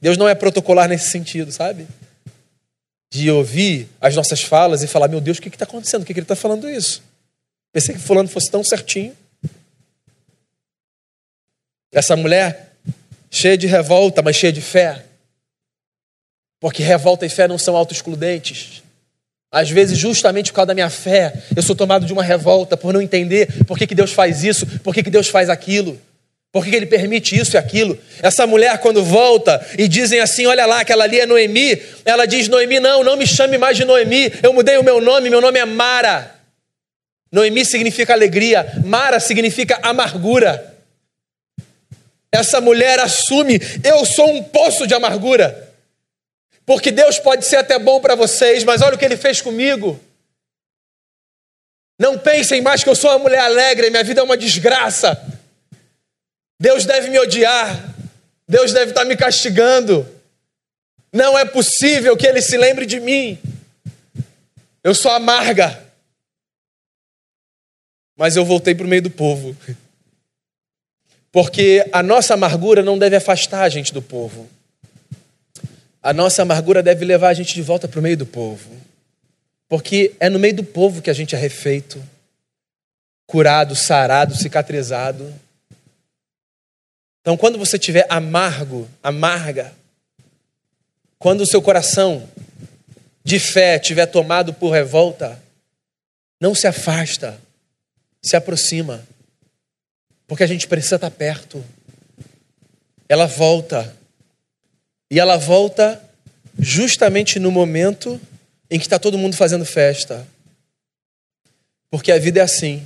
Deus 0.00 0.16
não 0.18 0.28
é 0.28 0.34
protocolar 0.34 0.88
nesse 0.88 1.10
sentido, 1.10 1.52
sabe? 1.52 1.86
De 3.12 3.30
ouvir 3.30 3.88
as 4.00 4.16
nossas 4.16 4.42
falas 4.42 4.82
e 4.82 4.88
falar: 4.88 5.06
Meu 5.06 5.20
Deus, 5.20 5.38
o 5.38 5.40
que 5.40 5.48
está 5.48 5.64
acontecendo? 5.64 6.00
Por 6.00 6.08
que, 6.08 6.14
que 6.14 6.18
ele 6.18 6.24
está 6.24 6.34
falando 6.34 6.68
isso? 6.68 7.00
Pensei 7.72 7.94
que 7.94 8.00
Fulano 8.00 8.28
fosse 8.28 8.50
tão 8.50 8.64
certinho. 8.64 9.16
Essa 11.92 12.16
mulher, 12.16 12.65
cheia 13.36 13.56
de 13.56 13.66
revolta, 13.66 14.22
mas 14.22 14.36
cheia 14.36 14.52
de 14.52 14.60
fé, 14.60 15.04
porque 16.58 16.82
revolta 16.82 17.26
e 17.26 17.28
fé 17.28 17.46
não 17.46 17.58
são 17.58 17.76
autoexcludentes. 17.76 18.82
Às 19.52 19.70
vezes, 19.70 19.98
justamente 19.98 20.50
por 20.50 20.56
causa 20.56 20.68
da 20.68 20.74
minha 20.74 20.90
fé, 20.90 21.32
eu 21.54 21.62
sou 21.62 21.76
tomado 21.76 22.04
de 22.04 22.12
uma 22.12 22.22
revolta 22.22 22.76
por 22.76 22.92
não 22.92 23.00
entender 23.00 23.64
por 23.64 23.78
que, 23.78 23.86
que 23.86 23.94
Deus 23.94 24.12
faz 24.12 24.42
isso, 24.42 24.66
por 24.80 24.94
que, 24.94 25.02
que 25.02 25.10
Deus 25.10 25.28
faz 25.28 25.48
aquilo, 25.48 26.00
por 26.50 26.64
que, 26.64 26.70
que 26.70 26.76
Ele 26.76 26.86
permite 26.86 27.36
isso 27.36 27.56
e 27.56 27.58
aquilo. 27.58 27.98
Essa 28.22 28.46
mulher, 28.46 28.78
quando 28.78 29.04
volta 29.04 29.64
e 29.78 29.86
dizem 29.86 30.20
assim: 30.20 30.46
Olha 30.46 30.66
lá, 30.66 30.80
aquela 30.80 31.04
ali 31.04 31.20
é 31.20 31.26
Noemi, 31.26 31.80
ela 32.04 32.26
diz: 32.26 32.48
Noemi, 32.48 32.80
não, 32.80 33.04
não 33.04 33.16
me 33.16 33.26
chame 33.26 33.58
mais 33.58 33.76
de 33.76 33.84
Noemi, 33.84 34.32
eu 34.42 34.52
mudei 34.52 34.76
o 34.78 34.82
meu 34.82 35.00
nome, 35.00 35.30
meu 35.30 35.40
nome 35.40 35.58
é 35.58 35.64
Mara. 35.64 36.34
Noemi 37.30 37.64
significa 37.64 38.12
alegria, 38.14 38.80
Mara 38.84 39.20
significa 39.20 39.78
amargura. 39.82 40.75
Essa 42.32 42.60
mulher 42.60 42.98
assume: 43.00 43.58
Eu 43.84 44.04
sou 44.04 44.30
um 44.30 44.42
poço 44.42 44.86
de 44.86 44.94
amargura. 44.94 45.64
Porque 46.64 46.90
Deus 46.90 47.18
pode 47.18 47.44
ser 47.46 47.56
até 47.56 47.78
bom 47.78 48.00
para 48.00 48.16
vocês, 48.16 48.64
mas 48.64 48.82
olha 48.82 48.96
o 48.96 48.98
que 48.98 49.04
ele 49.04 49.16
fez 49.16 49.40
comigo. 49.40 50.00
Não 51.98 52.18
pensem 52.18 52.60
mais 52.60 52.82
que 52.82 52.90
eu 52.90 52.96
sou 52.96 53.10
uma 53.10 53.20
mulher 53.20 53.38
alegre, 53.38 53.88
minha 53.88 54.02
vida 54.02 54.20
é 54.20 54.24
uma 54.24 54.36
desgraça. 54.36 55.16
Deus 56.60 56.84
deve 56.84 57.08
me 57.10 57.18
odiar. 57.18 57.94
Deus 58.48 58.72
deve 58.72 58.90
estar 58.90 59.04
me 59.04 59.16
castigando. 59.16 60.06
Não 61.12 61.38
é 61.38 61.44
possível 61.44 62.16
que 62.16 62.26
ele 62.26 62.42
se 62.42 62.56
lembre 62.56 62.86
de 62.86 63.00
mim. 63.00 63.38
Eu 64.82 64.94
sou 64.94 65.10
amarga. 65.10 65.84
Mas 68.16 68.36
eu 68.36 68.44
voltei 68.44 68.74
para 68.74 68.86
o 68.86 68.88
meio 68.88 69.02
do 69.02 69.10
povo. 69.10 69.56
Porque 71.36 71.86
a 71.92 72.02
nossa 72.02 72.32
amargura 72.32 72.82
não 72.82 72.98
deve 72.98 73.14
afastar 73.14 73.64
a 73.64 73.68
gente 73.68 73.92
do 73.92 74.00
povo. 74.00 74.48
A 76.02 76.14
nossa 76.14 76.40
amargura 76.40 76.82
deve 76.82 77.04
levar 77.04 77.28
a 77.28 77.34
gente 77.34 77.52
de 77.52 77.60
volta 77.60 77.86
para 77.86 78.00
o 78.00 78.02
meio 78.02 78.16
do 78.16 78.24
povo. 78.24 78.70
Porque 79.68 80.14
é 80.18 80.30
no 80.30 80.38
meio 80.38 80.54
do 80.54 80.64
povo 80.64 81.02
que 81.02 81.10
a 81.10 81.12
gente 81.12 81.34
é 81.34 81.38
refeito, 81.38 82.02
curado, 83.26 83.76
sarado, 83.76 84.34
cicatrizado. 84.34 85.30
Então, 87.20 87.36
quando 87.36 87.58
você 87.58 87.76
estiver 87.76 88.06
amargo, 88.08 88.88
amarga, 89.02 89.74
quando 91.18 91.42
o 91.42 91.46
seu 91.46 91.60
coração 91.60 92.26
de 93.22 93.38
fé 93.38 93.76
estiver 93.76 94.06
tomado 94.06 94.54
por 94.54 94.70
revolta, 94.70 95.38
não 96.40 96.54
se 96.54 96.66
afasta, 96.66 97.38
se 98.22 98.36
aproxima, 98.36 99.06
porque 100.26 100.42
a 100.42 100.46
gente 100.46 100.66
precisa 100.66 100.96
estar 100.96 101.10
perto. 101.10 101.64
Ela 103.08 103.26
volta 103.26 103.96
e 105.10 105.20
ela 105.20 105.36
volta 105.36 106.02
justamente 106.58 107.38
no 107.38 107.50
momento 107.50 108.20
em 108.70 108.78
que 108.78 108.86
está 108.86 108.98
todo 108.98 109.18
mundo 109.18 109.36
fazendo 109.36 109.64
festa. 109.64 110.26
Porque 111.90 112.10
a 112.10 112.18
vida 112.18 112.40
é 112.40 112.42
assim. 112.42 112.84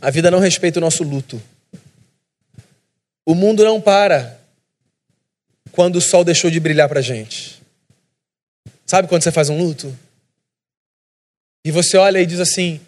A 0.00 0.10
vida 0.10 0.30
não 0.30 0.38
respeita 0.38 0.78
o 0.78 0.80
nosso 0.80 1.02
luto. 1.02 1.42
O 3.26 3.34
mundo 3.34 3.64
não 3.64 3.80
para 3.80 4.38
quando 5.72 5.96
o 5.96 6.00
sol 6.00 6.24
deixou 6.24 6.50
de 6.50 6.60
brilhar 6.60 6.88
para 6.88 7.02
gente. 7.02 7.60
Sabe 8.86 9.08
quando 9.08 9.22
você 9.22 9.32
faz 9.32 9.50
um 9.50 9.58
luto? 9.58 9.94
E 11.64 11.70
você 11.70 11.96
olha 11.96 12.22
e 12.22 12.26
diz 12.26 12.40
assim: 12.40 12.80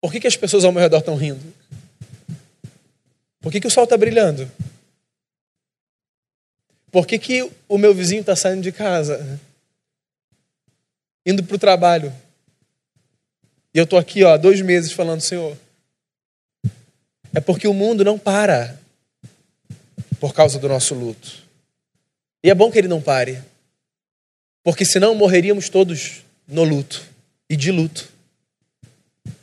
por 0.00 0.10
que, 0.10 0.20
que 0.20 0.26
as 0.26 0.36
pessoas 0.36 0.64
ao 0.64 0.72
meu 0.72 0.82
redor 0.82 0.98
estão 0.98 1.14
rindo? 1.14 1.54
Por 3.40 3.52
que, 3.52 3.60
que 3.60 3.66
o 3.66 3.70
sol 3.70 3.84
está 3.84 3.96
brilhando? 3.96 4.50
Por 6.90 7.06
que, 7.06 7.18
que 7.18 7.50
o 7.68 7.78
meu 7.78 7.94
vizinho 7.94 8.20
está 8.20 8.34
saindo 8.34 8.62
de 8.62 8.72
casa? 8.72 9.40
indo 11.28 11.44
para 11.44 11.56
o 11.56 11.58
trabalho. 11.58 12.10
E 13.74 13.78
eu 13.78 13.84
estou 13.84 13.98
aqui 13.98 14.24
ó, 14.24 14.32
há 14.32 14.36
dois 14.38 14.62
meses 14.62 14.92
falando, 14.92 15.20
Senhor, 15.20 15.54
é 17.34 17.40
porque 17.40 17.68
o 17.68 17.74
mundo 17.74 18.02
não 18.02 18.18
para 18.18 18.80
por 20.18 20.32
causa 20.32 20.58
do 20.58 20.66
nosso 20.68 20.94
luto. 20.94 21.44
E 22.42 22.48
é 22.48 22.54
bom 22.54 22.70
que 22.72 22.78
ele 22.78 22.88
não 22.88 23.02
pare, 23.02 23.42
porque 24.64 24.86
senão 24.86 25.14
morreríamos 25.14 25.68
todos 25.68 26.22
no 26.46 26.64
luto 26.64 27.06
e 27.48 27.56
de 27.56 27.70
luto. 27.70 28.10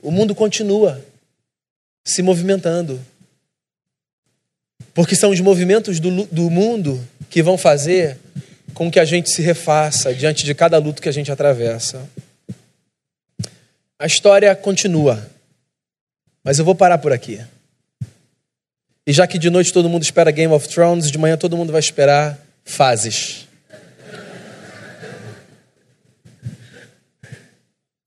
O 0.01 0.09
mundo 0.09 0.33
continua 0.33 1.05
se 2.03 2.23
movimentando. 2.23 2.99
Porque 4.95 5.13
são 5.13 5.29
os 5.29 5.41
movimentos 5.41 5.99
do, 5.99 6.25
do 6.25 6.49
mundo 6.49 7.05
que 7.29 7.43
vão 7.43 7.57
fazer 7.57 8.17
com 8.73 8.89
que 8.89 8.97
a 8.97 9.03
gente 9.03 9.29
se 9.29 9.41
refaça 9.41 10.13
diante 10.13 10.45
de 10.45 10.55
cada 10.55 10.77
luto 10.77 11.01
que 11.01 11.09
a 11.09 11.11
gente 11.11 11.29
atravessa. 11.29 12.09
A 13.99 14.05
história 14.05 14.55
continua, 14.55 15.29
mas 16.41 16.59
eu 16.59 16.65
vou 16.65 16.73
parar 16.73 16.97
por 16.97 17.11
aqui. 17.11 17.41
E 19.05 19.11
já 19.11 19.27
que 19.27 19.37
de 19.37 19.49
noite 19.49 19.73
todo 19.73 19.89
mundo 19.89 20.03
espera 20.03 20.31
Game 20.31 20.53
of 20.53 20.67
Thrones, 20.69 21.11
de 21.11 21.17
manhã 21.17 21.35
todo 21.35 21.57
mundo 21.57 21.73
vai 21.73 21.81
esperar 21.81 22.39
fases. 22.63 23.49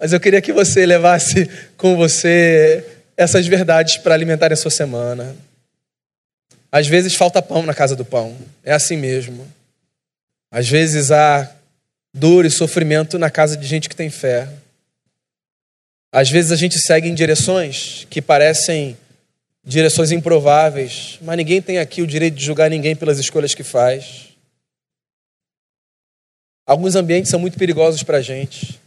Mas 0.01 0.15
eu 0.15 0.21
queria 0.21 0.41
que 0.41 0.55
você 0.55 0.87
levasse 0.87 1.51
com 1.77 1.99
você 1.99 2.83
essas 3.15 3.47
verdades 3.47 3.99
para 3.99 4.15
alimentar 4.15 4.51
a 4.55 4.57
sua 4.57 4.71
semana. 4.71 5.37
Às 6.71 6.87
vezes 6.87 7.15
falta 7.15 7.41
pão 7.41 7.63
na 7.63 7.75
casa 7.75 7.97
do 7.97 8.05
pão, 8.05 8.37
é 8.63 8.73
assim 8.73 8.97
mesmo. 8.97 9.47
Às 10.51 10.69
vezes 10.69 11.11
há 11.11 11.51
dor 12.13 12.45
e 12.45 12.51
sofrimento 12.51 13.19
na 13.19 13.31
casa 13.31 13.57
de 13.57 13.67
gente 13.67 13.89
que 13.89 13.97
tem 13.97 14.11
fé. 14.11 14.49
Às 16.13 16.31
vezes 16.31 16.53
a 16.53 16.57
gente 16.57 16.79
segue 16.79 17.09
em 17.09 17.15
direções 17.15 18.07
que 18.11 18.23
parecem 18.23 18.97
direções 19.65 20.11
improváveis, 20.11 21.19
mas 21.21 21.37
ninguém 21.37 21.61
tem 21.61 21.79
aqui 21.79 22.01
o 22.01 22.07
direito 22.07 22.35
de 22.35 22.45
julgar 22.45 22.71
ninguém 22.71 22.97
pelas 22.97 23.19
escolhas 23.19 23.55
que 23.55 23.63
faz. 23.63 24.29
Alguns 26.67 26.95
ambientes 26.95 27.31
são 27.31 27.39
muito 27.39 27.59
perigosos 27.59 28.03
para 28.03 28.19
a 28.19 28.23
gente. 28.23 28.81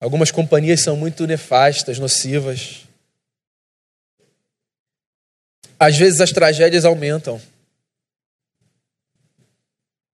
Algumas 0.00 0.30
companhias 0.30 0.80
são 0.80 0.96
muito 0.96 1.26
nefastas, 1.26 1.98
nocivas. 1.98 2.87
Às 5.78 5.96
vezes 5.96 6.20
as 6.20 6.32
tragédias 6.32 6.84
aumentam. 6.84 7.40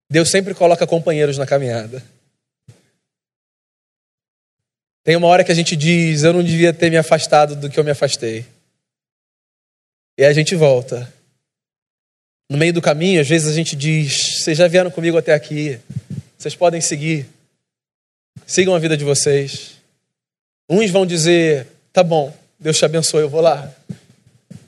Deus 0.09 0.29
sempre 0.29 0.53
coloca 0.53 0.87
companheiros 0.87 1.37
na 1.37 1.45
caminhada. 1.45 2.03
Tem 5.03 5.15
uma 5.15 5.27
hora 5.27 5.43
que 5.43 5.51
a 5.51 5.55
gente 5.55 5.75
diz: 5.75 6.23
Eu 6.23 6.33
não 6.33 6.43
devia 6.43 6.73
ter 6.73 6.89
me 6.89 6.97
afastado 6.97 7.55
do 7.55 7.69
que 7.69 7.79
eu 7.79 7.83
me 7.83 7.91
afastei. 7.91 8.45
E 10.17 10.25
a 10.25 10.33
gente 10.33 10.55
volta. 10.55 11.11
No 12.49 12.57
meio 12.57 12.73
do 12.73 12.81
caminho, 12.81 13.21
às 13.21 13.27
vezes 13.27 13.47
a 13.47 13.53
gente 13.53 13.75
diz: 13.75 14.41
Vocês 14.43 14.57
já 14.57 14.67
vieram 14.67 14.91
comigo 14.91 15.17
até 15.17 15.33
aqui. 15.33 15.79
Vocês 16.37 16.55
podem 16.55 16.81
seguir. 16.81 17.25
Sigam 18.45 18.75
a 18.75 18.79
vida 18.79 18.97
de 18.97 19.05
vocês. 19.05 19.77
Uns 20.69 20.91
vão 20.91 21.05
dizer: 21.05 21.67
Tá 21.93 22.03
bom, 22.03 22.35
Deus 22.59 22.77
te 22.77 22.85
abençoe, 22.85 23.21
eu 23.21 23.29
vou 23.29 23.41
lá. 23.41 23.73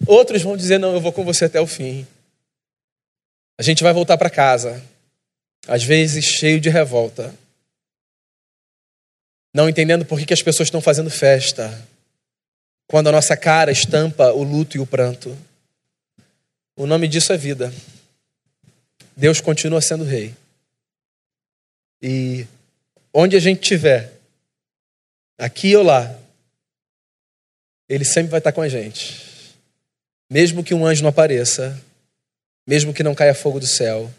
Outros 0.07 0.41
vão 0.41 0.57
dizer: 0.57 0.77
Não, 0.77 0.93
eu 0.93 1.01
vou 1.01 1.11
com 1.11 1.23
você 1.23 1.45
até 1.45 1.59
o 1.59 1.67
fim. 1.67 2.05
A 3.57 3.63
gente 3.63 3.83
vai 3.83 3.93
voltar 3.93 4.17
para 4.17 4.29
casa, 4.29 4.83
às 5.67 5.83
vezes 5.83 6.25
cheio 6.25 6.59
de 6.59 6.69
revolta, 6.69 7.33
não 9.53 9.69
entendendo 9.69 10.03
por 10.03 10.17
que, 10.17 10.25
que 10.25 10.33
as 10.33 10.41
pessoas 10.41 10.67
estão 10.67 10.81
fazendo 10.81 11.09
festa, 11.09 11.87
quando 12.87 13.07
a 13.07 13.11
nossa 13.11 13.37
cara 13.37 13.71
estampa 13.71 14.33
o 14.33 14.43
luto 14.43 14.75
e 14.75 14.79
o 14.79 14.85
pranto. 14.85 15.37
O 16.75 16.87
nome 16.87 17.07
disso 17.07 17.31
é 17.31 17.37
vida. 17.37 17.71
Deus 19.15 19.39
continua 19.39 19.81
sendo 19.81 20.03
rei. 20.03 20.33
E 22.01 22.47
onde 23.13 23.35
a 23.35 23.39
gente 23.39 23.61
estiver, 23.61 24.11
aqui 25.37 25.75
ou 25.75 25.83
lá, 25.83 26.19
Ele 27.87 28.03
sempre 28.03 28.31
vai 28.31 28.39
estar 28.39 28.51
com 28.51 28.61
a 28.61 28.67
gente. 28.67 29.22
Mesmo 30.33 30.63
que 30.63 30.73
um 30.73 30.83
anjo 30.83 31.03
não 31.03 31.11
apareça, 31.11 31.79
mesmo 32.65 32.91
que 32.91 33.03
não 33.03 33.13
caia 33.13 33.35
fogo 33.35 33.59
do 33.59 33.67
céu, 33.67 34.09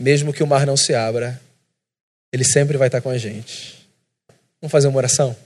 mesmo 0.00 0.32
que 0.32 0.42
o 0.42 0.46
mar 0.46 0.64
não 0.64 0.78
se 0.78 0.94
abra, 0.94 1.38
Ele 2.32 2.42
sempre 2.42 2.78
vai 2.78 2.88
estar 2.88 3.02
com 3.02 3.10
a 3.10 3.18
gente. 3.18 3.86
Vamos 4.62 4.72
fazer 4.72 4.88
uma 4.88 4.96
oração? 4.96 5.36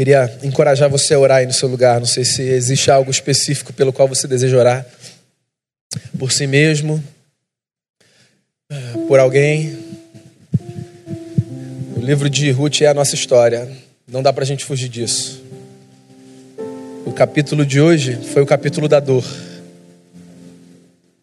Queria 0.00 0.34
encorajar 0.42 0.88
você 0.88 1.12
a 1.12 1.18
orar 1.18 1.38
aí 1.40 1.46
no 1.46 1.52
seu 1.52 1.68
lugar. 1.68 2.00
Não 2.00 2.06
sei 2.06 2.24
se 2.24 2.40
existe 2.40 2.90
algo 2.90 3.10
específico 3.10 3.70
pelo 3.70 3.92
qual 3.92 4.08
você 4.08 4.26
deseja 4.26 4.56
orar. 4.56 4.86
Por 6.18 6.32
si 6.32 6.46
mesmo, 6.46 7.04
por 9.06 9.18
alguém. 9.18 9.78
O 11.98 12.00
livro 12.00 12.30
de 12.30 12.50
Ruth 12.50 12.80
é 12.80 12.86
a 12.86 12.94
nossa 12.94 13.14
história. 13.14 13.70
Não 14.08 14.22
dá 14.22 14.32
para 14.32 14.42
a 14.42 14.46
gente 14.46 14.64
fugir 14.64 14.88
disso. 14.88 15.42
O 17.04 17.12
capítulo 17.12 17.66
de 17.66 17.78
hoje 17.78 18.18
foi 18.32 18.40
o 18.40 18.46
capítulo 18.46 18.88
da 18.88 19.00
dor. 19.00 19.26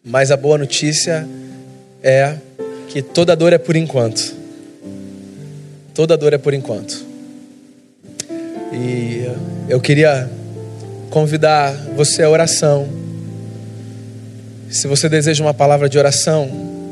Mas 0.04 0.30
a 0.30 0.36
boa 0.36 0.56
notícia 0.56 1.28
é 2.00 2.36
que 2.88 3.02
toda 3.02 3.34
dor 3.34 3.52
é 3.52 3.58
por 3.58 3.74
enquanto. 3.74 4.36
Toda 5.92 6.16
dor 6.16 6.32
é 6.32 6.38
por 6.38 6.54
enquanto. 6.54 7.07
E 8.72 9.30
eu 9.68 9.80
queria 9.80 10.30
convidar 11.10 11.72
você 11.96 12.22
à 12.22 12.30
oração. 12.30 12.88
Se 14.70 14.86
você 14.86 15.08
deseja 15.08 15.42
uma 15.42 15.54
palavra 15.54 15.88
de 15.88 15.98
oração, 15.98 16.50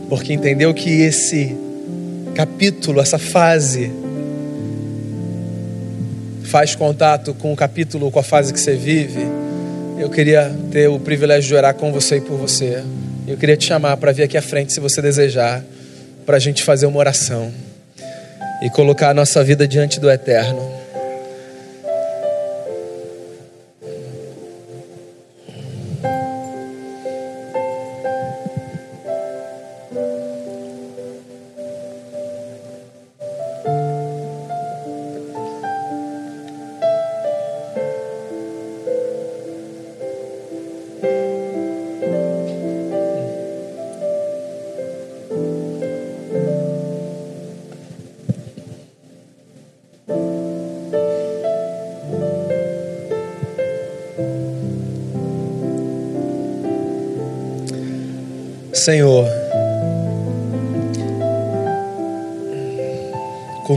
porque 0.09 0.33
entendeu 0.33 0.73
que 0.73 1.03
esse 1.03 1.57
capítulo, 2.35 3.01
essa 3.01 3.19
fase, 3.19 3.91
faz 6.45 6.75
contato 6.75 7.35
com 7.35 7.53
o 7.53 7.57
capítulo, 7.57 8.11
com 8.11 8.19
a 8.19 8.23
fase 8.23 8.53
que 8.53 8.61
você 8.61 8.75
vive, 8.75 9.27
eu 9.99 10.09
queria 10.09 10.55
ter 10.71 10.89
o 10.89 10.99
privilégio 10.99 11.49
de 11.49 11.55
orar 11.55 11.75
com 11.75 11.93
você 11.93 12.17
e 12.17 12.21
por 12.21 12.37
você. 12.37 12.83
Eu 13.27 13.37
queria 13.37 13.57
te 13.57 13.67
chamar 13.67 13.97
para 13.97 14.13
vir 14.13 14.23
aqui 14.23 14.37
à 14.37 14.43
frente, 14.43 14.73
se 14.73 14.81
você 14.81 15.03
desejar, 15.03 15.65
para 16.25 16.37
a 16.37 16.41
gente 16.41 16.63
fazer 16.63 16.87
uma 16.87 16.99
oração 16.99 17.53
e 18.63 18.71
colocar 18.71 19.11
a 19.11 19.15
nossa 19.15 19.43
vida 19.43 19.67
diante 19.67 19.99
do 19.99 20.11
Eterno. 20.11 20.76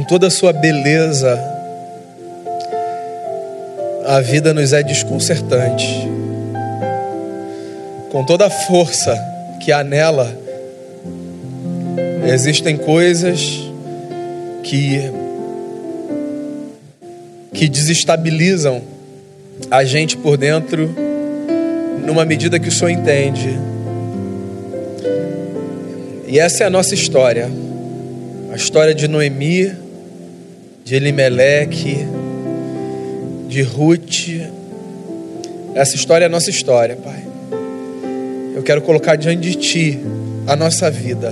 Toda 0.09 0.25
a 0.25 0.31
sua 0.31 0.51
beleza, 0.51 1.39
a 4.07 4.19
vida 4.21 4.55
nos 4.55 4.73
é 4.73 4.81
desconcertante. 4.81 5.85
Com 8.11 8.25
toda 8.25 8.47
a 8.47 8.49
força 8.49 9.15
que 9.61 9.71
há 9.71 9.83
nela, 9.83 10.35
existem 12.33 12.75
coisas 12.75 13.39
que 14.63 14.99
que 17.53 17.67
desestabilizam 17.69 18.81
a 19.69 19.83
gente 19.83 20.17
por 20.17 20.37
dentro 20.37 20.89
numa 22.03 22.25
medida 22.25 22.57
que 22.57 22.69
o 22.69 22.71
Senhor 22.71 22.89
entende. 22.89 23.59
E 26.27 26.39
essa 26.39 26.63
é 26.63 26.67
a 26.67 26.69
nossa 26.69 26.95
história. 26.95 27.47
A 28.51 28.55
história 28.55 28.95
de 28.95 29.07
Noemi, 29.07 29.88
de 30.89 30.95
Elimeleque, 30.95 32.07
de 33.47 33.61
Ruth. 33.61 34.41
Essa 35.75 35.95
história 35.95 36.25
é 36.25 36.27
a 36.27 36.29
nossa 36.29 36.49
história, 36.49 36.95
Pai. 36.95 37.23
Eu 38.55 38.63
quero 38.63 38.81
colocar 38.81 39.15
diante 39.15 39.41
de 39.41 39.53
Ti 39.53 39.99
a 40.47 40.55
nossa 40.55 40.89
vida 40.89 41.31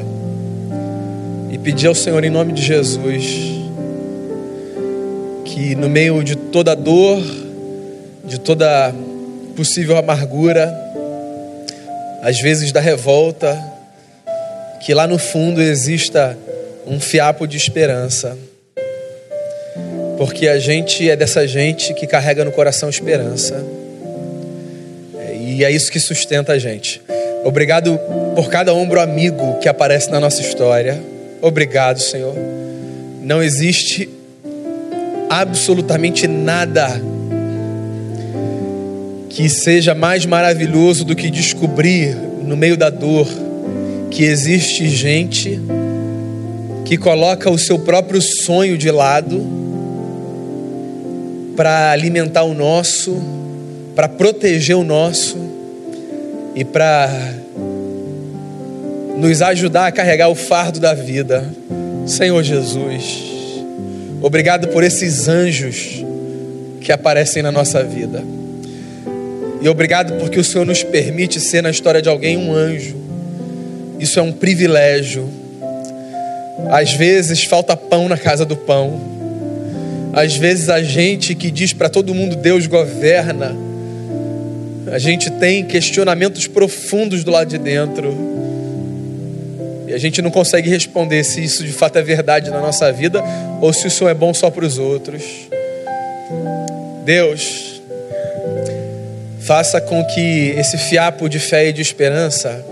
e 1.51 1.57
pedir 1.57 1.87
ao 1.87 1.95
Senhor, 1.95 2.23
em 2.23 2.29
nome 2.29 2.53
de 2.53 2.61
Jesus, 2.61 3.25
que 5.43 5.73
no 5.73 5.89
meio 5.89 6.23
de 6.23 6.35
toda 6.35 6.75
dor, 6.75 7.19
de 8.25 8.39
toda 8.39 8.93
possível 9.55 9.97
amargura, 9.97 10.71
às 12.21 12.39
vezes 12.39 12.71
da 12.71 12.79
revolta, 12.79 13.57
que 14.85 14.93
lá 14.93 15.07
no 15.07 15.17
fundo 15.17 15.59
exista 15.59 16.37
um 16.85 16.99
fiapo 16.99 17.47
de 17.47 17.57
esperança. 17.57 18.37
Porque 20.17 20.47
a 20.47 20.57
gente 20.57 21.09
é 21.09 21.15
dessa 21.15 21.47
gente 21.47 21.93
que 21.93 22.07
carrega 22.07 22.43
no 22.43 22.51
coração 22.51 22.89
esperança. 22.89 23.63
E 25.39 25.63
é 25.63 25.71
isso 25.71 25.91
que 25.91 25.99
sustenta 25.99 26.53
a 26.53 26.59
gente. 26.59 27.01
Obrigado 27.43 27.99
por 28.35 28.49
cada 28.49 28.73
ombro 28.73 28.99
amigo 28.99 29.57
que 29.59 29.69
aparece 29.69 30.09
na 30.11 30.19
nossa 30.19 30.41
história. 30.41 31.01
Obrigado, 31.41 31.99
Senhor. 31.99 32.35
Não 33.21 33.41
existe 33.41 34.09
absolutamente 35.29 36.27
nada 36.27 37.01
que 39.29 39.49
seja 39.49 39.93
mais 39.93 40.25
maravilhoso 40.25 41.05
do 41.05 41.15
que 41.15 41.29
descobrir 41.29 42.15
no 42.43 42.57
meio 42.57 42.75
da 42.75 42.89
dor 42.89 43.27
que 44.09 44.23
existe 44.23 44.89
gente 44.89 45.59
que 46.85 46.97
coloca 46.97 47.49
o 47.49 47.57
seu 47.57 47.77
próprio 47.77 48.21
sonho 48.21 48.77
de 48.77 48.89
lado 48.89 49.66
para 51.57 51.89
alimentar 51.89 52.43
o 52.43 52.53
nosso, 52.53 53.19
para 53.95 54.07
proteger 54.07 54.77
o 54.77 54.83
nosso 54.83 55.35
e 56.55 56.63
para 56.63 57.09
nos 59.17 59.41
ajudar 59.41 59.87
a 59.87 59.91
carregar 59.91 60.29
o 60.29 60.35
fardo 60.35 60.79
da 60.79 60.93
vida. 60.93 61.51
Senhor 62.05 62.43
Jesus, 62.43 63.23
obrigado 64.21 64.67
por 64.67 64.83
esses 64.83 65.27
anjos 65.27 66.05
que 66.79 66.91
aparecem 66.91 67.41
na 67.41 67.51
nossa 67.51 67.83
vida. 67.83 68.23
E 69.59 69.67
obrigado 69.67 70.13
porque 70.19 70.39
o 70.39 70.43
Senhor 70.43 70.63
nos 70.63 70.83
permite 70.83 71.41
ser 71.41 71.63
na 71.63 71.71
história 71.71 72.03
de 72.03 72.07
alguém 72.07 72.37
um 72.37 72.53
anjo. 72.53 72.95
Isso 73.99 74.19
é 74.19 74.21
um 74.21 74.31
privilégio. 74.31 75.27
Às 76.69 76.93
vezes 76.93 77.43
falta 77.43 77.75
pão 77.75 78.07
na 78.07 78.17
casa 78.17 78.45
do 78.45 78.55
pão. 78.55 79.16
Às 80.17 80.35
vezes 80.35 80.67
a 80.67 80.81
gente 80.81 81.35
que 81.35 81.51
diz 81.51 81.73
para 81.73 81.89
todo 81.89 82.11
mundo 82.11 82.35
Deus 82.35 82.65
governa, 82.65 83.55
a 84.91 84.97
gente 84.97 85.29
tem 85.29 85.63
questionamentos 85.63 86.47
profundos 86.47 87.23
do 87.23 87.29
lado 87.29 87.49
de 87.49 87.59
dentro. 87.59 88.17
E 89.87 89.93
a 89.93 89.97
gente 89.99 90.19
não 90.19 90.31
consegue 90.31 90.71
responder 90.71 91.23
se 91.23 91.43
isso 91.43 91.63
de 91.63 91.71
fato 91.71 91.99
é 91.99 92.01
verdade 92.01 92.49
na 92.49 92.59
nossa 92.59 92.91
vida 92.91 93.23
ou 93.61 93.71
se 93.71 93.89
isso 93.89 94.07
é 94.07 94.13
bom 94.15 94.33
só 94.33 94.49
para 94.49 94.65
os 94.65 94.79
outros. 94.79 95.21
Deus, 97.05 97.79
faça 99.41 99.79
com 99.79 100.03
que 100.03 100.55
esse 100.57 100.79
fiapo 100.79 101.29
de 101.29 101.37
fé 101.37 101.67
e 101.67 101.71
de 101.71 101.83
esperança 101.83 102.65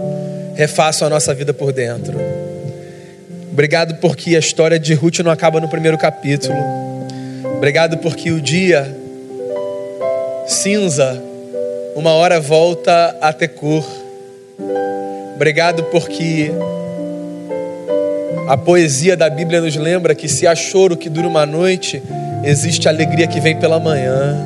refaça 0.56 1.06
a 1.06 1.10
nossa 1.12 1.32
vida 1.32 1.54
por 1.54 1.72
dentro. 1.72 2.20
Obrigado 3.52 3.98
porque 4.02 4.36
a 4.36 4.40
história 4.40 4.80
de 4.80 4.96
Ruth 4.96 5.20
não 5.20 5.30
acaba 5.30 5.62
no 5.62 5.70
primeiro 5.70 5.96
capítulo. 5.96 6.95
Obrigado 7.58 7.98
porque 7.98 8.32
o 8.32 8.42
dia 8.42 8.96
cinza, 10.48 11.22
uma 11.96 12.12
hora 12.12 12.40
volta 12.40 13.18
a 13.22 13.34
ter 13.34 13.50
cor. 13.50 13.86
Obrigado 15.36 15.84
porque 15.86 16.52
a 18.48 18.56
poesia 18.56 19.18
da 19.18 19.30
Bíblia 19.30 19.62
nos 19.62 19.76
lembra 19.76 20.14
que 20.14 20.28
se 20.28 20.46
há 20.46 20.54
choro 20.54 20.96
que 20.96 21.10
dura 21.10 21.28
uma 21.28 21.46
noite, 21.46 22.02
existe 22.44 22.88
alegria 22.88 23.26
que 23.26 23.40
vem 23.40 23.58
pela 23.58 23.80
manhã. 23.80 24.38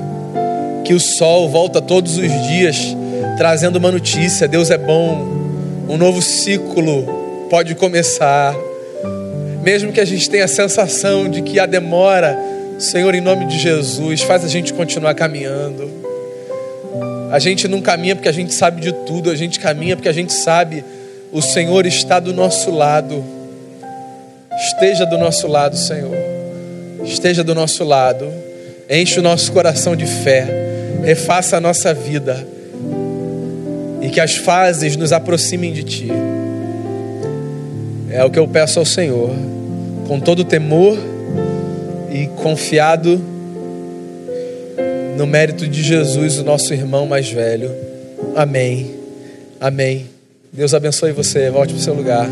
Que 0.86 0.93
o 0.93 0.99
sol 0.99 1.49
volta 1.49 1.82
todos 1.82 2.18
os 2.18 2.47
dias 2.47 2.95
trazendo 3.38 3.78
uma 3.78 3.91
notícia: 3.91 4.47
Deus 4.47 4.70
é 4.70 4.78
bom, 4.78 5.28
um 5.88 5.97
novo 5.97 6.22
ciclo 6.22 7.05
pode 7.49 7.76
começar. 7.76 8.55
Mesmo 9.64 9.91
que 9.91 9.99
a 9.99 10.05
gente 10.05 10.30
tenha 10.30 10.45
a 10.45 10.47
sensação 10.47 11.28
de 11.28 11.41
que 11.41 11.60
há 11.60 11.66
demora, 11.66 12.38
Senhor, 12.80 13.14
em 13.14 13.20
nome 13.20 13.46
de 13.46 13.60
Jesus, 13.60 14.22
faz 14.22 14.46
a 14.46 14.48
gente 14.48 14.74
continuar 14.74 15.14
caminhando. 15.14 15.92
A 17.30 17.38
gente 17.38 17.68
não 17.68 17.82
caminha 17.82 18.16
porque 18.16 18.30
a 18.30 18.32
gente 18.32 18.54
sabe 18.54 18.80
de 18.80 18.94
tudo, 19.06 19.30
a 19.30 19.36
gente 19.36 19.60
caminha 19.60 19.98
porque 19.98 20.08
a 20.08 20.14
gente 20.14 20.32
sabe 20.32 20.86
o 21.30 21.42
Senhor 21.42 21.86
está 21.86 22.22
do 22.22 22.34
nosso 22.34 22.72
lado. 22.72 23.22
Esteja 24.58 25.06
do 25.06 25.18
nosso 25.18 25.46
lado, 25.46 25.76
Senhor. 25.76 26.16
Esteja 27.04 27.44
do 27.44 27.54
nosso 27.54 27.84
lado. 27.84 28.26
Enche 28.90 29.20
o 29.20 29.24
nosso 29.24 29.52
coração 29.52 29.94
de 29.94 30.06
fé. 30.06 30.48
Refaça 31.04 31.58
a 31.58 31.60
nossa 31.60 31.94
vida. 31.94 32.48
E 34.02 34.10
que 34.10 34.22
as 34.22 34.38
fases 34.38 34.96
nos 34.96 35.12
aproximem 35.12 35.74
de 35.74 35.84
Ti. 35.84 36.08
É 38.10 38.24
o 38.24 38.32
que 38.32 38.40
eu 38.40 38.48
peço 38.48 38.80
ao 38.80 38.86
Senhor. 38.86 39.32
Com 40.08 40.20
todo 40.20 40.46
temor 40.46 40.98
e 42.12 42.28
confiado 42.41 43.20
no 45.18 45.28
mérito 45.28 45.68
de 45.68 45.84
Jesus, 45.84 46.38
o 46.38 46.43
nosso 46.43 46.74
irmão 46.74 47.05
mais 47.05 47.30
velho. 47.30 47.72
Amém. 48.36 48.95
Amém. 49.60 50.05
Deus 50.51 50.74
abençoe 50.74 51.12
você. 51.12 51.49
Volte 51.49 51.74
para 51.74 51.80
o 51.80 51.84
seu 51.84 51.93
lugar. 51.93 52.28